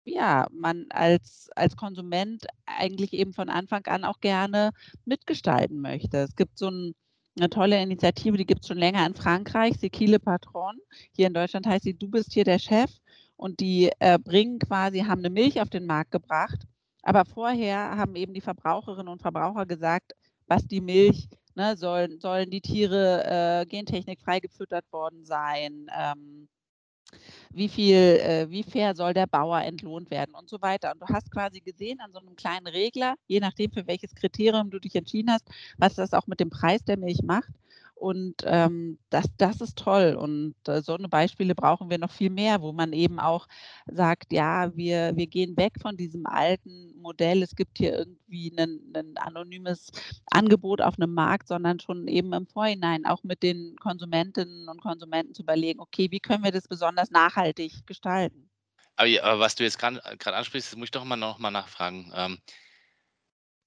ja, 0.05 0.47
man 0.53 0.87
als, 0.91 1.51
als 1.57 1.77
Konsument 1.77 2.47
eigentlich 2.67 3.13
eben 3.13 3.33
von 3.33 3.49
Anfang 3.49 3.85
an 3.87 4.05
auch 4.05 4.21
gerne 4.21 4.71
mitgestalten 5.05 5.81
möchte. 5.81 6.19
Es 6.19 6.37
gibt 6.37 6.59
so 6.59 6.71
ein, 6.71 6.95
eine 7.37 7.51
tolle 7.51 7.83
Initiative, 7.83 8.37
die 8.37 8.47
gibt 8.47 8.63
es 8.63 8.69
schon 8.69 8.79
länger 8.79 9.05
in 9.05 9.15
Frankreich, 9.15 9.77
Sequile 9.79 10.21
Patron. 10.21 10.79
Hier 11.13 11.27
in 11.27 11.35
Deutschland 11.35 11.67
heißt 11.67 11.85
sie 11.85 11.95
Du 11.95 12.09
bist 12.09 12.33
hier 12.33 12.45
der 12.45 12.59
Chef. 12.59 12.91
Und 13.37 13.61
die 13.61 13.91
äh, 13.99 14.19
bringen 14.19 14.59
quasi, 14.59 15.01
haben 15.01 15.19
eine 15.19 15.29
Milch 15.29 15.61
auf 15.61 15.69
den 15.69 15.85
Markt 15.85 16.11
gebracht. 16.11 16.67
Aber 17.07 17.25
vorher 17.25 17.97
haben 17.97 18.17
eben 18.17 18.35
die 18.35 18.41
Verbraucherinnen 18.41 19.07
und 19.07 19.23
Verbraucher 19.23 19.65
gesagt, 19.65 20.13
was 20.49 20.67
die 20.67 20.81
Milch 20.81 21.29
Ne, 21.55 21.75
sollen, 21.75 22.21
sollen 22.21 22.51
die 22.51 22.61
Tiere 22.61 23.63
äh, 23.63 23.65
gentechnikfrei 23.65 24.41
gefüttert 24.41 24.85
worden 24.93 25.25
sein? 25.25 25.87
Ähm, 25.99 26.49
wie 27.51 27.69
viel, 27.71 27.97
äh, 27.97 28.51
wie 28.51 28.63
fair 28.63 28.95
soll 28.95 29.15
der 29.15 29.27
Bauer 29.27 29.63
entlohnt 29.63 30.11
werden 30.11 30.35
und 30.35 30.51
so 30.51 30.61
weiter. 30.61 30.93
Und 30.93 31.01
du 31.01 31.07
hast 31.07 31.31
quasi 31.31 31.61
gesehen 31.61 32.01
an 32.01 32.13
so 32.13 32.19
einem 32.19 32.37
kleinen 32.37 32.67
Regler, 32.67 33.15
je 33.27 33.41
nachdem 33.41 33.71
für 33.73 33.87
welches 33.87 34.15
Kriterium 34.15 34.71
du 34.71 34.79
dich 34.79 34.95
entschieden 34.97 35.31
hast, 35.31 35.49
was 35.79 35.95
das 35.95 36.13
auch 36.13 36.27
mit 36.27 36.41
dem 36.41 36.51
Preis 36.51 36.85
der 36.85 36.99
Milch 36.99 37.23
macht. 37.23 37.49
Und 37.97 38.43
ähm, 38.45 38.99
das, 39.09 39.25
das 39.39 39.63
ist 39.63 39.79
toll. 39.79 40.17
Und 40.21 40.55
äh, 40.69 40.83
so 40.83 40.95
eine 40.95 41.09
Beispiele 41.09 41.55
brauchen 41.55 41.89
wir 41.89 41.97
noch 41.97 42.11
viel 42.11 42.29
mehr, 42.29 42.61
wo 42.61 42.73
man 42.73 42.93
eben 42.93 43.19
auch 43.19 43.49
sagt, 43.87 44.35
ja, 44.35 44.77
wir, 44.77 45.17
wir 45.17 45.27
gehen 45.27 45.57
weg 45.57 45.81
von 45.81 45.97
diesem 45.97 46.27
alten 46.27 46.95
Modell. 47.01 47.43
Es 47.43 47.57
gibt 47.57 47.79
hier 47.79 47.95
irgendwie 47.95 48.55
ein, 48.59 49.17
anonymes 49.17 49.91
Angebot 50.31 50.83
auf 50.83 50.99
einem 50.99 51.15
Markt, 51.15 51.49
sondern 51.49 51.81
schon 51.81 52.07
eben 52.07 52.35
im 52.35 52.47
Vorhinein 52.47 53.07
auch 53.07 53.23
mit 53.25 53.43
den 53.43 53.77
Konsumentinnen 53.77 54.69
und 54.69 54.83
Konsumenten 54.83 55.35
zu 55.35 55.43
überlegen, 55.43 55.81
okay, 55.81 56.11
wie 56.11 56.21
können 56.21 56.45
wir 56.45 56.53
das 56.53 56.69
besonders 56.69 57.11
nachhaltig 57.11 57.87
gestalten? 57.87 58.51
Aber, 58.97 59.09
aber 59.23 59.41
was 59.41 59.55
du 59.55 59.65
jetzt 59.65 59.79
gerade 59.79 60.03
ansprichst, 60.05 60.71
das 60.71 60.77
muss 60.77 60.89
ich 60.89 60.91
doch 60.91 61.05
mal 61.05 61.17
noch 61.17 61.39
mal 61.39 61.51
nachfragen. 61.51 62.13
Ähm, 62.15 62.39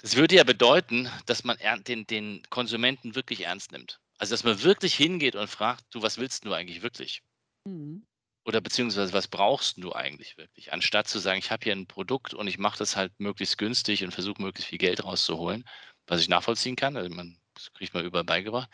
das 0.02 0.15
würde 0.15 0.36
ja 0.36 0.44
bedeuten, 0.44 1.10
dass 1.26 1.44
man 1.44 1.58
den, 1.88 2.06
den 2.06 2.44
Konsumenten 2.52 3.15
wirklich 3.15 3.46
ernst 3.46 3.72
nimmt. 3.72 4.00
Also, 4.20 4.34
dass 4.36 4.44
man 4.44 4.62
wirklich 4.62 4.94
hingeht 4.94 5.36
und 5.36 5.48
fragt: 5.48 5.86
„Du, 5.90 6.04
was 6.04 6.20
willst 6.20 6.46
du 6.46 6.54
eigentlich 6.54 6.84
wirklich?“ 6.84 7.24
Mhm. 7.66 8.04
Oder 8.46 8.62
beziehungsweise: 8.62 9.14
„Was 9.14 9.28
brauchst 9.28 9.78
du 9.84 9.94
eigentlich 9.94 10.38
wirklich?“ 10.38 10.74
Anstatt 10.74 11.08
zu 11.08 11.20
sagen: 11.20 11.40
„Ich 11.40 11.52
habe 11.52 11.64
hier 11.64 11.74
ein 11.74 11.88
Produkt 11.88 12.34
und 12.34 12.48
ich 12.48 12.58
mache 12.58 12.78
das 12.78 12.96
halt 12.96 13.14
möglichst 13.20 13.58
günstig 13.58 14.04
und 14.04 14.12
versuche 14.12 14.42
möglichst 14.42 14.70
viel 14.70 14.78
Geld 14.78 15.04
rauszuholen“, 15.04 15.64
was 16.08 16.22
ich 16.22 16.30
nachvollziehen 16.30 16.76
kann. 16.76 16.96
Also, 16.98 17.10
man 17.16 17.38
das 17.54 17.72
kriegt 17.74 17.94
man 17.94 18.06
überall 18.06 18.24
beigebracht. 18.26 18.70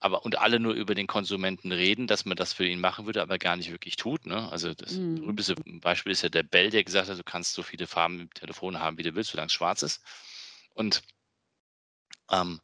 Aber 0.00 0.24
und 0.24 0.38
alle 0.38 0.60
nur 0.60 0.74
über 0.74 0.94
den 0.94 1.06
Konsumenten 1.08 1.72
reden, 1.72 2.06
dass 2.06 2.24
man 2.26 2.36
das 2.36 2.52
für 2.52 2.66
ihn 2.66 2.80
machen 2.80 3.06
würde, 3.06 3.22
aber 3.22 3.38
gar 3.38 3.56
nicht 3.56 3.70
wirklich 3.72 3.96
tut, 3.96 4.26
ne? 4.26 4.50
Also, 4.52 4.74
das 4.74 5.00
Mhm. 5.00 5.14
berühmteste 5.14 5.56
Beispiel 5.82 6.12
ist 6.12 6.22
ja 6.22 6.28
der 6.30 6.44
Bell, 6.44 6.70
der 6.70 6.84
gesagt 6.84 7.08
hat: 7.10 7.18
„Du 7.18 7.24
kannst 7.24 7.54
so 7.54 7.62
viele 7.62 7.86
Farben 7.86 8.20
im 8.20 8.30
Telefon 8.34 8.78
haben, 8.80 8.98
wie 8.98 9.02
du 9.04 9.14
willst, 9.16 9.30
solange 9.32 9.46
es 9.48 9.52
schwarz 9.54 9.82
ist.“ 9.82 10.02
Und, 10.74 11.02
ähm 12.30 12.60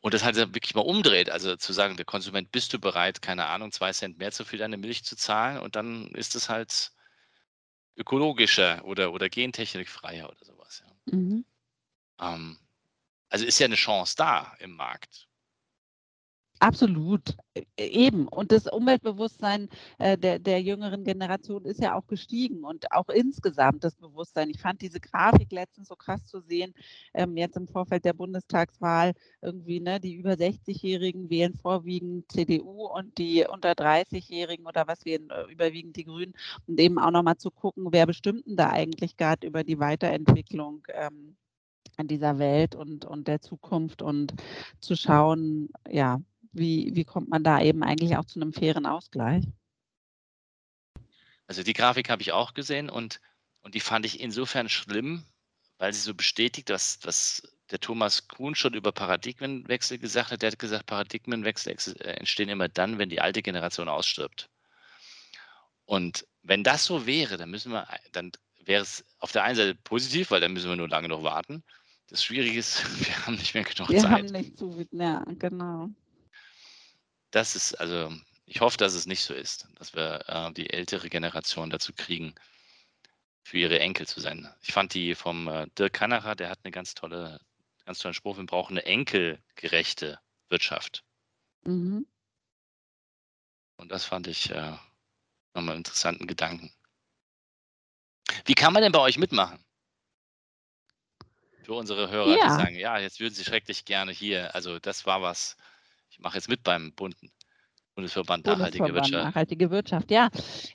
und 0.00 0.14
das 0.14 0.24
halt 0.24 0.36
wirklich 0.36 0.74
mal 0.74 0.82
umdreht, 0.82 1.30
also 1.30 1.56
zu 1.56 1.72
sagen, 1.72 1.96
der 1.96 2.04
Konsument, 2.04 2.52
bist 2.52 2.72
du 2.72 2.78
bereit, 2.78 3.20
keine 3.20 3.46
Ahnung, 3.46 3.72
zwei 3.72 3.92
Cent 3.92 4.18
mehr 4.18 4.32
für 4.32 4.56
deine 4.56 4.76
Milch 4.76 5.04
zu 5.04 5.16
zahlen? 5.16 5.58
Und 5.58 5.76
dann 5.76 6.08
ist 6.08 6.34
es 6.36 6.48
halt 6.48 6.92
ökologischer 7.96 8.84
oder, 8.84 9.12
oder 9.12 9.28
gentechnikfreier 9.28 10.28
oder 10.30 10.44
sowas. 10.44 10.84
Ja. 10.86 11.16
Mhm. 11.16 11.44
Ähm, 12.20 12.58
also 13.28 13.44
ist 13.44 13.58
ja 13.58 13.66
eine 13.66 13.74
Chance 13.74 14.14
da 14.16 14.54
im 14.60 14.72
Markt. 14.72 15.27
Absolut, 16.60 17.36
e, 17.54 17.62
eben. 17.76 18.26
Und 18.26 18.50
das 18.50 18.66
Umweltbewusstsein 18.66 19.68
äh, 19.98 20.18
der, 20.18 20.38
der 20.40 20.60
jüngeren 20.60 21.04
Generation 21.04 21.64
ist 21.64 21.80
ja 21.80 21.94
auch 21.94 22.06
gestiegen 22.08 22.64
und 22.64 22.90
auch 22.92 23.08
insgesamt 23.10 23.84
das 23.84 23.94
Bewusstsein. 23.94 24.50
Ich 24.50 24.60
fand 24.60 24.80
diese 24.82 24.98
Grafik 24.98 25.52
letztens 25.52 25.88
so 25.88 25.94
krass 25.94 26.24
zu 26.26 26.40
sehen, 26.40 26.74
ähm, 27.14 27.36
jetzt 27.36 27.56
im 27.56 27.68
Vorfeld 27.68 28.04
der 28.04 28.12
Bundestagswahl 28.12 29.12
irgendwie, 29.40 29.78
ne, 29.80 30.00
die 30.00 30.14
über 30.14 30.36
60-Jährigen 30.36 31.30
wählen 31.30 31.54
vorwiegend 31.54 32.30
CDU 32.32 32.86
und 32.86 33.16
die 33.18 33.44
unter 33.48 33.74
30-Jährigen 33.74 34.66
oder 34.66 34.86
was 34.88 35.04
wählen 35.04 35.30
äh, 35.30 35.44
überwiegend 35.52 35.96
die 35.96 36.04
Grünen 36.04 36.34
und 36.66 36.80
eben 36.80 36.98
auch 36.98 37.12
nochmal 37.12 37.36
zu 37.36 37.50
gucken, 37.52 37.86
wer 37.92 38.06
bestimmt 38.06 38.46
denn 38.46 38.56
da 38.56 38.70
eigentlich 38.70 39.16
gerade 39.16 39.46
über 39.46 39.62
die 39.62 39.78
Weiterentwicklung 39.78 40.82
ähm, 40.92 41.36
an 41.96 42.08
dieser 42.08 42.38
Welt 42.38 42.74
und, 42.74 43.04
und 43.04 43.28
der 43.28 43.40
Zukunft 43.40 44.02
und 44.02 44.34
zu 44.80 44.96
schauen, 44.96 45.68
ja, 45.88 46.20
wie, 46.58 46.94
wie 46.94 47.04
kommt 47.04 47.28
man 47.28 47.44
da 47.44 47.60
eben 47.60 47.82
eigentlich 47.82 48.16
auch 48.16 48.24
zu 48.24 48.40
einem 48.40 48.52
fairen 48.52 48.86
Ausgleich? 48.86 49.44
Also 51.48 51.62
die 51.62 51.72
Grafik 51.72 52.10
habe 52.10 52.22
ich 52.22 52.32
auch 52.32 52.54
gesehen 52.54 52.90
und, 52.90 53.20
und 53.62 53.74
die 53.74 53.80
fand 53.80 54.04
ich 54.04 54.20
insofern 54.20 54.68
schlimm, 54.68 55.24
weil 55.78 55.92
sie 55.92 56.00
so 56.00 56.14
bestätigt, 56.14 56.68
dass, 56.68 56.98
was 57.02 57.42
der 57.70 57.80
Thomas 57.80 58.28
Kuhn 58.28 58.54
schon 58.54 58.74
über 58.74 58.92
Paradigmenwechsel 58.92 59.98
gesagt 59.98 60.30
hat. 60.30 60.42
Der 60.42 60.52
hat 60.52 60.58
gesagt, 60.58 60.86
Paradigmenwechsel 60.86 61.72
äh, 62.00 62.12
entstehen 62.14 62.48
immer 62.48 62.68
dann, 62.68 62.98
wenn 62.98 63.08
die 63.08 63.20
alte 63.20 63.42
Generation 63.42 63.88
ausstirbt. 63.88 64.50
Und 65.86 66.26
wenn 66.42 66.64
das 66.64 66.84
so 66.84 67.06
wäre, 67.06 67.38
dann 67.38 67.50
müssen 67.50 67.72
wir, 67.72 67.88
dann 68.12 68.32
wäre 68.64 68.82
es 68.82 69.04
auf 69.18 69.32
der 69.32 69.44
einen 69.44 69.56
Seite 69.56 69.74
positiv, 69.74 70.30
weil 70.30 70.40
dann 70.40 70.52
müssen 70.52 70.68
wir 70.68 70.76
nur 70.76 70.88
lange 70.88 71.08
noch 71.08 71.22
warten. 71.22 71.62
Das 72.08 72.22
Schwierige 72.22 72.58
ist, 72.58 72.82
wir 73.06 73.26
haben 73.26 73.36
nicht 73.36 73.54
mehr 73.54 73.64
genug 73.64 73.88
wir 73.88 74.00
Zeit. 74.00 74.10
Wir 74.10 74.16
haben 74.18 74.26
nicht 74.26 74.58
zu, 74.58 74.86
ja, 74.92 75.24
genau 75.38 75.88
das 77.30 77.56
ist, 77.56 77.74
also 77.74 78.12
ich 78.46 78.60
hoffe, 78.60 78.78
dass 78.78 78.94
es 78.94 79.06
nicht 79.06 79.22
so 79.22 79.34
ist, 79.34 79.68
dass 79.76 79.94
wir 79.94 80.24
äh, 80.28 80.52
die 80.52 80.70
ältere 80.70 81.08
Generation 81.08 81.70
dazu 81.70 81.92
kriegen, 81.92 82.34
für 83.42 83.58
ihre 83.58 83.80
Enkel 83.80 84.06
zu 84.06 84.20
sein. 84.20 84.48
Ich 84.62 84.72
fand 84.72 84.92
die 84.94 85.14
vom 85.14 85.48
äh, 85.48 85.66
Dirk 85.78 85.94
Kanacher, 85.94 86.34
der 86.34 86.50
hat 86.50 86.60
eine 86.64 86.70
ganz 86.70 86.94
tolle, 86.94 87.40
ganz 87.86 87.98
tollen 87.98 88.14
Spruch, 88.14 88.36
wir 88.36 88.44
brauchen 88.44 88.76
eine 88.76 88.84
enkelgerechte 88.84 90.20
Wirtschaft. 90.48 91.02
Mhm. 91.62 92.06
Und 93.76 93.92
das 93.92 94.04
fand 94.04 94.26
ich 94.26 94.50
äh, 94.50 94.72
nochmal 95.54 95.74
einen 95.74 95.78
interessanten 95.78 96.26
Gedanken. 96.26 96.72
Wie 98.44 98.54
kann 98.54 98.72
man 98.72 98.82
denn 98.82 98.92
bei 98.92 99.00
euch 99.00 99.18
mitmachen? 99.18 99.64
Für 101.62 101.74
unsere 101.74 102.10
Hörer, 102.10 102.36
ja. 102.36 102.44
die 102.44 102.50
sagen, 102.50 102.76
ja, 102.76 102.98
jetzt 102.98 103.20
würden 103.20 103.34
sie 103.34 103.44
schrecklich 103.44 103.84
gerne 103.84 104.12
hier, 104.12 104.54
also 104.54 104.78
das 104.78 105.06
war 105.06 105.22
was, 105.22 105.56
ich 106.18 106.24
mache 106.24 106.36
jetzt 106.36 106.48
mit 106.48 106.62
beim 106.64 106.92
Bunden. 106.92 107.30
Bundesverband, 107.94 108.46
Nachhaltige 108.46 108.84
Bundesverband 108.84 109.12
Wirtschaft. 109.12 109.24
Nachhaltige 109.24 109.70
Wirtschaft, 109.70 110.10
ja. 110.10 110.28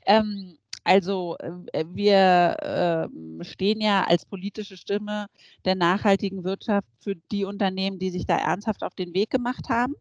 Ähm, 0.06 0.58
also 0.84 1.38
äh, 1.39 1.86
wir 1.88 3.10
äh, 3.41 3.44
stehen 3.44 3.82
ja 3.82 4.04
als 4.04 4.26
politische 4.26 4.78
Stimme 4.78 5.28
der 5.64 5.76
nachhaltigen 5.76 6.44
Wirtschaft 6.44 6.88
für 7.00 7.16
die 7.32 7.46
Unternehmen, 7.46 8.00
die 8.00 8.10
sich 8.10 8.26
da 8.26 8.38
ernsthaft 8.38 8.84
auf 8.84 8.94
den 8.96 9.14
Weg 9.14 9.30
gemacht 9.30 9.70
haben. 9.70 9.96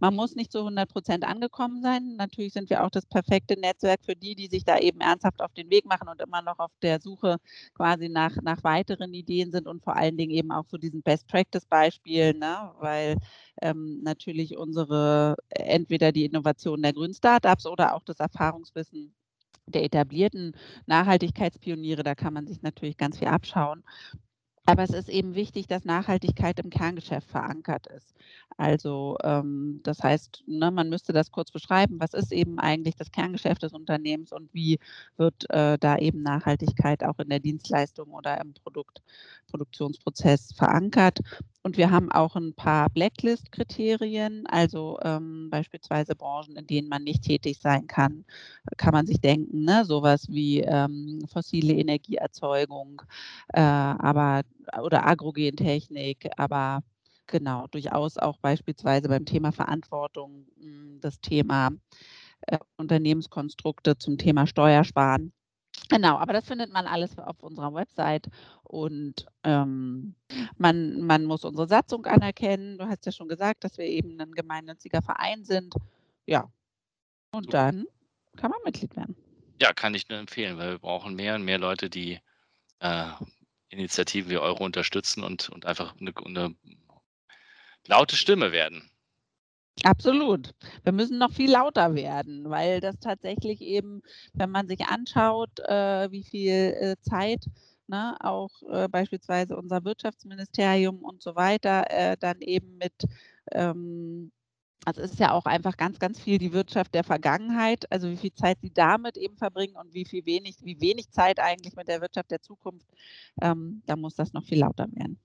Man 0.00 0.14
muss 0.14 0.34
nicht 0.34 0.52
zu 0.52 0.58
100 0.58 0.88
Prozent 0.88 1.24
angekommen 1.24 1.82
sein. 1.82 2.16
Natürlich 2.16 2.52
sind 2.52 2.70
wir 2.70 2.84
auch 2.84 2.90
das 2.90 3.06
perfekte 3.06 3.58
Netzwerk 3.58 4.00
für 4.04 4.16
die, 4.16 4.34
die 4.34 4.48
sich 4.48 4.64
da 4.64 4.78
eben 4.78 5.00
ernsthaft 5.00 5.40
auf 5.40 5.52
den 5.52 5.70
Weg 5.70 5.86
machen 5.86 6.08
und 6.08 6.20
immer 6.20 6.42
noch 6.42 6.58
auf 6.58 6.70
der 6.82 7.00
Suche 7.00 7.38
quasi 7.74 8.08
nach, 8.08 8.36
nach 8.42 8.62
weiteren 8.64 9.14
Ideen 9.14 9.52
sind 9.52 9.66
und 9.66 9.82
vor 9.82 9.96
allen 9.96 10.16
Dingen 10.16 10.32
eben 10.32 10.52
auch 10.52 10.66
so 10.68 10.76
diesen 10.78 11.02
Best-Practice-Beispielen, 11.02 12.38
ne? 12.38 12.72
weil 12.78 13.16
ähm, 13.60 14.00
natürlich 14.02 14.56
unsere 14.56 15.36
entweder 15.50 16.12
die 16.12 16.24
Innovation 16.24 16.82
der 16.82 16.92
grünen 16.92 17.14
Startups 17.14 17.66
oder 17.66 17.94
auch 17.94 18.04
das 18.04 18.20
Erfahrungswissen 18.20 19.14
der 19.66 19.84
etablierten 19.84 20.56
Nachhaltigkeitspioniere, 20.86 22.02
da 22.02 22.14
kann 22.14 22.34
man 22.34 22.46
sich 22.46 22.62
natürlich 22.62 22.96
ganz 22.96 23.18
viel 23.18 23.28
abschauen. 23.28 23.84
Aber 24.72 24.84
es 24.84 24.90
ist 24.90 25.10
eben 25.10 25.34
wichtig, 25.34 25.66
dass 25.66 25.84
Nachhaltigkeit 25.84 26.58
im 26.58 26.70
Kerngeschäft 26.70 27.28
verankert 27.30 27.88
ist. 27.88 28.14
Also 28.56 29.18
ähm, 29.22 29.80
das 29.82 30.02
heißt, 30.02 30.44
ne, 30.46 30.70
man 30.70 30.88
müsste 30.88 31.12
das 31.12 31.30
kurz 31.30 31.50
beschreiben, 31.50 32.00
was 32.00 32.14
ist 32.14 32.32
eben 32.32 32.58
eigentlich 32.58 32.96
das 32.96 33.12
Kerngeschäft 33.12 33.62
des 33.64 33.74
Unternehmens 33.74 34.32
und 34.32 34.48
wie 34.54 34.78
wird 35.18 35.44
äh, 35.50 35.76
da 35.78 35.98
eben 35.98 36.22
Nachhaltigkeit 36.22 37.04
auch 37.04 37.18
in 37.18 37.28
der 37.28 37.40
Dienstleistung 37.40 38.12
oder 38.12 38.40
im 38.40 38.54
Produkt, 38.54 39.02
Produktionsprozess 39.50 40.54
verankert. 40.54 41.18
Und 41.64 41.76
wir 41.76 41.90
haben 41.92 42.10
auch 42.10 42.34
ein 42.34 42.54
paar 42.54 42.90
Blacklist-Kriterien, 42.90 44.46
also 44.48 44.98
ähm, 45.02 45.48
beispielsweise 45.48 46.16
Branchen, 46.16 46.56
in 46.56 46.66
denen 46.66 46.88
man 46.88 47.04
nicht 47.04 47.22
tätig 47.22 47.58
sein 47.60 47.86
kann, 47.86 48.24
kann 48.76 48.92
man 48.92 49.06
sich 49.06 49.20
denken, 49.20 49.62
ne? 49.64 49.84
sowas 49.84 50.26
wie 50.28 50.60
ähm, 50.60 51.20
fossile 51.30 51.74
Energieerzeugung, 51.74 53.02
äh, 53.52 53.60
aber 53.60 54.42
oder 54.82 55.06
Agrogentechnik, 55.06 56.30
aber 56.36 56.82
genau, 57.28 57.66
durchaus 57.68 58.18
auch 58.18 58.38
beispielsweise 58.38 59.08
beim 59.08 59.24
Thema 59.24 59.52
Verantwortung, 59.52 60.46
hm, 60.60 60.98
das 61.00 61.20
Thema 61.20 61.70
äh, 62.48 62.58
Unternehmenskonstrukte 62.76 63.98
zum 63.98 64.18
Thema 64.18 64.46
Steuersparen. 64.48 65.32
Genau, 65.92 66.16
aber 66.16 66.32
das 66.32 66.46
findet 66.46 66.72
man 66.72 66.86
alles 66.86 67.18
auf 67.18 67.42
unserer 67.42 67.74
Website 67.74 68.28
und 68.62 69.26
ähm, 69.44 70.14
man, 70.56 71.02
man 71.02 71.24
muss 71.24 71.44
unsere 71.44 71.68
Satzung 71.68 72.06
anerkennen. 72.06 72.78
Du 72.78 72.86
hast 72.86 73.04
ja 73.04 73.12
schon 73.12 73.28
gesagt, 73.28 73.62
dass 73.62 73.76
wir 73.76 73.84
eben 73.84 74.18
ein 74.18 74.32
gemeinnütziger 74.32 75.02
Verein 75.02 75.44
sind. 75.44 75.74
Ja, 76.24 76.50
und 77.32 77.44
Super. 77.44 77.58
dann 77.58 77.86
kann 78.36 78.50
man 78.50 78.60
Mitglied 78.64 78.96
werden. 78.96 79.16
Ja, 79.60 79.74
kann 79.74 79.94
ich 79.94 80.08
nur 80.08 80.18
empfehlen, 80.18 80.56
weil 80.56 80.70
wir 80.70 80.78
brauchen 80.78 81.14
mehr 81.14 81.34
und 81.34 81.44
mehr 81.44 81.58
Leute, 81.58 81.90
die 81.90 82.18
äh, 82.80 83.10
Initiativen 83.68 84.30
wie 84.30 84.38
Euro 84.38 84.64
unterstützen 84.64 85.22
und, 85.22 85.50
und 85.50 85.66
einfach 85.66 85.94
eine, 86.00 86.14
eine 86.24 86.54
laute 87.86 88.16
Stimme 88.16 88.50
werden. 88.50 88.90
Absolut. 89.84 90.54
Wir 90.84 90.92
müssen 90.92 91.18
noch 91.18 91.32
viel 91.32 91.50
lauter 91.50 91.94
werden, 91.94 92.48
weil 92.50 92.80
das 92.80 92.98
tatsächlich 92.98 93.60
eben, 93.62 94.02
wenn 94.34 94.50
man 94.50 94.68
sich 94.68 94.86
anschaut, 94.86 95.58
äh, 95.60 96.10
wie 96.10 96.22
viel 96.22 96.52
äh, 96.52 96.96
Zeit 97.00 97.46
ne, 97.88 98.16
auch 98.20 98.50
äh, 98.70 98.88
beispielsweise 98.88 99.56
unser 99.56 99.84
Wirtschaftsministerium 99.84 101.02
und 101.02 101.22
so 101.22 101.34
weiter 101.34 101.90
äh, 101.90 102.16
dann 102.18 102.40
eben 102.40 102.76
mit, 102.78 102.92
ähm, 103.52 104.30
also 104.84 105.00
es 105.02 105.12
ist 105.12 105.20
ja 105.20 105.32
auch 105.32 105.46
einfach 105.46 105.76
ganz, 105.76 105.98
ganz 105.98 106.20
viel 106.20 106.38
die 106.38 106.52
Wirtschaft 106.52 106.94
der 106.94 107.04
Vergangenheit, 107.04 107.90
also 107.90 108.10
wie 108.10 108.16
viel 108.16 108.34
Zeit 108.34 108.58
sie 108.60 108.72
damit 108.72 109.16
eben 109.16 109.36
verbringen 109.36 109.76
und 109.76 109.94
wie 109.94 110.04
viel 110.04 110.26
wenig, 110.26 110.56
wie 110.62 110.80
wenig 110.80 111.10
Zeit 111.10 111.40
eigentlich 111.40 111.76
mit 111.76 111.88
der 111.88 112.00
Wirtschaft 112.00 112.30
der 112.30 112.42
Zukunft, 112.42 112.86
ähm, 113.40 113.82
da 113.86 113.96
muss 113.96 114.14
das 114.16 114.32
noch 114.32 114.44
viel 114.44 114.58
lauter 114.58 114.88
werden. 114.92 115.18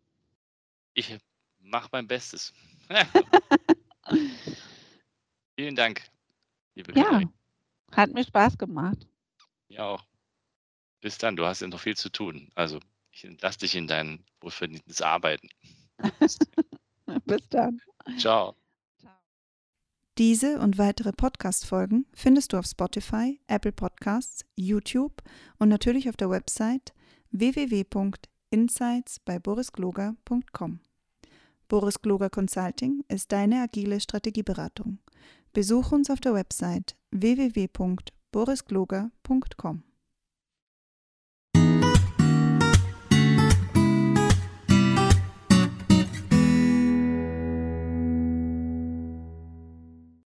Ich 0.94 1.18
mache 1.60 1.90
mein 1.92 2.08
Bestes. 2.08 2.54
Vielen 5.56 5.76
Dank, 5.76 6.02
liebe 6.76 6.94
Ja, 6.94 7.04
Katharin. 7.04 7.34
hat 7.94 8.14
mir 8.14 8.24
Spaß 8.24 8.58
gemacht. 8.58 9.08
Ja 9.70 9.86
auch. 9.86 10.06
Bis 11.02 11.18
dann, 11.18 11.36
du 11.36 11.46
hast 11.46 11.62
ja 11.62 11.68
noch 11.68 11.80
viel 11.80 11.96
zu 11.98 12.10
tun. 12.10 12.50
Also 12.56 12.80
ich 13.12 13.24
entlasse 13.26 13.60
dich 13.60 13.76
in 13.76 13.88
dein 13.88 14.24
wohlverdientes 14.42 15.02
Arbeiten. 15.02 15.50
Bis 17.26 17.50
dann. 17.50 17.82
Ciao. 18.18 18.56
Diese 20.18 20.60
und 20.60 20.78
weitere 20.80 21.12
Podcast-Folgen 21.12 22.08
findest 22.14 22.54
du 22.54 22.58
auf 22.58 22.66
Spotify, 22.66 23.40
Apple 23.48 23.72
Podcasts, 23.72 24.44
YouTube 24.56 25.22
und 25.60 25.70
natürlich 25.70 26.10
auf 26.10 26.18
der 26.18 26.30
Website 26.32 26.94
www.insights 27.32 29.20
bei 29.20 29.38
borisgloger.com. 29.38 30.80
Boris 31.68 32.02
Gloger 32.02 32.30
Consulting 32.30 33.04
ist 33.10 33.32
deine 33.32 33.64
agile 33.64 34.00
Strategieberatung. 34.00 35.00
Besuch 35.52 35.92
uns 35.92 36.10
auf 36.10 36.22
der 36.22 36.34
Website 36.34 36.96
www.borisgloger.com. 37.12 39.84